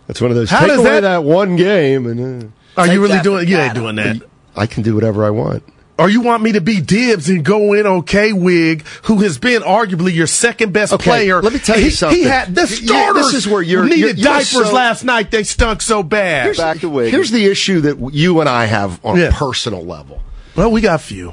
That's 0.09 0.21
one 0.21 0.31
of 0.31 0.37
those. 0.37 0.51
How 0.51 0.61
take 0.61 0.69
does 0.71 0.79
away 0.81 0.91
that- 0.91 1.01
that, 1.03 1.25
one 1.25 1.57
game, 1.57 2.07
and 2.07 2.53
uh, 2.77 2.81
Are 2.81 2.87
you 2.87 3.01
really 3.03 3.21
doing? 3.21 3.47
You 3.49 3.59
ain't 3.59 3.75
doing 3.75 3.97
that. 3.97 4.23
I 4.57 4.67
can 4.67 4.83
do 4.83 4.95
whatever 4.95 5.25
I 5.25 5.31
want. 5.31 5.63
Or 5.99 6.11
you 6.11 6.21
want 6.21 6.43
me 6.43 6.53
to 6.53 6.61
be 6.61 6.83
dibs 6.83 7.31
and 7.31 7.43
go 7.43 7.73
in 7.73 7.87
on 7.87 8.03
K 8.03 8.33
Wig, 8.35 8.85
who 9.05 9.19
has 9.23 9.39
been 9.39 9.63
arguably 9.63 10.13
your 10.15 10.27
second 10.27 10.73
best 10.75 10.93
Okay, 10.93 11.05
player? 11.05 11.41
let 11.41 11.55
me 11.55 11.59
tell 11.59 11.79
you 11.79 11.85
he, 11.85 11.91
something. 11.91 12.19
He 12.19 12.25
had 12.25 12.55
the 12.55 12.63
Yeah, 12.63 12.67
starters. 12.67 13.25
this 13.27 13.35
is 13.35 13.49
where 13.49 13.63
you're- 13.63 13.85
needed 13.89 13.99
you're- 14.01 14.13
you're 14.13 14.25
diapers 14.25 14.51
so- 14.51 14.73
last 14.75 15.05
night. 15.05 15.31
They 15.31 15.43
stunk 15.43 15.81
so 15.81 16.03
bad. 16.03 16.55
Here's, 16.55 16.83
here's 17.11 17.31
the 17.31 17.47
issue 17.47 17.81
that 17.81 18.11
you 18.13 18.41
and 18.41 18.49
I 18.49 18.67
have 18.67 19.01
on 19.05 19.19
a 19.19 19.31
personal 19.33 19.85
level. 19.87 20.23
Well, 20.55 20.71
we 20.71 20.83
got 20.83 21.01
few. 21.01 21.33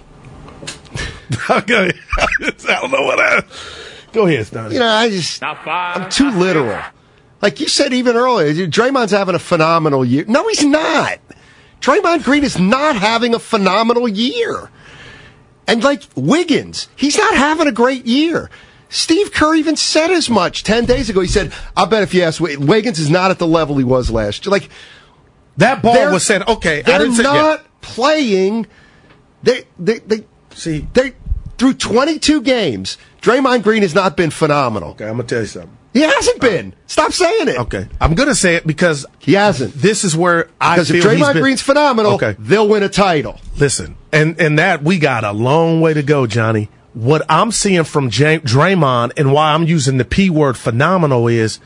okay. 1.50 1.92
I 2.40 2.52
don't 2.60 2.92
know 2.92 3.02
what 3.04 3.20
I. 3.20 3.44
Go 4.14 4.28
ahead, 4.28 4.46
Stoney. 4.48 4.76
You 4.76 4.80
know, 4.80 4.88
I 4.88 5.10
just 5.10 5.42
I'm 5.44 6.10
too 6.10 6.30
literal. 6.32 6.82
Like 7.42 7.60
you 7.60 7.68
said 7.68 7.92
even 7.92 8.16
earlier, 8.16 8.54
Draymond's 8.68 9.12
having 9.12 9.36
a 9.36 9.40
phenomenal 9.40 10.06
year. 10.06 10.24
No, 10.28 10.48
he's 10.48 10.64
not. 10.64 11.20
Draymond 11.84 12.24
Green 12.24 12.46
is 12.46 12.58
not 12.58 12.96
having 12.96 13.36
a 13.36 13.40
phenomenal 13.40 14.08
year. 14.08 14.72
And 15.68 15.84
like 15.84 16.04
Wiggins, 16.16 16.88
he's 16.96 17.18
not 17.18 17.36
having 17.36 17.68
a 17.68 17.74
great 17.74 18.06
year. 18.06 18.50
Steve 18.88 19.34
Kerr 19.34 19.54
even 19.56 19.76
said 19.76 20.10
as 20.10 20.30
much 20.30 20.64
10 20.64 20.86
days 20.86 21.10
ago. 21.10 21.20
He 21.20 21.28
said, 21.28 21.52
I 21.76 21.84
bet 21.86 22.04
if 22.04 22.14
you 22.14 22.22
ask 22.22 22.40
Wiggins 22.40 23.00
is 23.00 23.10
not 23.10 23.32
at 23.32 23.40
the 23.40 23.48
level 23.48 23.78
he 23.78 23.84
was 23.84 24.10
last 24.10 24.46
year. 24.46 24.52
Like 24.52 24.70
that 25.58 25.82
ball 25.82 26.10
was 26.12 26.24
said. 26.26 26.48
Okay, 26.48 26.80
I 26.80 26.82
they're 26.84 27.00
didn't 27.00 27.16
say- 27.16 27.24
yeah. 27.24 27.34
not 27.34 27.82
playing. 27.82 28.66
They, 29.42 29.66
they, 29.78 30.00
they, 30.00 30.24
see, 30.52 30.88
they, 30.94 31.16
through 31.58 31.74
22 31.74 32.42
games, 32.44 32.98
Draymond 33.22 33.64
Green 33.64 33.82
has 33.82 33.94
not 33.94 34.16
been 34.16 34.32
phenomenal. 34.32 34.92
Okay, 34.92 35.06
I'm 35.06 35.18
going 35.18 35.28
to 35.28 35.36
tell 35.36 35.42
you 35.42 35.48
something. 35.48 35.78
He 35.94 36.02
hasn't 36.02 36.42
been. 36.42 36.74
Stop 36.88 37.12
saying 37.14 37.48
it. 37.50 37.60
Okay, 37.60 37.88
I'm 38.02 38.16
going 38.16 38.30
to 38.30 38.36
say 38.36 38.56
it 38.56 38.66
because 38.66 39.06
he 39.20 39.34
hasn't. 39.34 39.74
This 39.76 40.04
is 40.04 40.18
where 40.18 40.50
I 40.60 40.76
Because 40.76 40.90
if 40.92 40.96
he's 40.96 41.06
Draymond 41.06 41.34
Green's 41.42 41.62
phenomenal, 41.62 42.14
Okay. 42.14 42.36
they'll 42.40 42.68
win 42.68 42.82
a 42.84 42.90
title. 42.90 43.40
Listen, 43.58 43.96
and 44.12 44.40
and 44.42 44.58
that 44.60 44.84
we 44.84 44.98
got 45.00 45.24
a 45.24 45.32
long 45.32 45.82
way 45.82 45.94
to 45.94 46.02
go, 46.04 46.26
Johnny. 46.28 46.70
What 46.94 47.24
I'm 47.30 47.52
seeing 47.52 47.84
from 47.86 48.10
J- 48.12 48.40
Draymond 48.40 49.14
and 49.18 49.32
why 49.34 49.54
I'm 49.54 49.64
using 49.64 49.98
the 49.98 50.06
P 50.06 50.30
word 50.30 50.58
phenomenal 50.58 51.28
is, 51.28 51.60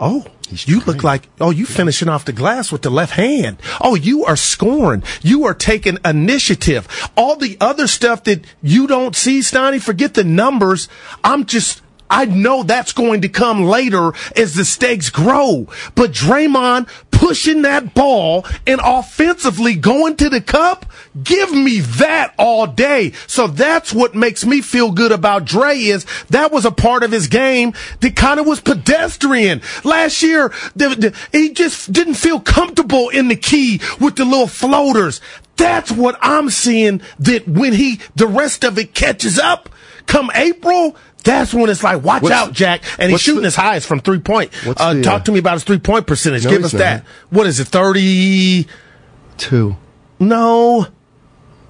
oh, 0.00 0.24
you 0.50 0.80
look 0.80 1.04
like, 1.04 1.28
oh, 1.40 1.50
you 1.50 1.64
finishing 1.66 2.08
off 2.08 2.24
the 2.24 2.32
glass 2.32 2.72
with 2.72 2.82
the 2.82 2.90
left 2.90 3.12
hand. 3.12 3.58
Oh, 3.80 3.94
you 3.94 4.24
are 4.24 4.34
scoring. 4.36 5.02
You 5.22 5.44
are 5.46 5.54
taking 5.54 5.98
initiative. 6.04 6.88
All 7.16 7.36
the 7.36 7.56
other 7.60 7.86
stuff 7.86 8.24
that 8.24 8.44
you 8.62 8.86
don't 8.86 9.14
see, 9.14 9.40
Steiny, 9.40 9.80
forget 9.80 10.14
the 10.14 10.24
numbers. 10.24 10.88
I'm 11.22 11.44
just, 11.44 11.82
I 12.10 12.24
know 12.24 12.62
that's 12.62 12.92
going 12.92 13.22
to 13.22 13.28
come 13.28 13.64
later 13.64 14.12
as 14.36 14.54
the 14.54 14.64
stakes 14.64 15.10
grow. 15.10 15.68
But 15.94 16.12
Draymond 16.12 16.88
pushing 17.18 17.62
that 17.62 17.94
ball 17.94 18.46
and 18.66 18.80
offensively 18.82 19.74
going 19.74 20.14
to 20.16 20.30
the 20.30 20.40
cup, 20.40 20.86
give 21.20 21.52
me 21.52 21.80
that 21.80 22.32
all 22.38 22.66
day. 22.66 23.12
So 23.26 23.48
that's 23.48 23.92
what 23.92 24.14
makes 24.14 24.46
me 24.46 24.60
feel 24.60 24.92
good 24.92 25.10
about 25.10 25.44
Dre 25.44 25.76
is 25.76 26.06
that 26.30 26.52
was 26.52 26.64
a 26.64 26.70
part 26.70 27.02
of 27.02 27.10
his 27.10 27.26
game 27.26 27.74
that 28.00 28.14
kind 28.14 28.38
of 28.38 28.46
was 28.46 28.60
pedestrian. 28.60 29.62
Last 29.82 30.22
year, 30.22 30.52
the, 30.76 30.88
the, 30.90 31.16
he 31.32 31.50
just 31.50 31.92
didn't 31.92 32.14
feel 32.14 32.40
comfortable 32.40 33.08
in 33.08 33.28
the 33.28 33.36
key 33.36 33.80
with 33.98 34.14
the 34.14 34.24
little 34.24 34.46
floaters. 34.46 35.20
That's 35.56 35.90
what 35.90 36.16
I'm 36.22 36.50
seeing 36.50 37.02
that 37.18 37.48
when 37.48 37.72
he, 37.72 38.00
the 38.14 38.28
rest 38.28 38.62
of 38.62 38.78
it 38.78 38.94
catches 38.94 39.40
up 39.40 39.68
come 40.08 40.30
April, 40.34 40.96
that's 41.24 41.52
when 41.52 41.68
it's 41.68 41.82
like, 41.84 42.02
watch 42.02 42.22
What's- 42.22 42.34
out, 42.34 42.52
Jack. 42.52 42.82
And 42.98 43.10
he's 43.10 43.20
shooting 43.20 43.42
the- 43.42 43.48
as 43.48 43.56
high 43.56 43.76
as 43.76 43.84
from 43.86 44.00
three 44.00 44.20
point. 44.20 44.50
Uh, 44.66 44.94
the, 44.94 45.02
talk 45.02 45.20
uh, 45.22 45.24
to 45.24 45.32
me 45.32 45.38
about 45.40 45.54
his 45.54 45.64
three 45.64 45.78
point 45.78 46.06
percentage. 46.06 46.44
No, 46.44 46.50
Give 46.50 46.64
us 46.64 46.72
that. 46.72 47.04
What 47.30 47.46
is 47.46 47.60
it, 47.60 47.68
32. 47.68 49.76
No, 50.20 50.86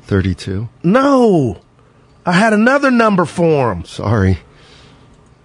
32. 0.05 0.68
no. 0.82 1.61
I 2.26 2.32
had 2.32 2.53
another 2.53 2.90
number 2.90 3.24
for 3.24 3.72
him. 3.72 3.84
Sorry. 3.86 4.38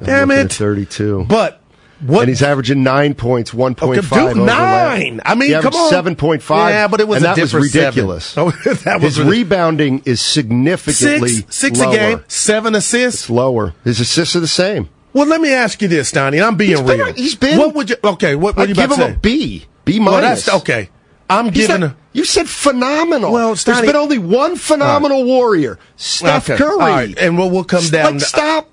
I'm 0.02 0.06
Damn 0.06 0.32
it. 0.32 0.52
32. 0.52 1.26
But 1.30 1.62
what? 2.06 2.22
And 2.22 2.30
he's 2.30 2.42
averaging 2.44 2.84
nine 2.84 3.14
points, 3.14 3.52
1.5 3.52 3.82
Okay, 3.98 4.34
dude, 4.34 4.46
nine. 4.46 5.22
I 5.26 5.36
mean, 5.36 5.60
come 5.62 5.74
on. 5.74 5.92
7.5. 5.92 6.70
Yeah, 6.70 6.88
but 6.88 7.00
it 7.00 7.08
was 7.08 7.18
and 7.18 7.26
that 7.26 7.38
was 7.40 7.52
different 7.52 7.72
seven. 7.72 7.86
ridiculous. 7.88 8.38
Oh, 8.38 8.52
that 8.66 8.66
was 8.66 9.16
His 9.16 9.20
ridiculous. 9.20 9.28
rebounding 9.28 10.02
is 10.06 10.22
significantly 10.22 11.30
Six, 11.30 11.56
six 11.56 11.80
lower. 11.80 11.90
a 11.94 11.96
game, 11.98 12.24
seven 12.28 12.76
assists. 12.76 13.22
It's 13.24 13.30
lower. 13.30 13.74
His 13.84 14.00
assists 14.00 14.36
are 14.36 14.40
the 14.42 14.48
same. 14.48 14.90
Well, 15.14 15.28
let 15.28 15.42
me 15.42 15.54
ask 15.54 15.82
you 15.82 15.88
this, 15.88 16.12
Donnie. 16.12 16.42
I'm 16.42 16.56
being 16.56 16.72
He's 16.72 16.82
been- 16.82 17.00
real. 17.00 17.14
he's 17.14 17.36
been- 17.36 17.60
What 17.60 17.76
would 17.76 17.90
you? 17.90 17.96
Okay, 18.04 18.36
what, 18.36 18.58
are 18.58 18.66
you 18.66 18.74
give 18.74 18.90
him 18.92 18.98
say? 18.98 19.14
a 19.14 19.16
B. 19.18 19.66
B 19.86 20.00
Well, 20.00 20.22
minus. 20.22 20.46
that's 20.46 20.58
okay. 20.62 20.90
I'm 21.30 21.46
He's 21.52 21.68
giving. 21.68 21.82
not- 21.82 21.92
a, 21.92 21.96
you 22.14 22.26
said 22.26 22.48
phenomenal. 22.50 23.32
Well, 23.32 23.56
there's 23.56 23.82
been 23.82 23.96
only 23.96 24.18
one 24.18 24.56
phenomenal 24.56 25.24
warrior, 25.24 25.80
Steph 25.96 26.50
Okay, 26.50 26.58
Curry. 26.58 26.72
all 26.72 26.78
right, 26.80 27.18
and 27.18 27.38
we'll, 27.38 27.50
we'll 27.50 27.64
come 27.64 27.86
down. 27.90 28.14
Like, 28.14 28.22
stop. 28.22 28.70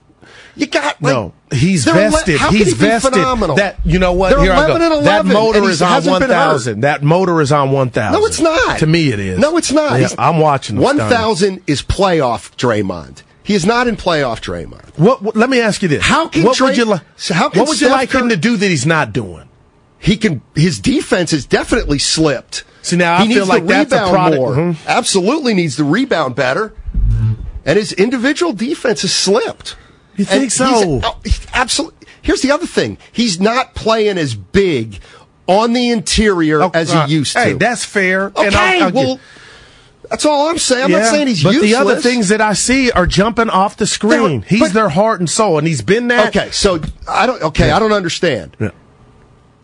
You 0.60 0.66
got 0.66 1.00
like, 1.02 1.12
no, 1.14 1.32
he's 1.52 1.84
they're 1.84 1.94
ele- 1.96 2.10
vested. 2.10 2.40
he's 2.50 2.68
he 2.68 2.74
vested. 2.74 3.12
phenomenal? 3.14 3.56
That 3.56 3.78
you 3.84 3.98
know 3.98 4.12
what? 4.12 4.30
They're 4.30 4.42
Here 4.42 4.52
I 4.52 4.66
go. 4.66 4.76
and 4.76 5.06
that 5.06 5.24
motor 5.26 5.64
is 5.68 5.80
on 5.82 6.04
one 6.04 6.22
thousand. 6.22 6.80
That 6.82 7.02
motor 7.02 7.40
is 7.40 7.50
on 7.52 7.70
one 7.72 7.90
thousand. 7.90 8.20
No, 8.20 8.26
it's 8.26 8.40
not. 8.40 8.78
To 8.80 8.86
me, 8.86 9.08
it 9.12 9.18
is. 9.18 9.38
No, 9.38 9.56
it's 9.56 9.72
not. 9.72 10.00
Yeah, 10.00 10.08
I'm 10.18 10.38
watching. 10.38 10.76
this, 10.76 10.92
thousand 10.96 11.62
is 11.66 11.82
playoff 11.82 12.54
Draymond. 12.56 13.22
He 13.42 13.54
is 13.54 13.64
not 13.66 13.88
in 13.88 13.96
playoff 13.96 14.40
Draymond. 14.40 14.96
What, 14.98 15.22
what? 15.22 15.34
Let 15.34 15.50
me 15.50 15.60
ask 15.60 15.82
you 15.82 15.88
this. 15.88 16.04
How 16.04 16.28
can 16.28 16.44
what 16.44 16.56
Dray- 16.56 16.68
would 16.68 16.76
you 16.76 16.84
like? 16.84 17.02
how 17.30 17.48
can 17.48 17.60
what 17.60 17.68
would 17.68 17.80
you 17.80 17.88
like 17.88 18.12
him 18.12 18.28
to 18.28 18.36
do 18.36 18.56
that 18.56 18.68
he's 18.68 18.86
not 18.86 19.12
doing? 19.12 19.48
He 19.98 20.16
can. 20.16 20.42
His 20.54 20.78
defense 20.78 21.30
has 21.32 21.46
definitely 21.46 21.98
slipped. 21.98 22.64
So 22.82 22.96
now 22.96 23.18
he 23.18 23.24
I 23.24 23.26
needs 23.26 23.38
feel 23.40 23.46
like 23.46 23.66
that's 23.66 23.92
a 23.92 24.08
product- 24.08 24.36
more. 24.40 24.54
Mhm. 24.54 24.76
Absolutely 24.86 25.54
needs 25.54 25.76
to 25.76 25.84
rebound 25.84 26.34
better. 26.36 26.74
And 27.66 27.76
his 27.78 27.92
individual 27.92 28.52
defense 28.54 29.02
has 29.02 29.12
slipped. 29.12 29.76
You 30.16 30.24
think 30.24 30.50
so? 30.50 31.00
oh, 31.02 31.20
absolutely. 31.54 32.06
Here's 32.22 32.42
the 32.42 32.50
other 32.52 32.66
thing. 32.66 32.98
He's 33.12 33.40
not 33.40 33.74
playing 33.74 34.18
as 34.18 34.34
big 34.34 35.00
on 35.46 35.72
the 35.72 35.90
interior 35.90 36.68
as 36.74 36.92
he 36.92 36.98
Uh, 36.98 37.06
used 37.06 37.32
to. 37.32 37.40
Hey, 37.40 37.52
that's 37.54 37.84
fair. 37.84 38.26
okay. 38.26 38.46
and 38.46 38.54
I'll, 38.54 38.82
I'll 38.84 38.92
well, 38.92 39.14
give- 39.16 39.24
that's 40.10 40.26
all 40.26 40.48
I'm 40.48 40.58
saying. 40.58 40.84
I'm 40.84 40.90
Yeah, 40.90 40.98
not 41.00 41.10
saying 41.10 41.26
he's 41.28 41.42
but 41.42 41.54
useless. 41.54 41.70
the 41.70 41.76
other 41.78 41.96
things 42.00 42.28
that 42.28 42.40
I 42.40 42.52
see 42.52 42.90
are 42.90 43.06
jumping 43.06 43.48
off 43.48 43.76
the 43.76 43.86
screen. 43.86 44.40
They- 44.42 44.46
He's 44.48 44.60
but- 44.60 44.72
their 44.72 44.88
heart 44.90 45.20
and 45.20 45.30
soul, 45.30 45.56
and 45.58 45.66
he's 45.66 45.82
been 45.82 46.08
that. 46.08 46.28
Okay, 46.36 46.50
so 46.50 46.80
I 47.08 47.26
don't. 47.26 47.40
Okay, 47.42 47.70
I 47.70 47.78
don't 47.78 47.92
understand. 47.92 48.56
Yeah. 48.60 48.70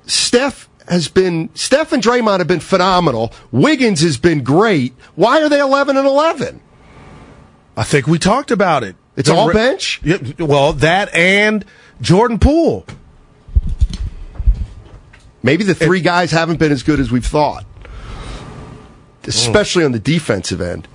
Steph 0.07 0.69
has 0.89 1.09
been. 1.09 1.51
Steph 1.55 1.93
and 1.93 2.03
Draymond 2.03 2.39
have 2.39 2.47
been 2.49 2.61
phenomenal. 2.61 3.33
Wiggins 3.51 4.01
has 4.03 4.17
been 4.17 4.43
great. 4.45 4.95
Why 5.17 5.43
are 5.43 5.49
they 5.49 5.61
eleven 5.61 5.97
and 5.97 6.07
eleven? 6.07 6.61
I 7.77 7.83
think 7.83 8.07
we 8.07 8.19
talked 8.19 8.51
about 8.51 8.83
it. 8.85 8.97
It's 9.17 9.29
all 9.29 9.53
bench? 9.53 10.01
Yeah, 10.05 10.19
well, 10.39 10.73
that 10.75 11.13
and 11.15 11.65
Jordan 12.01 12.39
Poole. 12.39 12.85
Maybe 15.43 15.65
the 15.65 15.75
three 15.75 16.01
guys 16.01 16.31
haven't 16.33 16.59
been 16.59 16.73
as 16.73 16.83
good 16.83 16.99
as 17.01 17.11
we've 17.11 17.25
thought, 17.27 17.65
especially 19.25 19.85
on 19.85 19.93
the 19.93 19.99
defensive 20.01 20.61
end. 20.61 20.89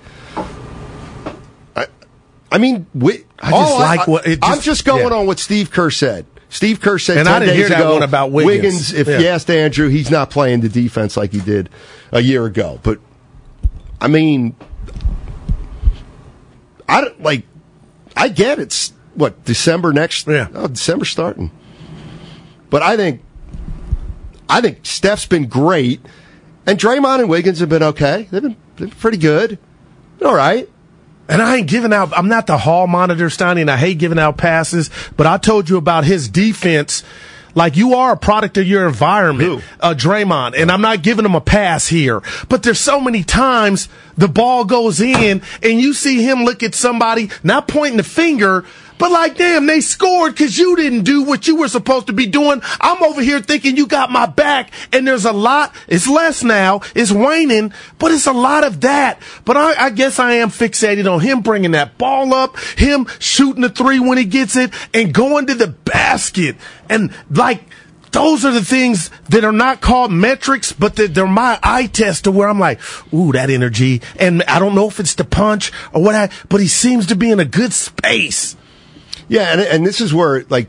I, 1.74 1.86
I 2.50 2.58
mean, 2.58 2.86
we, 2.94 3.24
I 3.40 3.50
just 3.50 3.74
like 3.78 4.06
what- 4.06 4.26
it 4.26 4.38
I'm 4.42 4.54
just- 4.56 4.64
just 4.64 4.84
going 4.84 5.08
yeah. 5.10 5.18
on 5.18 5.26
what 5.26 5.38
Steve 5.38 5.70
Kerr 5.70 5.90
said. 5.90 6.26
Steve 6.50 6.82
Kerr 6.82 6.98
said 6.98 7.16
And 7.16 7.26
10 7.26 7.34
I 7.34 7.38
didn't 7.38 7.48
days 7.54 7.58
hear 7.60 7.68
that 7.70 7.80
ago, 7.80 7.94
one 7.94 8.02
about 8.02 8.30
Wiggins. 8.30 8.92
if 8.92 9.08
Yeah. 9.08 9.18
you 9.20 9.26
asked 9.28 9.50
Andrew, 9.50 9.88
he's 9.88 10.10
not 10.10 10.28
playing 10.28 10.60
the 10.60 10.68
defense 10.68 11.16
like 11.16 11.32
he 11.32 11.40
did 11.40 11.70
a 12.12 12.20
year 12.20 12.44
ago. 12.44 12.78
But 12.82 12.98
I 14.02 14.08
mean, 14.08 14.54
I 16.86 17.00
don't 17.00 17.22
like. 17.22 17.44
I 18.16 18.28
get 18.28 18.58
it's 18.58 18.92
what 19.14 19.44
December 19.44 19.92
next. 19.92 20.26
Yeah. 20.26 20.48
oh, 20.54 20.68
December 20.68 21.04
starting. 21.04 21.50
But 22.70 22.82
I 22.82 22.96
think, 22.96 23.22
I 24.48 24.60
think 24.60 24.84
Steph's 24.84 25.26
been 25.26 25.46
great, 25.46 26.00
And 26.66 26.78
Draymond 26.78 27.20
and 27.20 27.28
Wiggins 27.28 27.60
have 27.60 27.68
been 27.68 27.82
okay. 27.82 28.28
They've 28.30 28.42
been, 28.42 28.56
they've 28.76 28.88
been 28.88 28.98
pretty 28.98 29.18
good. 29.18 29.58
All 30.24 30.34
right. 30.34 30.68
And 31.28 31.40
I 31.40 31.56
ain't 31.56 31.68
giving 31.68 31.92
out, 31.92 32.16
I'm 32.16 32.28
not 32.28 32.46
the 32.46 32.58
hall 32.58 32.86
monitor, 32.86 33.26
Steiny, 33.26 33.60
and 33.62 33.70
I 33.70 33.76
hate 33.76 33.98
giving 33.98 34.18
out 34.18 34.36
passes, 34.36 34.90
but 35.16 35.26
I 35.26 35.38
told 35.38 35.68
you 35.68 35.76
about 35.76 36.04
his 36.04 36.28
defense. 36.28 37.02
Like 37.54 37.76
you 37.76 37.94
are 37.94 38.12
a 38.12 38.16
product 38.16 38.56
of 38.56 38.66
your 38.66 38.86
environment, 38.86 39.62
uh, 39.80 39.94
Draymond, 39.94 40.54
and 40.56 40.70
I'm 40.70 40.80
not 40.80 41.02
giving 41.02 41.24
him 41.24 41.34
a 41.34 41.40
pass 41.40 41.86
here. 41.88 42.22
But 42.48 42.62
there's 42.62 42.80
so 42.80 43.00
many 43.00 43.22
times 43.24 43.88
the 44.16 44.28
ball 44.28 44.64
goes 44.64 45.00
in 45.00 45.42
and 45.62 45.80
you 45.80 45.92
see 45.92 46.22
him 46.22 46.44
look 46.44 46.62
at 46.62 46.74
somebody, 46.74 47.30
not 47.42 47.68
pointing 47.68 47.98
the 47.98 48.04
finger, 48.04 48.64
but 49.02 49.10
like, 49.10 49.36
damn, 49.36 49.66
they 49.66 49.80
scored 49.80 50.30
because 50.30 50.56
you 50.56 50.76
didn't 50.76 51.02
do 51.02 51.24
what 51.24 51.48
you 51.48 51.56
were 51.56 51.66
supposed 51.66 52.06
to 52.06 52.12
be 52.12 52.28
doing. 52.28 52.62
I'm 52.80 53.02
over 53.02 53.20
here 53.20 53.40
thinking 53.40 53.76
you 53.76 53.88
got 53.88 54.12
my 54.12 54.26
back, 54.26 54.70
and 54.92 55.04
there's 55.04 55.24
a 55.24 55.32
lot. 55.32 55.74
It's 55.88 56.06
less 56.06 56.44
now. 56.44 56.82
It's 56.94 57.10
waning, 57.10 57.72
but 57.98 58.12
it's 58.12 58.28
a 58.28 58.32
lot 58.32 58.62
of 58.62 58.82
that. 58.82 59.20
But 59.44 59.56
I, 59.56 59.86
I 59.86 59.90
guess 59.90 60.20
I 60.20 60.34
am 60.34 60.50
fixated 60.50 61.12
on 61.12 61.18
him 61.18 61.40
bringing 61.40 61.72
that 61.72 61.98
ball 61.98 62.32
up, 62.32 62.56
him 62.78 63.08
shooting 63.18 63.62
the 63.62 63.70
three 63.70 63.98
when 63.98 64.18
he 64.18 64.24
gets 64.24 64.54
it, 64.54 64.72
and 64.94 65.12
going 65.12 65.46
to 65.46 65.54
the 65.54 65.66
basket, 65.66 66.54
and 66.88 67.12
like. 67.28 67.64
Those 68.12 68.44
are 68.44 68.52
the 68.52 68.62
things 68.62 69.08
that 69.30 69.42
are 69.42 69.52
not 69.52 69.80
called 69.80 70.12
metrics, 70.12 70.70
but 70.70 70.96
they're 70.96 71.26
my 71.26 71.58
eye 71.62 71.86
test 71.86 72.24
to 72.24 72.30
where 72.30 72.46
I'm 72.46 72.58
like, 72.58 72.78
ooh, 73.10 73.32
that 73.32 73.48
energy. 73.48 74.02
And 74.20 74.42
I 74.42 74.58
don't 74.58 74.74
know 74.74 74.86
if 74.86 75.00
it's 75.00 75.14
the 75.14 75.24
punch 75.24 75.72
or 75.94 76.02
what, 76.02 76.14
I, 76.14 76.28
but 76.50 76.60
he 76.60 76.68
seems 76.68 77.06
to 77.06 77.16
be 77.16 77.30
in 77.30 77.40
a 77.40 77.46
good 77.46 77.72
space. 77.72 78.54
Yeah, 79.32 79.52
and, 79.52 79.60
and 79.60 79.86
this 79.86 80.00
is 80.00 80.12
where, 80.12 80.44
like, 80.50 80.68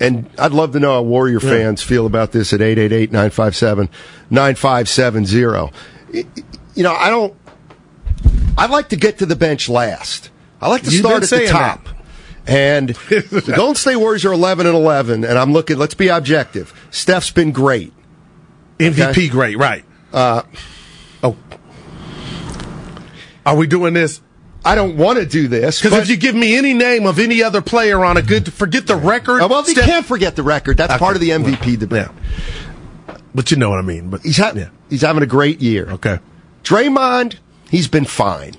and 0.00 0.28
I'd 0.38 0.52
love 0.52 0.72
to 0.72 0.80
know 0.80 0.92
how 0.94 1.02
Warrior 1.02 1.40
Yeah. 1.42 1.50
fans 1.50 1.82
feel 1.82 2.06
about 2.06 2.32
this 2.32 2.52
at 2.52 2.60
888 2.60 3.12
957 3.12 3.88
9570. 4.30 5.72
You 6.74 6.82
know, 6.82 6.94
I 6.94 7.10
don't, 7.10 7.34
I 8.58 8.66
like 8.66 8.88
to 8.90 8.96
get 8.96 9.18
to 9.18 9.26
the 9.26 9.36
bench 9.36 9.68
last. 9.68 10.30
I 10.60 10.68
like 10.68 10.82
to 10.82 10.90
You've 10.90 11.00
start 11.04 11.22
at 11.22 11.28
the 11.30 11.46
top. 11.46 11.88
And 12.46 12.90
the 13.08 13.52
Golden 13.56 13.74
State 13.74 13.96
Warriors 13.96 14.24
are 14.24 14.32
11 14.32 14.66
and 14.66 14.74
11, 14.76 15.24
and 15.24 15.36
I'm 15.38 15.52
looking, 15.52 15.76
let's 15.78 15.94
be 15.94 16.08
objective. 16.08 16.72
Steph's 16.90 17.30
been 17.30 17.50
great. 17.52 17.92
MVP 18.78 19.30
great, 19.30 19.58
right. 19.58 19.84
Uh, 20.12 20.42
oh. 21.22 21.36
Are 23.44 23.56
we 23.56 23.66
doing 23.66 23.94
this? 23.94 24.20
I 24.66 24.74
don't 24.74 24.96
want 24.96 25.18
to 25.18 25.24
do 25.26 25.48
this. 25.48 25.80
Because 25.80 25.98
if 25.98 26.08
you 26.08 26.16
give 26.16 26.34
me 26.34 26.56
any 26.56 26.74
name 26.74 27.06
of 27.06 27.18
any 27.18 27.42
other 27.42 27.62
player 27.62 28.04
on 28.04 28.16
a 28.16 28.22
good, 28.22 28.52
forget 28.52 28.86
the 28.86 28.96
record. 28.96 29.40
Oh, 29.40 29.46
well, 29.48 29.66
you 29.68 29.74
can't 29.74 30.04
forget 30.04 30.36
the 30.36 30.42
record. 30.42 30.76
That's 30.76 30.92
Okay. 30.92 30.98
part 30.98 31.14
of 31.16 31.20
the 31.20 31.30
MVP 31.30 31.78
debate. 31.78 32.08
But 33.34 33.50
you 33.50 33.56
know 33.56 33.70
what 33.70 33.78
I 33.78 33.82
mean. 33.82 34.10
But 34.10 34.22
He's, 34.22 34.38
ha- 34.38 34.52
he's 34.90 35.02
having 35.02 35.22
a 35.22 35.26
great 35.26 35.60
year. 35.60 35.88
Okay. 35.92 36.18
Draymond, 36.64 37.36
he's 37.70 37.86
been 37.88 38.04
fine. 38.04 38.54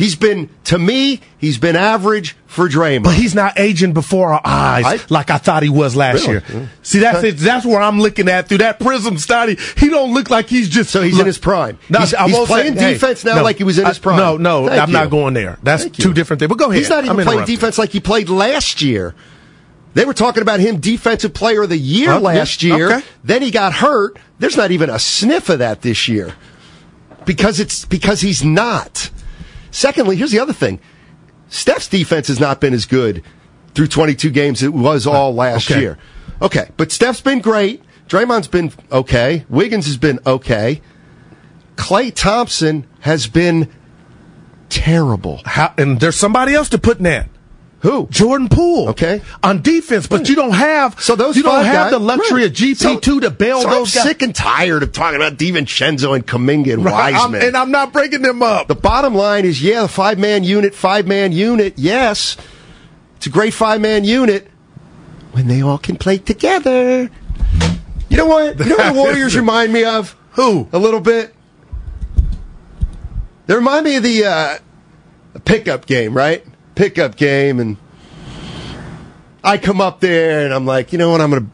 He's 0.00 0.16
been, 0.16 0.48
to 0.64 0.78
me, 0.78 1.20
he's 1.38 1.58
been 1.58 1.76
average 1.76 2.36
for 2.46 2.68
Draymond. 2.68 3.04
But 3.04 3.14
he's 3.14 3.34
not 3.34 3.58
aging 3.58 3.92
before 3.92 4.32
our 4.32 4.40
eyes 4.44 4.84
I- 4.84 4.98
like 5.10 5.30
I 5.30 5.38
thought 5.38 5.62
he 5.62 5.68
was 5.68 5.94
last 5.94 6.26
Really? 6.26 6.32
year. 6.32 6.42
Yeah. 6.52 6.66
See, 6.82 6.98
that's 7.00 7.22
it. 7.22 7.36
That's 7.38 7.64
where 7.66 7.80
I'm 7.80 8.00
looking 8.00 8.28
at 8.28 8.48
through 8.48 8.58
that 8.58 8.80
prism 8.80 9.18
study. 9.18 9.56
He 9.76 9.88
don't 9.88 10.12
look 10.14 10.30
like 10.30 10.48
he's 10.48 10.68
just. 10.68 10.90
So 10.90 11.02
he's 11.02 11.18
in 11.18 11.26
his 11.26 11.38
prime. 11.38 11.78
No, 11.88 11.98
He's- 12.00 12.10
he's 12.18 12.32
won't 12.34 12.48
say- 12.48 12.54
playing 12.54 12.74
hey, 12.76 12.92
defense 12.94 13.24
now 13.24 13.36
no, 13.36 13.42
like 13.42 13.58
he 13.58 13.64
was 13.64 13.78
in 13.78 13.86
his 13.86 13.98
prime. 13.98 14.16
No, 14.16 14.36
no, 14.36 14.66
Thank 14.68 14.82
I'm 14.82 14.88
you. 14.88 14.92
not 14.94 15.10
going 15.10 15.34
there. 15.34 15.58
That's 15.62 15.82
Thank 15.84 15.96
two 15.96 16.08
you. 16.08 16.14
different 16.14 16.40
things. 16.40 16.48
But 16.48 16.58
go 16.58 16.66
ahead. 16.70 16.78
He's 16.78 16.88
not 16.90 17.04
even 17.04 17.20
I'm 17.20 17.24
playing 17.26 17.44
defense 17.44 17.76
like 17.78 17.90
he 17.90 18.00
played 18.00 18.28
last 18.28 18.82
year. 18.82 19.14
They 19.92 20.04
were 20.04 20.14
talking 20.14 20.40
about 20.42 20.60
him 20.60 20.78
defensive 20.78 21.34
player 21.34 21.62
of 21.64 21.68
the 21.68 21.76
year 21.76 22.10
Oh, 22.10 22.14
yeah, 22.14 22.18
last 22.20 22.62
year. 22.62 22.92
okay. 22.96 23.06
Then 23.24 23.42
he 23.42 23.50
got 23.50 23.72
hurt. 23.74 24.18
There's 24.38 24.56
not 24.56 24.70
even 24.70 24.88
a 24.88 24.98
sniff 25.00 25.48
of 25.48 25.58
that 25.58 25.82
this 25.82 26.06
year. 26.08 26.34
Because 27.26 27.60
it's 27.60 27.84
because 27.84 28.20
he's 28.20 28.42
not. 28.44 29.10
Secondly, 29.70 30.16
here's 30.16 30.32
the 30.32 30.40
other 30.40 30.52
thing. 30.52 30.80
Steph's 31.48 31.88
defense 31.88 32.28
has 32.28 32.38
not 32.38 32.60
been 32.60 32.74
as 32.74 32.86
good 32.86 33.22
through 33.74 33.88
22 33.88 34.30
games 34.30 34.62
as 34.62 34.66
it 34.66 34.74
was 34.74 35.06
all 35.06 35.34
last 35.34 35.70
okay. 35.70 35.80
year. 35.80 35.98
Okay, 36.42 36.70
but 36.76 36.92
Steph's 36.92 37.20
been 37.20 37.40
great. 37.40 37.82
Draymond's 38.08 38.48
been 38.48 38.72
okay. 38.90 39.44
Wiggins 39.48 39.86
has 39.86 39.96
been 39.96 40.18
okay. 40.26 40.82
Klay 41.76 42.12
Thompson 42.14 42.86
has 43.00 43.26
been 43.26 43.70
terrible. 44.68 45.40
How, 45.46 45.72
and 45.78 45.98
there's 45.98 46.16
somebody 46.16 46.54
else 46.54 46.68
to 46.70 46.78
put 46.78 46.98
in 46.98 47.04
that. 47.04 47.29
Who? 47.80 48.08
Jordan 48.10 48.48
Poole. 48.50 48.90
Okay. 48.90 49.22
On 49.42 49.62
defense, 49.62 50.06
but 50.06 50.28
you 50.28 50.34
don't 50.36 50.52
have 50.52 51.00
So 51.00 51.16
those 51.16 51.34
you 51.36 51.42
don't 51.42 51.64
have 51.64 51.84
guys- 51.86 51.90
the 51.92 51.98
luxury 51.98 52.42
right. 52.42 52.50
of 52.50 52.56
GP 52.56 53.00
two 53.00 53.20
to 53.20 53.30
bail 53.30 53.62
so 53.62 53.70
those 53.70 53.96
I'm 53.96 54.02
guys. 54.02 54.10
sick 54.10 54.22
and 54.22 54.34
tired 54.34 54.82
of 54.82 54.92
talking 54.92 55.16
about 55.16 55.38
DiVincenzo 55.38 56.14
and 56.14 56.26
Kuminga 56.26 56.74
and 56.74 56.84
Right, 56.84 57.14
I'm- 57.14 57.32
Wiseman. 57.32 57.42
and 57.48 57.56
I'm 57.56 57.70
not 57.70 57.92
breaking 57.94 58.20
them 58.22 58.42
up. 58.42 58.68
the 58.68 58.74
bottom 58.74 59.14
line 59.14 59.46
is, 59.46 59.62
yeah, 59.62 59.80
the 59.82 59.88
five 59.88 60.18
man 60.18 60.44
unit, 60.44 60.74
five 60.74 61.06
man 61.06 61.32
unit, 61.32 61.74
yes, 61.76 62.36
it's 63.16 63.26
a 63.26 63.30
great 63.30 63.54
five 63.54 63.80
man 63.80 64.04
unit 64.04 64.48
when 65.32 65.48
they 65.48 65.62
all 65.62 65.78
can 65.78 65.96
play 65.96 66.18
together. 66.18 67.08
You 68.10 68.16
know 68.16 68.26
what? 68.26 68.58
You 68.58 68.66
know 68.66 68.76
what 68.76 68.92
the 68.92 68.92
Warriors 69.00 69.36
remind 69.36 69.72
me 69.72 69.84
of? 69.84 70.14
Who? 70.32 70.68
A 70.72 70.78
little 70.78 71.00
bit. 71.00 71.34
They 73.46 73.54
remind 73.54 73.84
me 73.84 73.96
of 73.96 74.02
the 74.02 74.24
uh, 74.26 74.58
pickup 75.44 75.86
game, 75.86 76.12
right? 76.14 76.44
Pickup 76.80 77.14
game, 77.16 77.60
and 77.60 77.76
I 79.44 79.58
come 79.58 79.82
up 79.82 80.00
there 80.00 80.46
and 80.46 80.54
I'm 80.54 80.64
like, 80.64 80.94
you 80.94 80.98
know 80.98 81.10
what? 81.10 81.20
I'm 81.20 81.28
gonna, 81.28 81.46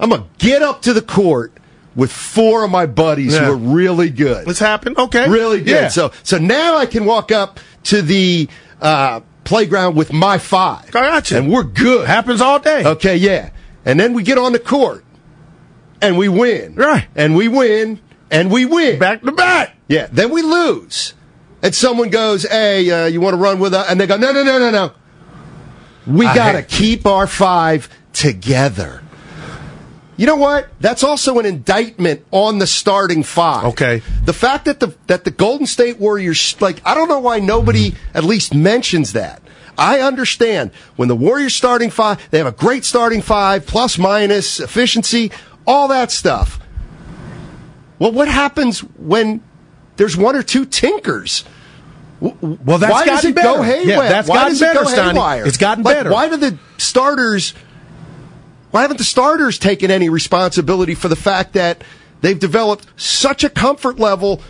I'm 0.00 0.10
gonna 0.10 0.26
get 0.38 0.62
up 0.62 0.82
to 0.82 0.92
the 0.92 1.00
court 1.00 1.52
with 1.94 2.10
four 2.10 2.64
of 2.64 2.72
my 2.72 2.86
buddies 2.86 3.34
Yeah. 3.34 3.44
who 3.44 3.52
are 3.52 3.56
really 3.56 4.10
good. 4.10 4.44
What's 4.48 4.58
happened? 4.58 4.98
Okay. 4.98 5.28
Really 5.28 5.58
good. 5.58 5.68
Yeah. 5.68 5.88
So, 5.90 6.10
so 6.24 6.38
now 6.38 6.76
I 6.76 6.86
can 6.86 7.04
walk 7.04 7.30
up 7.30 7.60
to 7.84 8.02
the 8.02 8.48
uh, 8.80 9.20
playground 9.44 9.94
with 9.94 10.12
my 10.12 10.38
five. 10.38 10.90
Gotcha. 10.90 11.38
And 11.38 11.52
we're 11.52 11.62
good. 11.62 12.08
Happens 12.08 12.40
all 12.40 12.58
day. 12.58 12.84
Okay, 12.84 13.16
yeah. 13.16 13.50
And 13.84 14.00
then 14.00 14.12
we 14.12 14.24
get 14.24 14.38
on 14.38 14.50
the 14.50 14.58
court 14.58 15.04
and 16.02 16.18
we 16.18 16.28
win. 16.28 16.74
Right. 16.74 17.06
And 17.14 17.36
we 17.36 17.46
win 17.46 18.00
and 18.28 18.50
we 18.50 18.64
win. 18.64 18.98
Back 18.98 19.22
to 19.22 19.30
back. 19.30 19.76
Yeah. 19.86 20.08
Then 20.10 20.30
we 20.32 20.42
lose. 20.42 21.14
And 21.64 21.74
someone 21.74 22.10
goes, 22.10 22.42
hey, 22.42 22.90
uh, 22.90 23.06
you 23.06 23.22
want 23.22 23.32
to 23.32 23.38
run 23.38 23.58
with 23.58 23.72
us? 23.72 23.88
And 23.88 23.98
they 23.98 24.06
go, 24.06 24.18
no, 24.18 24.32
no, 24.32 24.44
no, 24.44 24.58
no, 24.58 24.70
no. 24.70 24.92
We 26.06 26.26
got 26.26 26.52
to 26.52 26.62
keep 26.62 27.06
our 27.06 27.26
five 27.26 27.88
together. 28.12 29.02
You 30.18 30.26
know 30.26 30.36
what? 30.36 30.68
That's 30.78 31.02
also 31.02 31.38
an 31.38 31.46
indictment 31.46 32.22
on 32.30 32.58
the 32.58 32.66
starting 32.66 33.22
five. 33.22 33.64
Okay. 33.64 34.02
The 34.26 34.34
fact 34.34 34.66
that 34.66 34.78
the 34.78 34.94
that 35.06 35.24
the 35.24 35.30
Golden 35.30 35.66
State 35.66 35.98
Warriors 35.98 36.60
like 36.60 36.82
I 36.84 36.94
don't 36.94 37.08
know 37.08 37.18
why 37.18 37.40
nobody 37.40 37.94
at 38.12 38.24
least 38.24 38.54
mentions 38.54 39.14
that. 39.14 39.42
I 39.76 40.00
understand 40.00 40.70
when 40.96 41.08
the 41.08 41.16
Warriors 41.16 41.54
starting 41.54 41.90
five, 41.90 42.30
they 42.30 42.38
have 42.38 42.46
a 42.46 42.52
great 42.52 42.84
starting 42.84 43.22
five, 43.22 43.66
plus 43.66 43.98
minus 43.98 44.60
efficiency, 44.60 45.32
all 45.66 45.88
that 45.88 46.12
stuff. 46.12 46.60
Well, 47.98 48.12
what 48.12 48.28
happens 48.28 48.80
when 48.80 49.42
there's 49.96 50.16
one 50.16 50.36
or 50.36 50.42
two 50.42 50.64
tinkers? 50.64 51.44
Well, 52.24 52.78
that's 52.78 52.90
why 52.92 53.04
gotten 53.04 53.30
it 53.30 53.36
go 53.36 53.58
better. 53.58 53.64
haywire? 53.64 53.86
Yeah, 53.86 54.08
that's 54.08 54.28
why 54.28 54.36
gotten 54.36 54.52
does 54.52 54.62
it 54.62 54.74
better, 54.74 54.84
go 54.84 55.08
haywire? 55.10 55.46
It's 55.46 55.56
gotten 55.58 55.84
Like, 55.84 55.96
better. 55.96 56.10
Why 56.10 56.28
do 56.28 56.36
the 56.36 56.58
starters? 56.78 57.54
Why 58.70 58.82
haven't 58.82 58.96
the 58.96 59.04
starters 59.04 59.58
taken 59.58 59.90
any 59.90 60.08
responsibility 60.08 60.94
for 60.94 61.08
the 61.08 61.16
fact 61.16 61.52
that 61.52 61.84
they've 62.22 62.38
developed 62.38 62.86
such 62.96 63.44
a 63.44 63.50
comfort 63.50 63.98
level 63.98 64.40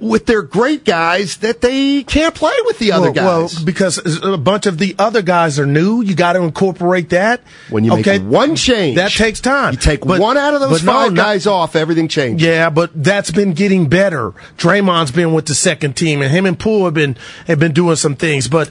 with 0.00 0.26
their 0.26 0.42
great 0.42 0.84
guys 0.84 1.38
that 1.38 1.60
they 1.60 2.02
can't 2.02 2.34
play 2.34 2.54
with 2.64 2.78
the 2.78 2.92
other 2.92 3.10
well, 3.12 3.42
guys? 3.42 3.56
Well, 3.56 3.64
because 3.64 3.98
a 4.22 4.36
bunch 4.36 4.66
of 4.66 4.78
the 4.78 4.94
other 4.98 5.22
guys 5.22 5.58
are 5.58 5.66
new, 5.66 6.02
you 6.02 6.14
got 6.14 6.34
to 6.34 6.42
incorporate 6.42 7.10
that. 7.10 7.40
when 7.70 7.84
you 7.84 7.90
make 7.94 8.06
okay, 8.06 8.18
one 8.18 8.56
change, 8.56 8.96
that 8.96 9.10
takes 9.12 9.40
time. 9.40 9.72
You 9.74 9.78
take 9.78 10.00
But- 10.00 10.20
one 10.20 10.36
out 10.36 10.54
of 10.54 10.60
those 10.60 10.82
but 10.82 10.86
no, 10.86 10.92
five 10.92 11.12
not- 11.12 11.22
guys 11.24 11.46
off, 11.46 11.76
everything 11.76 12.08
changes. 12.08 12.46
Yeah, 12.46 12.70
but 12.70 12.90
that's 12.94 13.30
been 13.30 13.52
getting 13.52 13.88
better. 13.88 14.32
Draymond's 14.56 15.10
been 15.12 15.32
with 15.32 15.46
the 15.46 15.54
second 15.54 15.94
team, 15.94 16.22
and 16.22 16.30
him 16.30 16.46
and 16.46 16.58
Poole 16.58 16.84
have 16.86 16.94
been 16.94 17.16
have 17.46 17.58
been 17.58 17.72
doing 17.72 17.96
some 17.96 18.14
things. 18.16 18.48
But 18.48 18.70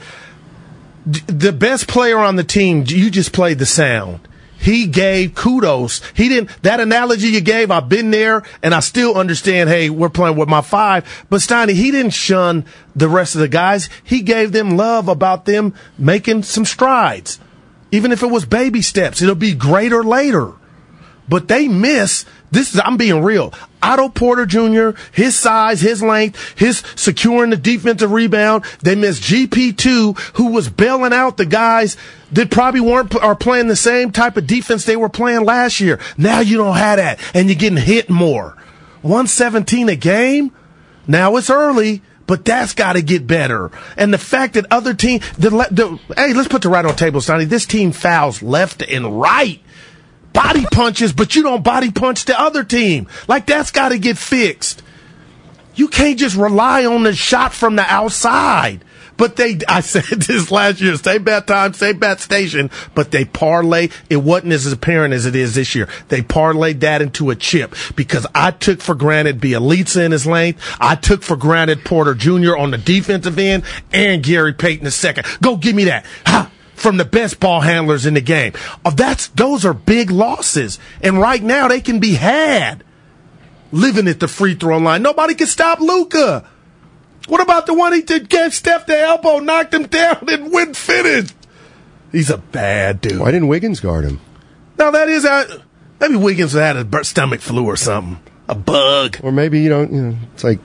d- 1.09 1.21
the 1.27 1.51
best 1.53 1.87
player 1.87 2.17
on 2.19 2.35
the 2.35 2.43
team, 2.43 2.83
you 2.87 3.09
just 3.09 3.31
played 3.31 3.59
the 3.59 3.65
sound. 3.65 4.19
He 4.59 4.87
gave 4.87 5.35
kudos. 5.35 6.01
He 6.13 6.29
didn't. 6.29 6.61
That 6.63 6.79
analogy 6.79 7.27
you 7.27 7.41
gave, 7.41 7.71
I've 7.71 7.89
been 7.89 8.11
there, 8.11 8.43
and 8.63 8.73
I 8.73 8.79
still 8.79 9.15
understand. 9.15 9.69
Hey, 9.69 9.89
we're 9.89 10.09
playing 10.09 10.35
with 10.35 10.49
my 10.49 10.61
five. 10.61 11.25
But 11.29 11.41
Steiny, 11.41 11.73
he 11.73 11.91
didn't 11.91 12.11
shun 12.11 12.65
the 12.95 13.07
rest 13.07 13.35
of 13.35 13.41
the 13.41 13.47
guys. 13.47 13.89
He 14.03 14.21
gave 14.21 14.51
them 14.51 14.75
love 14.75 15.07
about 15.07 15.45
them 15.45 15.73
making 15.97 16.43
some 16.43 16.65
strides, 16.65 17.39
even 17.91 18.11
if 18.11 18.23
it 18.23 18.31
was 18.31 18.45
baby 18.45 18.81
steps. 18.81 19.21
It'll 19.21 19.35
be 19.35 19.53
greater 19.53 20.03
later 20.03 20.53
but 21.29 21.47
they 21.47 21.67
miss. 21.67 22.25
This 22.51 22.73
is, 22.73 22.81
I'm 22.83 22.97
being 22.97 23.23
real. 23.23 23.53
Otto 23.81 24.09
Porter 24.09 24.45
Jr., 24.45 24.91
his 25.11 25.35
size, 25.35 25.81
his 25.81 26.01
length, 26.01 26.57
his 26.57 26.81
securing 26.95 27.49
the 27.49 27.57
defensive 27.57 28.11
rebound. 28.11 28.63
They 28.81 28.95
miss 28.95 29.19
GP2, 29.19 30.17
who 30.35 30.51
was 30.51 30.69
bailing 30.69 31.13
out 31.13 31.37
the 31.37 31.45
guys 31.45 31.97
that 32.31 32.51
probably 32.51 32.81
weren't, 32.81 33.15
are 33.15 33.35
playing 33.35 33.67
the 33.67 33.75
same 33.75 34.11
type 34.11 34.37
of 34.37 34.47
defense 34.47 34.85
they 34.85 34.95
were 34.95 35.09
playing 35.09 35.45
last 35.45 35.79
year. 35.79 35.99
Now 36.17 36.39
you 36.39 36.57
don't 36.57 36.77
have 36.77 36.97
that, 36.97 37.19
and 37.33 37.49
you're 37.49 37.57
getting 37.57 37.77
hit 37.77 38.09
more. 38.09 38.55
117 39.01 39.89
a 39.89 39.95
game. 39.95 40.51
Now 41.05 41.35
it's 41.37 41.49
early, 41.49 42.01
but 42.25 42.43
that's 42.43 42.73
got 42.73 42.93
to 42.93 43.01
get 43.01 43.27
better. 43.27 43.71
And 43.95 44.13
the 44.13 44.17
fact 44.17 44.55
that 44.55 44.65
other 44.71 44.93
team, 44.93 45.21
the, 45.37 45.49
the, 45.71 45.99
hey, 46.15 46.33
let's 46.33 46.49
put 46.49 46.61
the 46.61 46.69
right 46.69 46.83
on 46.83 46.91
the 46.91 46.97
table, 46.97 47.21
Sonny. 47.21 47.45
This 47.45 47.65
team 47.65 47.91
fouls 47.91 48.41
left 48.41 48.81
and 48.81 49.19
right. 49.19 49.61
Body 50.37 50.65
punches, 50.71 51.13
but 51.13 51.35
you 51.35 51.41
don't 51.41 51.63
body 51.63 51.89
punch 51.89 52.25
the 52.25 52.39
other 52.39 52.63
team. 52.63 53.07
Like 53.27 53.47
that's 53.47 53.71
got 53.71 53.89
to 53.89 53.97
get 53.97 54.19
fixed. 54.19 54.83
You 55.73 55.87
can't 55.87 56.19
just 56.19 56.35
rely 56.35 56.85
on 56.85 57.01
the 57.01 57.15
shot 57.15 57.53
from 57.53 57.75
the 57.75 57.81
outside. 57.81 58.83
But 59.17 59.35
they, 59.35 59.57
I 59.67 59.79
said 59.79 60.03
this 60.21 60.51
last 60.51 60.79
year, 60.79 60.95
same 60.95 61.23
bat 61.23 61.47
time, 61.47 61.73
same 61.73 61.97
bat 61.97 62.19
station, 62.19 62.69
but 62.93 63.09
they 63.09 63.25
parlay, 63.25 63.89
it 64.11 64.17
wasn't 64.17 64.53
as 64.53 64.71
apparent 64.71 65.15
as 65.15 65.25
it 65.25 65.35
is 65.35 65.55
this 65.55 65.73
year. 65.73 65.89
They 66.09 66.21
parlayed 66.21 66.81
that 66.81 67.01
into 67.01 67.31
a 67.31 67.35
chip 67.35 67.73
because 67.95 68.27
I 68.35 68.51
took 68.51 68.79
for 68.79 68.93
granted 68.93 69.41
Bjelica 69.41 70.05
in 70.05 70.11
his 70.11 70.27
length. 70.27 70.61
I 70.79 70.93
took 70.93 71.23
for 71.23 71.35
granted 71.35 71.83
Porter 71.83 72.13
Jr. 72.13 72.55
on 72.55 72.69
the 72.69 72.77
defensive 72.77 73.39
end 73.39 73.63
and 73.91 74.21
Gary 74.21 74.53
Payton 74.53 74.85
the 74.85 74.91
second. 74.91 75.25
Go 75.41 75.57
give 75.57 75.75
me 75.75 75.85
that. 75.85 76.05
Ha! 76.27 76.51
From 76.77 76.97
the 76.97 77.05
best 77.05 77.39
ball 77.39 77.61
handlers 77.61 78.05
in 78.05 78.13
the 78.13 78.21
game. 78.21 78.53
Oh, 78.85 78.91
that's, 78.91 79.27
those 79.29 79.65
are 79.65 79.73
big 79.73 80.11
losses. 80.11 80.77
And 81.01 81.19
right 81.19 81.41
now 81.41 81.67
they 81.67 81.81
can 81.81 81.99
be 81.99 82.13
had 82.13 82.83
living 83.71 84.07
at 84.07 84.19
the 84.19 84.27
free 84.27 84.53
throw 84.53 84.77
line. 84.77 85.01
Nobody 85.01 85.33
can 85.33 85.47
stop 85.47 85.79
Luka. 85.79 86.47
What 87.27 87.41
about 87.41 87.65
the 87.65 87.73
one 87.73 87.93
he 87.93 88.03
did 88.03 88.29
gave 88.29 88.53
Steph 88.53 88.85
the 88.85 88.97
elbow, 88.97 89.39
knocked 89.39 89.73
him 89.73 89.87
down, 89.87 90.29
and 90.29 90.53
went 90.53 90.77
finished? 90.77 91.33
He's 92.11 92.29
a 92.29 92.37
bad 92.37 93.01
dude. 93.01 93.19
Why 93.19 93.31
didn't 93.31 93.47
Wiggins 93.49 93.79
guard 93.79 94.05
him? 94.05 94.21
Now 94.77 94.91
that 94.91 95.09
is 95.09 95.25
a, 95.25 95.63
maybe 95.99 96.15
Wiggins 96.15 96.53
had 96.53 96.77
a 96.77 97.03
stomach 97.03 97.41
flu 97.41 97.65
or 97.65 97.75
something, 97.75 98.21
a 98.47 98.55
bug, 98.55 99.17
or 99.23 99.31
maybe 99.31 99.59
you 99.59 99.69
don't. 99.69 99.91
You 99.91 100.01
know, 100.01 100.17
it's 100.33 100.43
like. 100.43 100.59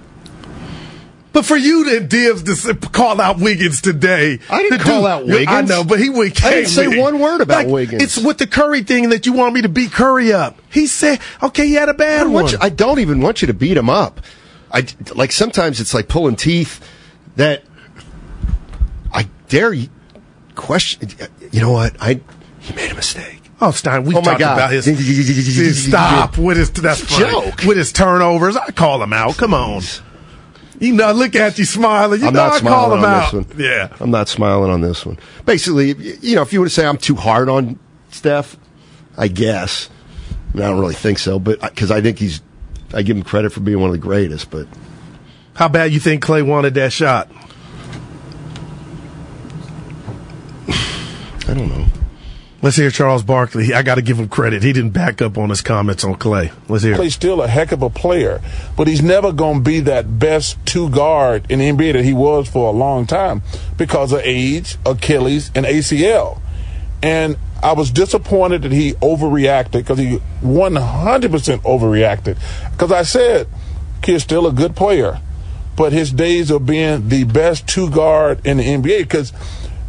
But 1.32 1.46
for 1.46 1.56
you 1.56 1.84
to 1.84 2.00
Dibbs 2.00 2.42
to 2.64 2.74
call 2.74 3.20
out 3.20 3.38
Wiggins 3.38 3.80
today, 3.80 4.38
I 4.50 4.62
didn't 4.62 4.80
call 4.80 5.00
dude, 5.00 5.10
out 5.10 5.26
Wiggins. 5.26 5.48
I 5.48 5.62
know, 5.62 5.82
but 5.82 5.98
he 5.98 6.10
I 6.10 6.28
didn't 6.28 6.66
say 6.66 7.00
one 7.00 7.18
word 7.20 7.40
about 7.40 7.64
like, 7.64 7.68
Wiggins. 7.68 8.02
It's 8.02 8.18
with 8.18 8.38
the 8.38 8.46
Curry 8.46 8.82
thing 8.82 9.08
that 9.10 9.24
you 9.24 9.32
want 9.32 9.54
me 9.54 9.62
to 9.62 9.68
beat 9.68 9.92
Curry 9.92 10.32
up. 10.32 10.60
He 10.70 10.86
said, 10.86 11.20
"Okay, 11.42 11.66
he 11.66 11.74
had 11.74 11.88
a 11.88 11.94
bad 11.94 12.26
I, 12.26 12.30
one." 12.30 12.48
you, 12.48 12.58
I 12.60 12.68
don't 12.68 12.98
even 12.98 13.20
want 13.20 13.40
you 13.40 13.46
to 13.46 13.54
beat 13.54 13.76
him 13.76 13.88
up. 13.88 14.20
I 14.70 14.86
like 15.14 15.32
sometimes 15.32 15.80
it's 15.80 15.94
like 15.94 16.08
pulling 16.08 16.36
teeth. 16.36 16.86
That 17.36 17.64
I 19.10 19.26
dare 19.48 19.72
you 19.72 19.88
question. 20.54 21.08
You 21.50 21.60
know 21.62 21.72
what? 21.72 21.96
I 21.98 22.20
he 22.60 22.74
made 22.74 22.90
a 22.90 22.94
mistake. 22.94 23.42
Oh, 23.60 23.70
Stein, 23.70 24.04
we 24.04 24.14
oh 24.14 24.20
talked 24.20 24.40
God. 24.40 24.54
about 24.54 24.72
his. 24.72 24.84
stop 25.86 26.36
with 26.36 26.56
his. 26.56 26.70
That's 26.72 27.00
funny. 27.00 27.30
Joke. 27.30 27.62
with 27.64 27.76
his 27.76 27.92
turnovers. 27.92 28.56
I 28.56 28.70
call 28.72 29.02
him 29.02 29.12
out. 29.12 29.36
Come 29.36 29.54
on. 29.54 29.82
You 30.82 30.92
know, 30.94 31.12
look 31.12 31.36
at 31.36 31.58
you 31.60 31.64
smiling. 31.64 32.20
You 32.20 32.26
I'm 32.26 32.34
know, 32.34 32.44
not 32.46 32.54
I 32.54 32.58
smiling 32.58 32.98
on 32.98 33.04
out. 33.04 33.32
this 33.32 33.46
one. 33.46 33.60
Yeah. 33.60 33.96
I'm 34.00 34.10
not 34.10 34.28
smiling 34.28 34.68
on 34.68 34.80
this 34.80 35.06
one. 35.06 35.16
Basically, 35.46 35.92
you 36.20 36.34
know, 36.34 36.42
if 36.42 36.52
you 36.52 36.58
were 36.58 36.66
to 36.66 36.70
say 36.70 36.84
I'm 36.84 36.98
too 36.98 37.14
hard 37.14 37.48
on 37.48 37.78
Steph, 38.10 38.56
I 39.16 39.28
guess. 39.28 39.88
I, 40.52 40.56
mean, 40.56 40.66
I 40.66 40.70
don't 40.70 40.80
really 40.80 40.94
think 40.94 41.20
so, 41.20 41.38
but 41.38 41.60
because 41.60 41.92
I 41.92 42.00
think 42.00 42.18
he's, 42.18 42.42
I 42.92 43.02
give 43.02 43.16
him 43.16 43.22
credit 43.22 43.52
for 43.52 43.60
being 43.60 43.78
one 43.78 43.90
of 43.90 43.92
the 43.94 43.98
greatest. 43.98 44.50
But 44.50 44.66
How 45.54 45.68
bad 45.68 45.92
you 45.92 46.00
think 46.00 46.24
Klay 46.24 46.44
wanted 46.44 46.74
that 46.74 46.92
shot? 46.92 47.30
I 51.48 51.54
don't 51.54 51.68
know. 51.68 51.86
Let's 52.62 52.76
hear 52.76 52.92
Charles 52.92 53.24
Barkley. 53.24 53.74
I 53.74 53.82
got 53.82 53.96
to 53.96 54.02
give 54.02 54.20
him 54.20 54.28
credit. 54.28 54.62
He 54.62 54.72
didn't 54.72 54.92
back 54.92 55.20
up 55.20 55.36
on 55.36 55.48
his 55.48 55.62
comments 55.62 56.04
on 56.04 56.14
Klay. 56.14 56.52
Let's 56.68 56.84
hear. 56.84 56.94
Klay's 56.94 57.12
still 57.12 57.42
a 57.42 57.48
heck 57.48 57.72
of 57.72 57.82
a 57.82 57.90
player, 57.90 58.40
but 58.76 58.86
he's 58.86 59.02
never 59.02 59.32
going 59.32 59.56
to 59.58 59.62
be 59.64 59.80
that 59.80 60.20
best 60.20 60.64
two 60.64 60.88
guard 60.88 61.50
in 61.50 61.58
the 61.58 61.68
NBA 61.68 61.94
that 61.94 62.04
he 62.04 62.12
was 62.12 62.48
for 62.48 62.68
a 62.68 62.70
long 62.70 63.04
time 63.04 63.42
because 63.76 64.12
of 64.12 64.20
age, 64.22 64.76
Achilles, 64.86 65.50
and 65.56 65.66
ACL. 65.66 66.40
And 67.02 67.36
I 67.64 67.72
was 67.72 67.90
disappointed 67.90 68.62
that 68.62 68.70
he 68.70 68.92
overreacted 68.92 69.72
because 69.72 69.98
he 69.98 70.18
100% 70.40 71.58
overreacted. 71.62 72.38
Because 72.70 72.92
I 72.92 73.02
said, 73.02 73.48
kid's 74.02 74.22
still 74.22 74.46
a 74.46 74.52
good 74.52 74.76
player, 74.76 75.20
but 75.76 75.92
his 75.92 76.12
days 76.12 76.52
of 76.52 76.64
being 76.64 77.08
the 77.08 77.24
best 77.24 77.66
two 77.66 77.90
guard 77.90 78.46
in 78.46 78.58
the 78.58 78.64
NBA. 78.64 78.98
Because 78.98 79.32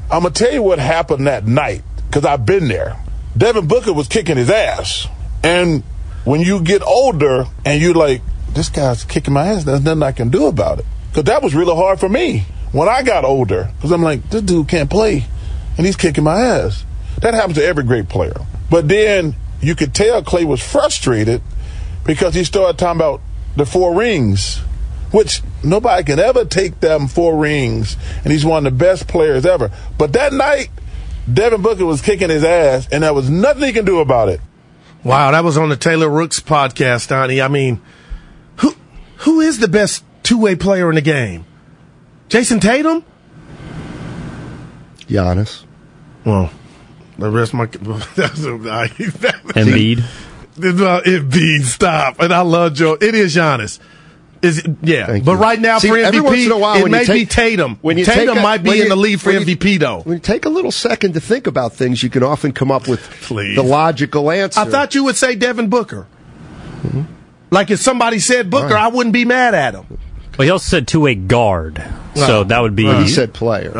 I'm 0.10 0.24
going 0.24 0.34
to 0.34 0.44
tell 0.44 0.52
you 0.52 0.64
what 0.64 0.80
happened 0.80 1.28
that 1.28 1.46
night 1.46 1.84
because 2.14 2.26
I've 2.26 2.46
been 2.46 2.68
there. 2.68 2.96
Devin 3.36 3.66
Booker 3.66 3.92
was 3.92 4.08
kicking 4.08 4.38
his 4.38 4.52
ass. 4.52 5.08
And 5.42 5.82
when 6.26 6.42
you 6.42 6.62
get 6.62 6.84
older 6.84 7.46
and 7.66 7.82
you're 7.82 7.96
like, 7.96 8.22
this 8.52 8.70
guy's 8.70 9.04
kicking 9.04 9.34
my 9.34 9.48
ass, 9.48 9.64
there's 9.64 9.82
nothing 9.82 10.04
I 10.04 10.12
can 10.12 10.30
do 10.30 10.46
about 10.46 10.78
it. 10.78 10.86
Because 11.10 11.24
that 11.24 11.42
was 11.42 11.56
really 11.56 11.76
hard 11.76 12.00
for 12.00 12.08
me 12.08 12.46
when 12.72 12.88
I 12.88 13.02
got 13.02 13.26
older. 13.26 13.72
Because 13.76 13.92
I'm 13.92 14.04
like, 14.04 14.30
this 14.30 14.44
dude 14.44 14.68
can't 14.68 14.92
play 14.92 15.26
and 15.76 15.88
he's 15.88 15.96
kicking 15.96 16.24
my 16.24 16.40
ass. 16.40 16.86
That 17.22 17.34
happens 17.34 17.56
to 17.58 17.66
every 17.66 17.84
great 17.84 18.10
player. 18.10 18.36
But 18.70 18.88
then 18.88 19.36
you 19.60 19.74
could 19.74 19.96
tell 19.96 20.22
Klay 20.22 20.46
was 20.46 20.62
frustrated 20.62 21.42
because 22.06 22.36
he 22.36 22.44
started 22.44 22.78
talking 22.78 23.00
about 23.00 23.22
the 23.56 23.66
four 23.66 23.96
rings, 23.96 24.60
which 25.10 25.42
nobody 25.64 26.04
can 26.04 26.20
ever 26.20 26.46
take 26.46 26.80
them 26.80 27.08
four 27.08 27.40
rings. 27.40 27.98
And 28.24 28.32
he's 28.32 28.46
one 28.46 28.68
of 28.68 28.72
the 28.72 28.78
best 28.78 29.08
players 29.08 29.48
ever. 29.48 29.72
But 29.98 30.14
that 30.14 30.32
night, 30.32 30.70
Devin 31.32 31.62
Booker 31.62 31.86
was 31.86 32.02
kicking 32.02 32.30
his 32.30 32.44
ass, 32.44 32.88
and 32.92 33.04
there 33.04 33.14
was 33.14 33.30
nothing 33.30 33.64
he 33.64 33.72
can 33.72 33.86
do 33.86 34.00
about 34.00 34.30
it. 34.30 34.42
Wow, 35.04 35.32
that 35.32 35.44
was 35.44 35.58
on 35.58 35.70
the 35.70 35.76
Taylor 35.78 36.10
Rooks 36.10 36.40
podcast, 36.40 37.10
Donnie. 37.10 37.42
I 37.42 37.48
mean, 37.48 37.82
who 38.58 38.76
who 39.18 39.42
is 39.42 39.60
the 39.60 39.68
best 39.68 40.04
two 40.24 40.38
way 40.38 40.56
player 40.56 40.90
in 40.90 40.96
the 40.96 41.02
game? 41.02 41.46
Jayson 42.30 42.60
Tatum? 42.60 43.04
Giannis. 45.08 45.66
Well, 46.26 46.50
the 47.18 47.30
rest 47.30 47.54
of 47.54 47.60
my 47.60 47.66
that's 48.16 48.44
a, 48.44 48.54
I, 48.70 48.88
Embiid. 48.88 50.04
Well, 50.56 51.02
Embiid, 51.02 51.64
stop. 51.64 52.20
And 52.20 52.32
I 52.32 52.42
love 52.42 52.76
Joe. 52.76 52.96
It 53.02 53.16
is 53.16 53.36
Giannis. 53.36 53.80
Is 54.44 54.58
it, 54.60 54.66
yeah, 54.82 55.06
Thank 55.08 55.24
but 55.26 55.32
you. 55.34 55.38
right 55.38 55.60
now 55.60 55.80
See, 55.80 55.88
for 55.88 55.98
every 55.98 56.20
MVP, 56.20 56.24
once 56.26 56.46
in 56.46 56.52
a 56.52 56.58
while 56.58 56.86
it 56.86 56.90
may 56.92 57.06
take- 57.06 57.22
be 57.22 57.26
Tatum. 57.26 57.78
when 57.82 57.98
you 57.98 58.04
Tatum 58.04 58.38
a- 58.38 58.42
might 58.42 58.62
be 58.62 58.72
when 58.72 58.82
in 58.82 58.90
the 58.90 58.96
lead 58.98 59.22
for 59.22 59.32
when 59.32 59.48
you- 59.48 59.56
MVP 59.56 59.78
though. 59.80 60.02
When 60.04 60.16
you 60.18 60.22
take 60.22 60.46
a 60.46 60.50
little 60.50 60.72
second 60.72 61.14
to 61.14 61.22
think 61.22 61.48
about 61.48 61.74
things, 61.74 62.04
you 62.04 62.10
can 62.10 62.24
often 62.24 62.52
come 62.52 62.70
up 62.70 62.88
with 62.88 63.00
Please. 63.22 63.56
the 63.56 63.64
logical 63.64 64.30
answer. 64.30 64.60
I 64.60 64.66
thought 64.66 64.96
you 64.96 65.06
would 65.06 65.16
say 65.16 65.36
Devin 65.36 65.70
Booker. 65.70 66.08
Like 67.52 67.70
if 67.72 67.80
somebody 67.80 68.20
said 68.20 68.50
Booker, 68.50 68.76
I 68.76 68.88
wouldn't 68.88 69.14
be 69.14 69.26
mad 69.26 69.54
at 69.54 69.76
him. 69.76 69.86
Well, 70.38 70.46
he 70.46 70.50
also 70.52 70.68
said 70.78 70.88
two-way 70.88 71.14
guard, 71.16 71.82
so 72.16 72.44
that 72.44 72.60
would 72.60 72.76
be. 72.76 72.86
Well, 72.86 73.00
he 73.02 73.08
said 73.08 73.34
player. 73.34 73.72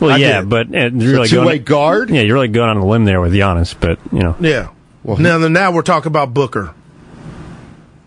Well, 0.00 0.10
I 0.10 0.16
yeah, 0.16 0.40
did. 0.40 0.48
but 0.50 0.66
uh, 0.74 0.90
you're 0.92 1.12
really 1.12 1.28
two-way 1.28 1.58
going, 1.58 1.62
guard? 1.62 2.10
Yeah, 2.10 2.22
you're 2.22 2.34
really 2.34 2.48
going 2.48 2.68
on 2.68 2.76
a 2.78 2.84
limb 2.86 3.04
there 3.04 3.20
with 3.20 3.32
Giannis, 3.32 3.74
but 3.78 3.98
you 4.12 4.18
know. 4.18 4.34
Yeah. 4.40 4.68
Well, 5.04 5.18
now, 5.18 5.38
now 5.38 5.70
we're 5.70 5.82
talking 5.82 6.08
about 6.08 6.34
Booker. 6.34 6.74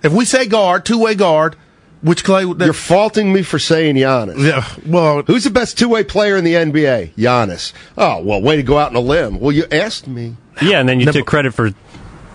If 0.03 0.11
we 0.11 0.25
say 0.25 0.45
guard, 0.47 0.85
two 0.85 0.99
way 0.99 1.15
guard, 1.15 1.55
which 2.03 2.23
Klay? 2.23 2.55
That, 2.57 2.65
You're 2.65 2.73
faulting 2.73 3.33
me 3.33 3.41
for 3.41 3.57
saying 3.57 3.95
Giannis. 3.95 4.37
yeah. 4.37 4.65
Well, 4.85 5.23
Who's 5.23 5.43
the 5.45 5.49
best 5.49 5.77
two-way 5.77 6.03
player 6.03 6.37
in 6.37 6.43
the 6.43 6.53
NBA? 6.53 7.15
Giannis. 7.15 7.73
Oh, 7.97 8.21
well, 8.23 8.41
way 8.41 8.55
to 8.57 8.63
go 8.63 8.77
out 8.77 8.89
on 8.89 8.95
a 8.95 8.99
limb. 8.99 9.39
Well, 9.39 9.51
you 9.51 9.65
asked 9.71 10.07
me. 10.07 10.35
Yeah, 10.61 10.79
and 10.79 10.87
then 10.87 10.99
you 10.99 11.11
took 11.11 11.25
credit 11.25 11.53
for 11.53 11.71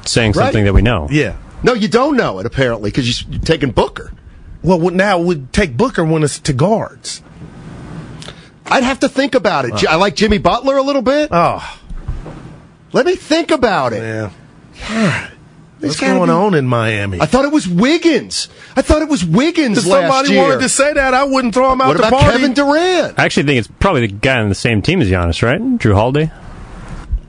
saying 0.05 0.33
Right. 0.33 0.47
something 0.47 0.65
that 0.65 0.73
we 0.75 0.83
know. 0.83 1.07
yeah. 1.11 1.37
No, 1.63 1.73
you 1.75 1.89
don't 1.89 2.17
know 2.17 2.39
it 2.39 2.47
apparently 2.47 2.91
because 2.91 3.23
you're 3.25 3.41
taking 3.41 3.71
Booker. 3.73 4.13
Well, 4.63 4.79
now 4.91 5.19
we 5.19 5.37
take 5.53 5.77
Booker 5.77 6.05
when 6.05 6.23
it's 6.23 6.39
to 6.41 6.53
guards. 6.53 7.23
I'd 8.67 8.85
have 8.85 9.01
to 9.01 9.09
think 9.09 9.35
about 9.35 9.65
it. 9.65 9.87
I 9.89 9.97
like 9.97 10.15
Jimmy 10.15 10.39
Butler 10.39 10.77
a 10.77 10.83
little 10.83 11.03
bit. 11.03 11.31
Oh, 11.33 11.79
Let 12.93 13.07
me 13.07 13.17
think 13.17 13.51
about 13.51 13.93
it. 13.93 14.03
yeah. 14.03 14.31
There's 14.89 15.38
What's 15.81 16.01
going 16.01 16.15
be- 16.27 16.31
on 16.33 16.55
in 16.55 16.67
Miami? 16.67 17.21
I 17.21 17.27
thought 17.27 17.45
it 17.45 17.53
was 17.53 17.69
Wiggins. 17.69 18.49
I 18.77 18.83
thought 18.83 19.03
it 19.03 19.09
was 19.09 19.25
Wiggins 19.25 19.79
if 19.79 19.87
last 19.87 20.03
somebody 20.03 20.35
year. 20.35 20.43
wanted 20.43 20.61
to 20.61 20.69
say 20.69 20.93
that, 20.93 21.15
I 21.15 21.25
wouldn't 21.25 21.55
throw 21.55 21.73
him 21.73 21.81
out 21.81 21.89
what 21.89 21.97
the 21.99 22.09
about 22.09 22.21
party. 22.21 22.39
Kevin 22.39 22.55
Durant? 22.55 23.19
I 23.19 23.25
actually 23.25 23.45
think 23.45 23.59
it's 23.61 23.69
probably 23.81 24.07
the 24.07 24.13
guy 24.13 24.41
on 24.41 24.49
the 24.49 24.55
same 24.55 24.83
team 24.83 25.01
as 25.01 25.09
Giannis, 25.09 25.43
right? 25.43 25.61
Jrue 25.61 25.95
Holiday. 25.95 26.31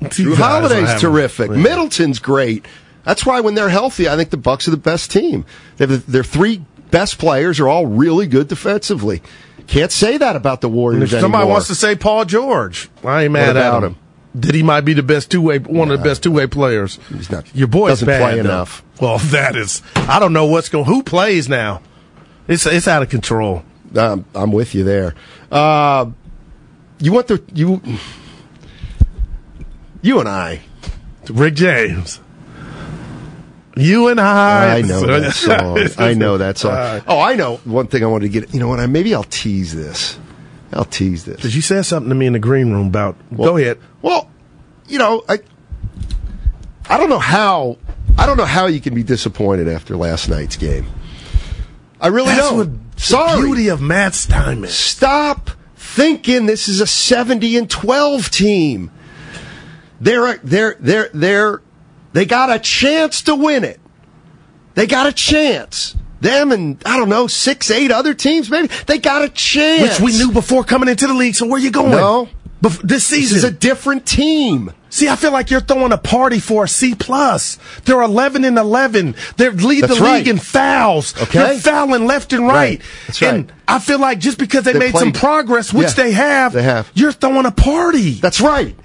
Jrue 0.02 0.20
You 0.20 0.30
guys 0.32 0.40
are 0.40 0.44
Holiday's 0.70 1.02
terrific. 1.02 1.50
Yeah. 1.52 1.58
Middleton's 1.58 2.20
great. 2.20 2.66
That's 3.04 3.26
why 3.26 3.40
when 3.42 3.56
they're 3.56 3.70
healthy, 3.70 4.08
I 4.10 4.16
think 4.16 4.30
the 4.30 4.38
Bucks 4.38 4.68
are 4.68 4.72
the 4.72 4.78
best 4.78 5.12
team. 5.12 5.46
Their 5.78 6.24
three 6.24 6.64
best 6.92 7.18
players 7.18 7.60
are 7.60 7.68
all 7.68 7.86
really 7.86 8.28
good 8.28 8.48
defensively. 8.48 9.22
Can't 9.68 9.92
say 9.92 10.18
that 10.18 10.36
about 10.36 10.62
the 10.62 10.70
Warriors 10.70 11.14
if 11.14 11.20
somebody 11.22 11.42
anymore. 11.42 11.54
wants 11.54 11.68
to 11.68 11.76
say 11.76 11.96
Paul 11.96 12.26
George, 12.26 12.90
I 13.04 13.24
ain't 13.24 13.34
mad 13.34 13.52
about 13.56 13.84
at 13.84 13.92
him. 13.92 13.96
That 14.36 14.54
he 14.54 14.62
might 14.62 14.82
be 14.82 14.94
the 14.94 15.02
best 15.04 15.32
two 15.32 15.42
way, 15.42 15.58
one 15.58 15.90
of 15.90 15.98
the 15.98 16.04
best 16.04 16.22
two 16.22 16.32
way 16.32 16.46
players. 16.46 17.00
He's 17.10 17.32
not. 17.32 17.54
Your 17.56 17.68
boy's 17.68 17.94
doesn't 17.94 18.06
bad, 18.08 18.22
play 18.22 18.34
though. 18.36 18.40
enough. 18.50 18.84
Well, 19.02 19.18
that 19.30 19.56
is. 19.56 19.82
I 19.96 20.20
don't 20.20 20.34
know 20.34 20.46
what's 20.46 20.70
going. 20.70 20.86
Who 20.86 21.02
plays 21.02 21.50
now? 21.50 21.82
It's 22.48 22.66
it's 22.68 22.88
out 22.88 23.02
of 23.02 23.10
control. 23.10 23.64
Um, 23.96 24.26
I'm 24.36 24.52
with 24.52 24.76
you 24.76 24.84
there. 24.84 25.16
Uh, 25.52 26.12
you 27.00 27.12
want 27.12 27.28
the 27.28 27.42
you 27.54 27.82
you 30.02 30.20
and 30.20 30.30
I. 30.30 30.62
Rick 31.30 31.56
James. 31.56 32.20
You 33.76 34.10
and 34.10 34.20
I. 34.20 34.78
I 34.78 34.82
know 34.82 35.02
that 35.06 35.34
song. 35.34 36.04
I 36.04 36.14
know 36.14 36.38
that 36.38 36.58
song. 36.58 37.02
Oh, 37.08 37.20
I 37.20 37.36
know 37.36 37.58
one 37.66 37.88
thing 37.88 38.04
I 38.04 38.08
wanted 38.08 38.32
to 38.32 38.40
get. 38.42 38.54
You 38.54 38.60
know 38.60 38.68
what? 38.68 38.80
I 38.80 38.88
maybe 38.88 39.14
I'll 39.14 39.24
tease 39.24 39.74
this. 39.76 40.20
I'll 40.74 40.86
tease 40.86 41.26
this. 41.26 41.42
Did 41.42 41.54
you 41.56 41.62
say 41.62 41.82
something 41.82 42.10
to 42.10 42.16
me 42.16 42.26
in 42.28 42.34
the 42.34 42.40
green 42.40 42.72
room 42.72 42.88
about. 42.88 43.16
Well- 43.32 43.50
go 43.52 43.58
ahead. 43.58 43.80
Well, 44.02 44.30
you 44.88 44.98
know, 44.98 45.24
I 45.28 45.40
I 46.90 46.98
don't 46.98 47.10
know 47.10 47.20
how 47.20 47.78
I 48.18 48.26
don't 48.26 48.38
know 48.38 48.46
how 48.46 48.68
you 48.68 48.82
can 48.82 48.94
be 48.94 49.04
disappointed 49.04 49.68
after 49.68 49.96
last 49.96 50.30
night's 50.30 50.58
game. 50.58 50.88
I 52.02 52.08
really 52.08 52.28
That's 52.28 52.50
don't. 52.50 52.82
Sorry. 52.98 53.42
the 53.42 53.48
beauty 53.48 53.68
of 53.70 53.82
Matt 53.82 54.14
Steinmetz. 54.14 54.74
Stop 54.74 55.52
thinking 55.76 56.46
this 56.46 56.68
is 56.68 56.82
a 56.82 56.88
70 56.88 57.58
and 57.58 57.70
12 57.70 58.30
team. 58.30 58.92
They're 60.02 60.38
they're 60.38 60.76
they're 60.80 61.10
they're 61.14 61.62
they 62.14 62.26
got 62.26 62.50
a 62.50 62.60
chance 62.60 63.22
to 63.24 63.36
win 63.36 63.64
it. 63.64 63.80
They 64.76 64.88
got 64.88 65.08
a 65.08 65.12
chance. 65.12 65.96
Them 66.22 66.52
and 66.52 66.82
I 66.86 66.98
don't 66.98 67.10
know 67.10 67.28
six, 67.28 67.72
eight 67.72 67.92
other 67.92 68.14
teams, 68.14 68.50
maybe 68.50 68.70
they 68.88 68.98
got 68.98 69.24
a 69.24 69.30
chance. 69.30 70.00
Which 70.00 70.14
we 70.14 70.18
knew 70.18 70.32
before 70.32 70.64
coming 70.64 70.90
into 70.90 71.08
the 71.08 71.14
league. 71.14 71.36
So 71.36 71.48
where 71.48 71.60
you 71.60 71.72
going? 71.72 71.92
No, 71.92 72.28
Bef- 72.62 72.82
this 72.82 73.06
season 73.06 73.36
this 73.36 73.44
is 73.44 73.50
a 73.50 73.52
different 73.52 74.06
team. 74.06 74.74
See, 74.90 75.08
I 75.08 75.16
feel 75.16 75.32
like 75.32 75.50
you're 75.52 75.62
throwing 75.62 75.92
a 75.92 75.98
party 75.98 76.40
for 76.40 76.64
a 76.64 76.68
C 76.68 76.94
plus. 76.96 77.58
They're 77.86 78.02
11 78.02 78.44
and 78.44 78.58
11. 78.58 79.16
They're 79.38 79.52
lead 79.52 79.84
That's 79.84 79.98
the 79.98 80.04
right. 80.04 80.18
league 80.18 80.28
in 80.28 80.40
fouls. 80.40 81.14
Okay. 81.22 81.40
They're 81.40 81.60
fouling 81.60 82.06
left 82.08 82.34
and 82.34 82.48
right. 82.48 82.54
Right. 82.54 82.82
That's 83.08 83.22
right. 83.22 83.34
And 83.36 83.54
I 83.68 83.80
feel 83.80 84.00
like 84.00 84.20
just 84.20 84.40
because 84.40 84.64
they, 84.64 84.74
They 84.74 84.80
made 84.80 84.96
some 84.96 85.12
progress, 85.14 85.72
which 85.72 85.90
Yeah. 85.90 85.94
they 86.04 86.12
have, 86.14 86.54
They 86.54 86.64
have. 86.64 86.92
you're 86.96 87.12
throwing 87.12 87.46
a 87.46 87.52
party. 87.52 88.14
That's 88.14 88.42
right. 88.42 88.76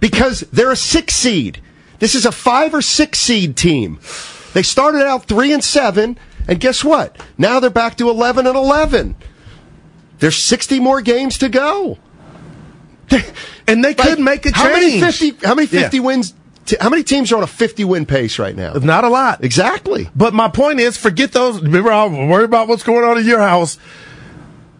Because 0.00 0.40
they're 0.52 0.72
a 0.72 0.76
six 0.76 1.14
seed. 1.14 1.60
This 2.00 2.14
is 2.14 2.26
a 2.26 2.32
five 2.32 2.74
or 2.74 2.82
six 2.82 3.20
seed 3.20 3.56
team. 3.56 4.00
They 4.54 4.62
started 4.62 5.02
out 5.06 5.26
three 5.26 5.52
and 5.52 5.62
seven, 5.62 6.18
and 6.48 6.58
guess 6.58 6.82
what? 6.82 7.16
Now 7.38 7.60
they're 7.60 7.70
back 7.70 7.96
to 7.98 8.08
eleven 8.10 8.46
and 8.46 8.56
eleven. 8.56 9.14
There's 10.18 10.36
sixty 10.36 10.80
more 10.80 11.00
games 11.00 11.38
to 11.38 11.48
go. 11.48 11.98
And 13.66 13.84
they 13.84 13.94
could 13.94 14.18
make 14.18 14.46
a 14.46 14.52
How 14.54 14.64
many 14.64 15.00
change. 15.00 15.16
fifty? 15.18 15.46
How 15.46 15.54
many 15.54 15.68
Yeah. 15.70 15.82
fifty 15.82 16.00
wins? 16.00 16.34
How 16.80 16.88
many 16.88 17.02
teams 17.02 17.30
are 17.32 17.36
on 17.36 17.42
a 17.42 17.46
fifty 17.46 17.84
win 17.84 18.06
pace 18.06 18.38
right 18.38 18.56
now? 18.56 18.72
Not 18.74 19.04
a 19.04 19.08
lot. 19.08 19.44
Exactly. 19.44 20.08
But 20.16 20.32
my 20.34 20.48
point 20.48 20.80
is, 20.80 20.96
forget 20.96 21.32
those. 21.32 21.60
Remember, 21.60 21.92
I'm 21.92 22.28
worried 22.28 22.44
about 22.44 22.68
what's 22.68 22.82
going 22.82 23.04
on 23.04 23.18
in 23.18 23.26
your 23.26 23.40
house. 23.40 23.76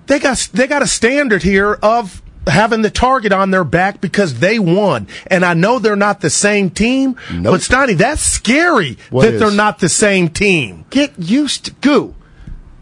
They 0.06 0.18
got 0.18 0.48
they 0.52 0.66
got 0.66 0.82
a 0.82 0.86
standard 0.86 1.42
here 1.42 1.74
of 1.82 2.22
having 2.46 2.82
the 2.82 2.90
target 2.90 3.32
on 3.32 3.50
their 3.50 3.64
back 3.64 4.00
because 4.02 4.38
they 4.40 4.58
won. 4.58 5.08
And 5.28 5.44
I 5.44 5.54
know 5.54 5.78
they're 5.78 5.96
not 5.96 6.20
the 6.20 6.28
same 6.30 6.68
team, 6.70 7.16
but 7.42 7.60
Steiny, 7.60 7.96
that's 7.96 8.20
scary 8.20 8.98
What 9.10 9.22
that 9.22 9.34
is? 9.34 9.40
they're 9.40 9.50
not 9.50 9.78
the 9.78 9.88
same 9.88 10.28
team. 10.28 10.84
Get 10.90 11.12
used 11.18 11.64
to 11.66 11.70
goo, 11.80 12.14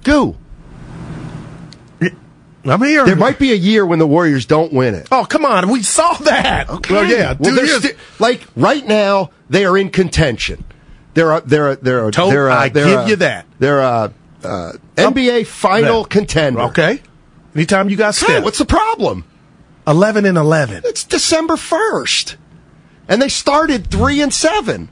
goo. 0.03 0.37
I'm 2.65 2.81
here. 2.83 3.05
There 3.05 3.17
might 3.17 3.39
be 3.39 3.53
a 3.53 3.57
year 3.57 3.85
when 3.85 3.99
the 3.99 4.07
Warriors 4.07 4.47
don't 4.47 4.73
win 4.73 4.95
it. 4.95 5.09
Oh, 5.11 5.25
come 5.25 5.45
on. 5.45 5.69
We 5.71 5.83
saw 5.83 6.13
that. 6.15 6.71
Okay. 6.71 6.95
Well, 6.95 7.05
yeah. 7.05 7.35
Well, 7.39 7.55
they're 7.57 7.67
sti- 7.67 7.97
like 8.19 8.47
right 8.55 8.87
now 8.87 9.31
they 9.51 9.65
are 9.65 9.77
in 9.77 9.91
contention. 9.91 10.65
They're 11.15 11.33
a, 11.33 11.41
they're 11.41 11.71
a, 11.73 11.77
they're 11.77 12.09
a, 12.09 12.13
To- 12.13 12.27
they're 12.31 12.49
a, 12.49 12.55
I 12.55 12.69
they're 12.69 12.87
give 12.87 13.01
a- 13.01 13.09
you 13.09 13.17
that. 13.17 13.47
They're 13.59 13.81
a, 13.81 14.13
uh, 14.45 14.73
NBA 14.97 15.47
final 15.47 16.03
that. 16.05 16.11
contender. 16.11 16.61
Okay. 16.63 17.03
Anytime 17.55 17.91
you 17.91 17.97
got 17.97 18.17
Hey, 18.17 18.41
what's 18.41 18.59
the 18.59 18.65
problem? 18.65 19.25
11 19.87 20.25
and 20.25 20.39
11. 20.39 20.83
It's 20.87 21.05
December 21.05 21.57
first, 21.57 22.37
and 23.09 23.21
they 23.21 23.29
started 23.29 23.89
three 23.91 24.21
and 24.23 24.33
seven. 24.33 24.89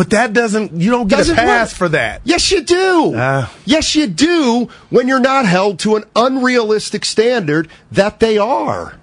But 0.00 0.08
that 0.10 0.32
doesn't, 0.32 0.72
you 0.72 0.90
don't 0.90 1.08
get 1.08 1.18
Doesn't 1.18 1.34
a 1.34 1.42
pass 1.42 1.72
work. 1.72 1.76
for 1.76 1.88
that. 1.90 2.22
Yes, 2.24 2.50
you 2.50 2.62
do. 2.62 3.12
Ah. 3.14 3.52
yes, 3.66 3.94
you 3.94 4.06
do. 4.06 4.70
When 4.88 5.06
you're 5.08 5.20
not 5.20 5.44
held 5.44 5.78
to 5.80 5.96
an 5.96 6.04
unrealistic 6.16 7.04
standard 7.04 7.68
that 7.92 8.18
they 8.18 8.38
are. 8.38 8.98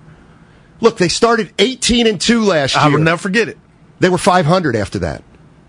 Look, 0.81 0.97
they 0.97 1.07
started 1.07 1.53
18 1.59 2.07
and 2.07 2.19
two 2.19 2.41
last 2.41 2.73
year. 2.73 2.83
I 2.83 2.87
will 2.87 2.97
never 2.97 3.19
forget 3.21 3.47
it. 3.47 3.59
They 3.99 4.09
were 4.09 4.17
500 4.17 4.75
after 4.75 4.97
that. 4.97 5.23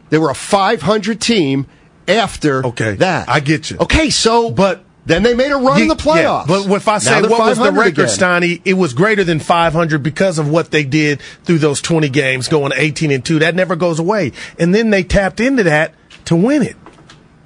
They 0.08 0.16
were 0.16 0.30
a 0.30 0.34
500 0.34 1.20
team 1.20 1.66
after 2.08 2.64
Okay. 2.68 2.94
that. 2.94 3.28
I 3.28 3.40
get 3.40 3.70
you. 3.70 3.76
Okay, 3.80 4.08
so 4.08 4.50
But 4.50 4.82
then 5.08 5.22
they 5.24 5.34
made 5.34 5.50
a 5.50 5.56
run 5.56 5.80
in 5.82 5.88
the 5.88 5.96
Yeah, 5.96 6.02
playoffs. 6.44 6.46
but 6.46 6.70
if 6.76 6.86
I 6.86 6.98
say 6.98 7.20
what 7.22 7.30
was 7.40 7.58
the 7.58 7.72
record. 7.72 8.06
Steiny, 8.08 8.60
it 8.64 8.74
was 8.74 8.92
greater 8.94 9.24
than 9.24 9.40
500 9.40 10.02
because 10.02 10.38
of 10.38 10.48
what 10.48 10.70
they 10.70 10.84
did 10.84 11.20
through 11.44 11.58
those 11.58 11.80
20 11.82 12.08
games, 12.08 12.46
going 12.48 12.72
18 12.76 13.10
and 13.10 13.24
2. 13.24 13.40
That 13.40 13.54
never 13.54 13.74
goes 13.74 13.98
away. 13.98 14.32
And 14.58 14.74
then 14.74 14.90
they 14.90 15.02
tapped 15.02 15.40
into 15.40 15.64
that 15.64 15.94
to 16.26 16.36
win 16.36 16.62
it. 16.62 16.76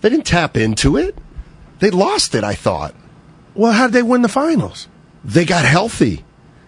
They 0.02 0.10
didn't 0.10 0.26
tap 0.26 0.56
into 0.56 0.96
it. 0.96 1.16
They 1.78 1.90
lost 1.90 2.34
it, 2.34 2.44
I 2.44 2.54
thought. 2.54 2.94
Well, 3.54 3.72
how 3.72 3.86
did 3.86 3.92
they 3.94 4.02
win 4.02 4.22
the 4.22 4.28
finals? 4.28 4.88
They 5.24 5.44
got 5.44 5.64
healthy. 5.64 6.24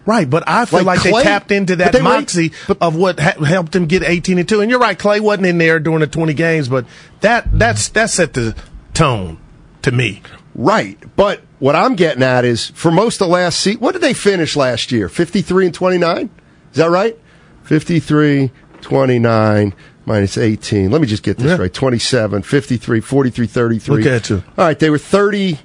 Right, 0.07 0.29
but 0.29 0.45
I 0.47 0.67
feel 0.67 0.83
Like 0.85 0.99
like, 1.03 1.15
Klay- 1.15 1.19
they 1.19 1.23
tapped 1.23 1.51
into 1.51 1.77
that 1.77 1.93
they 1.93 1.99
were- 2.01 2.05
moxie 2.05 2.53
of 2.81 2.95
what 2.95 3.19
ha- 3.19 3.43
helped 3.43 3.73
them 3.73 3.87
get 3.87 4.03
18 4.03 4.39
and 4.39 4.47
2. 4.47 4.61
And 4.61 4.71
you're 4.71 4.79
right, 4.79 4.99
Klay 4.99 5.19
wasn't 5.21 5.47
in 5.47 5.57
there 5.57 5.81
during 5.81 6.01
the 6.01 6.07
20 6.07 6.35
games, 6.35 6.69
but 6.69 6.85
that 7.23 7.49
that's 7.59 7.89
that 7.89 8.11
set 8.11 8.35
the 8.35 8.55
tone 8.93 9.39
to 9.81 9.91
me. 9.93 10.21
Right. 10.55 10.99
But 11.17 11.43
what 11.59 11.75
I'm 11.75 11.95
getting 11.97 12.23
at 12.23 12.45
is 12.45 12.69
for 12.71 12.91
most 12.91 13.21
of 13.21 13.29
the 13.29 13.33
last 13.33 13.59
seat, 13.61 13.81
what 13.81 13.93
did 13.93 14.03
they 14.03 14.15
finish 14.15 14.57
last 14.57 14.93
year? 14.93 15.09
53 15.09 15.67
and 15.67 15.75
29? 15.75 16.31
Is 16.73 16.77
that 16.79 16.91
right? 16.91 17.19
53, 17.65 18.51
29 18.81 19.75
minus 20.07 20.39
18. 20.39 20.91
Let 20.91 21.01
me 21.01 21.07
just 21.07 21.23
get 21.23 21.39
this 21.39 21.47
Yeah. 21.47 21.57
right. 21.57 21.73
27, 21.73 22.43
53, 22.43 23.01
43, 23.01 23.47
33. 23.47 23.97
Look 23.97 24.07
at 24.07 24.31
you. 24.31 24.43
All 24.57 24.65
right. 24.67 24.79
They 24.79 24.91
were 24.91 24.99
30, 24.99 25.59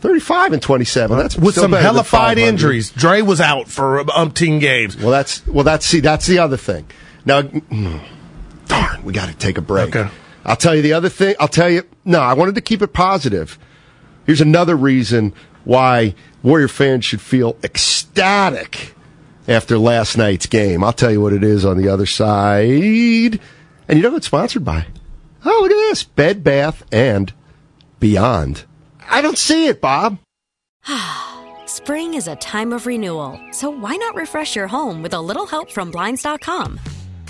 35 0.00 0.52
and 0.52 0.62
27. 0.62 1.18
That's 1.18 1.36
With 1.36 1.54
some 1.54 1.72
hellified 1.72 2.38
injuries. 2.38 2.90
Dre 2.90 3.22
was 3.22 3.40
out 3.40 3.68
for 3.68 4.02
umpteen 4.04 4.60
games. 4.60 4.96
Well, 4.96 5.10
that's 5.10 5.46
well. 5.46 5.64
That's 5.64 5.84
see. 5.86 6.00
That's 6.00 6.26
the 6.26 6.38
other 6.38 6.56
thing. 6.56 6.86
Now, 7.24 7.42
mm, 7.42 8.00
darn, 8.66 9.04
we 9.04 9.12
got 9.12 9.28
to 9.28 9.34
take 9.34 9.58
a 9.58 9.62
break. 9.62 9.94
Okay. 9.94 10.08
I'll 10.46 10.56
tell 10.56 10.76
you 10.76 10.80
the 10.80 10.92
other 10.92 11.08
thing. 11.08 11.34
I'll 11.40 11.48
tell 11.48 11.68
you. 11.68 11.82
No, 12.04 12.20
I 12.20 12.32
wanted 12.34 12.54
to 12.54 12.60
keep 12.60 12.80
it 12.80 12.92
positive. 12.92 13.58
Here's 14.24 14.40
another 14.40 14.76
reason 14.76 15.34
why 15.64 16.14
Warrior 16.42 16.68
fans 16.68 17.04
should 17.04 17.20
feel 17.20 17.56
ecstatic 17.64 18.94
after 19.48 19.76
last 19.76 20.16
night's 20.16 20.46
game. 20.46 20.84
I'll 20.84 20.92
tell 20.92 21.10
you 21.10 21.20
what 21.20 21.32
it 21.32 21.42
is 21.42 21.64
on 21.64 21.76
the 21.76 21.88
other 21.88 22.06
side. 22.06 23.40
And 23.88 23.98
you 23.98 24.02
know 24.02 24.14
it's 24.14 24.26
sponsored 24.26 24.64
by? 24.64 24.86
Oh, 25.44 25.60
look 25.62 25.72
at 25.72 25.74
this: 25.74 26.04
Bed 26.04 26.44
Bath 26.44 26.84
and 26.92 27.32
Beyond. 27.98 28.64
I 29.08 29.20
don't 29.22 29.38
see 29.38 29.66
it, 29.66 29.80
Bob. 29.80 30.18
Spring 31.66 32.14
is 32.14 32.28
a 32.28 32.36
time 32.36 32.72
of 32.72 32.86
renewal, 32.86 33.40
so 33.50 33.68
why 33.68 33.96
not 33.96 34.14
refresh 34.14 34.54
your 34.54 34.68
home 34.68 35.02
with 35.02 35.12
a 35.12 35.20
little 35.20 35.46
help 35.46 35.70
from 35.70 35.90
Blinds.com? 35.90 36.78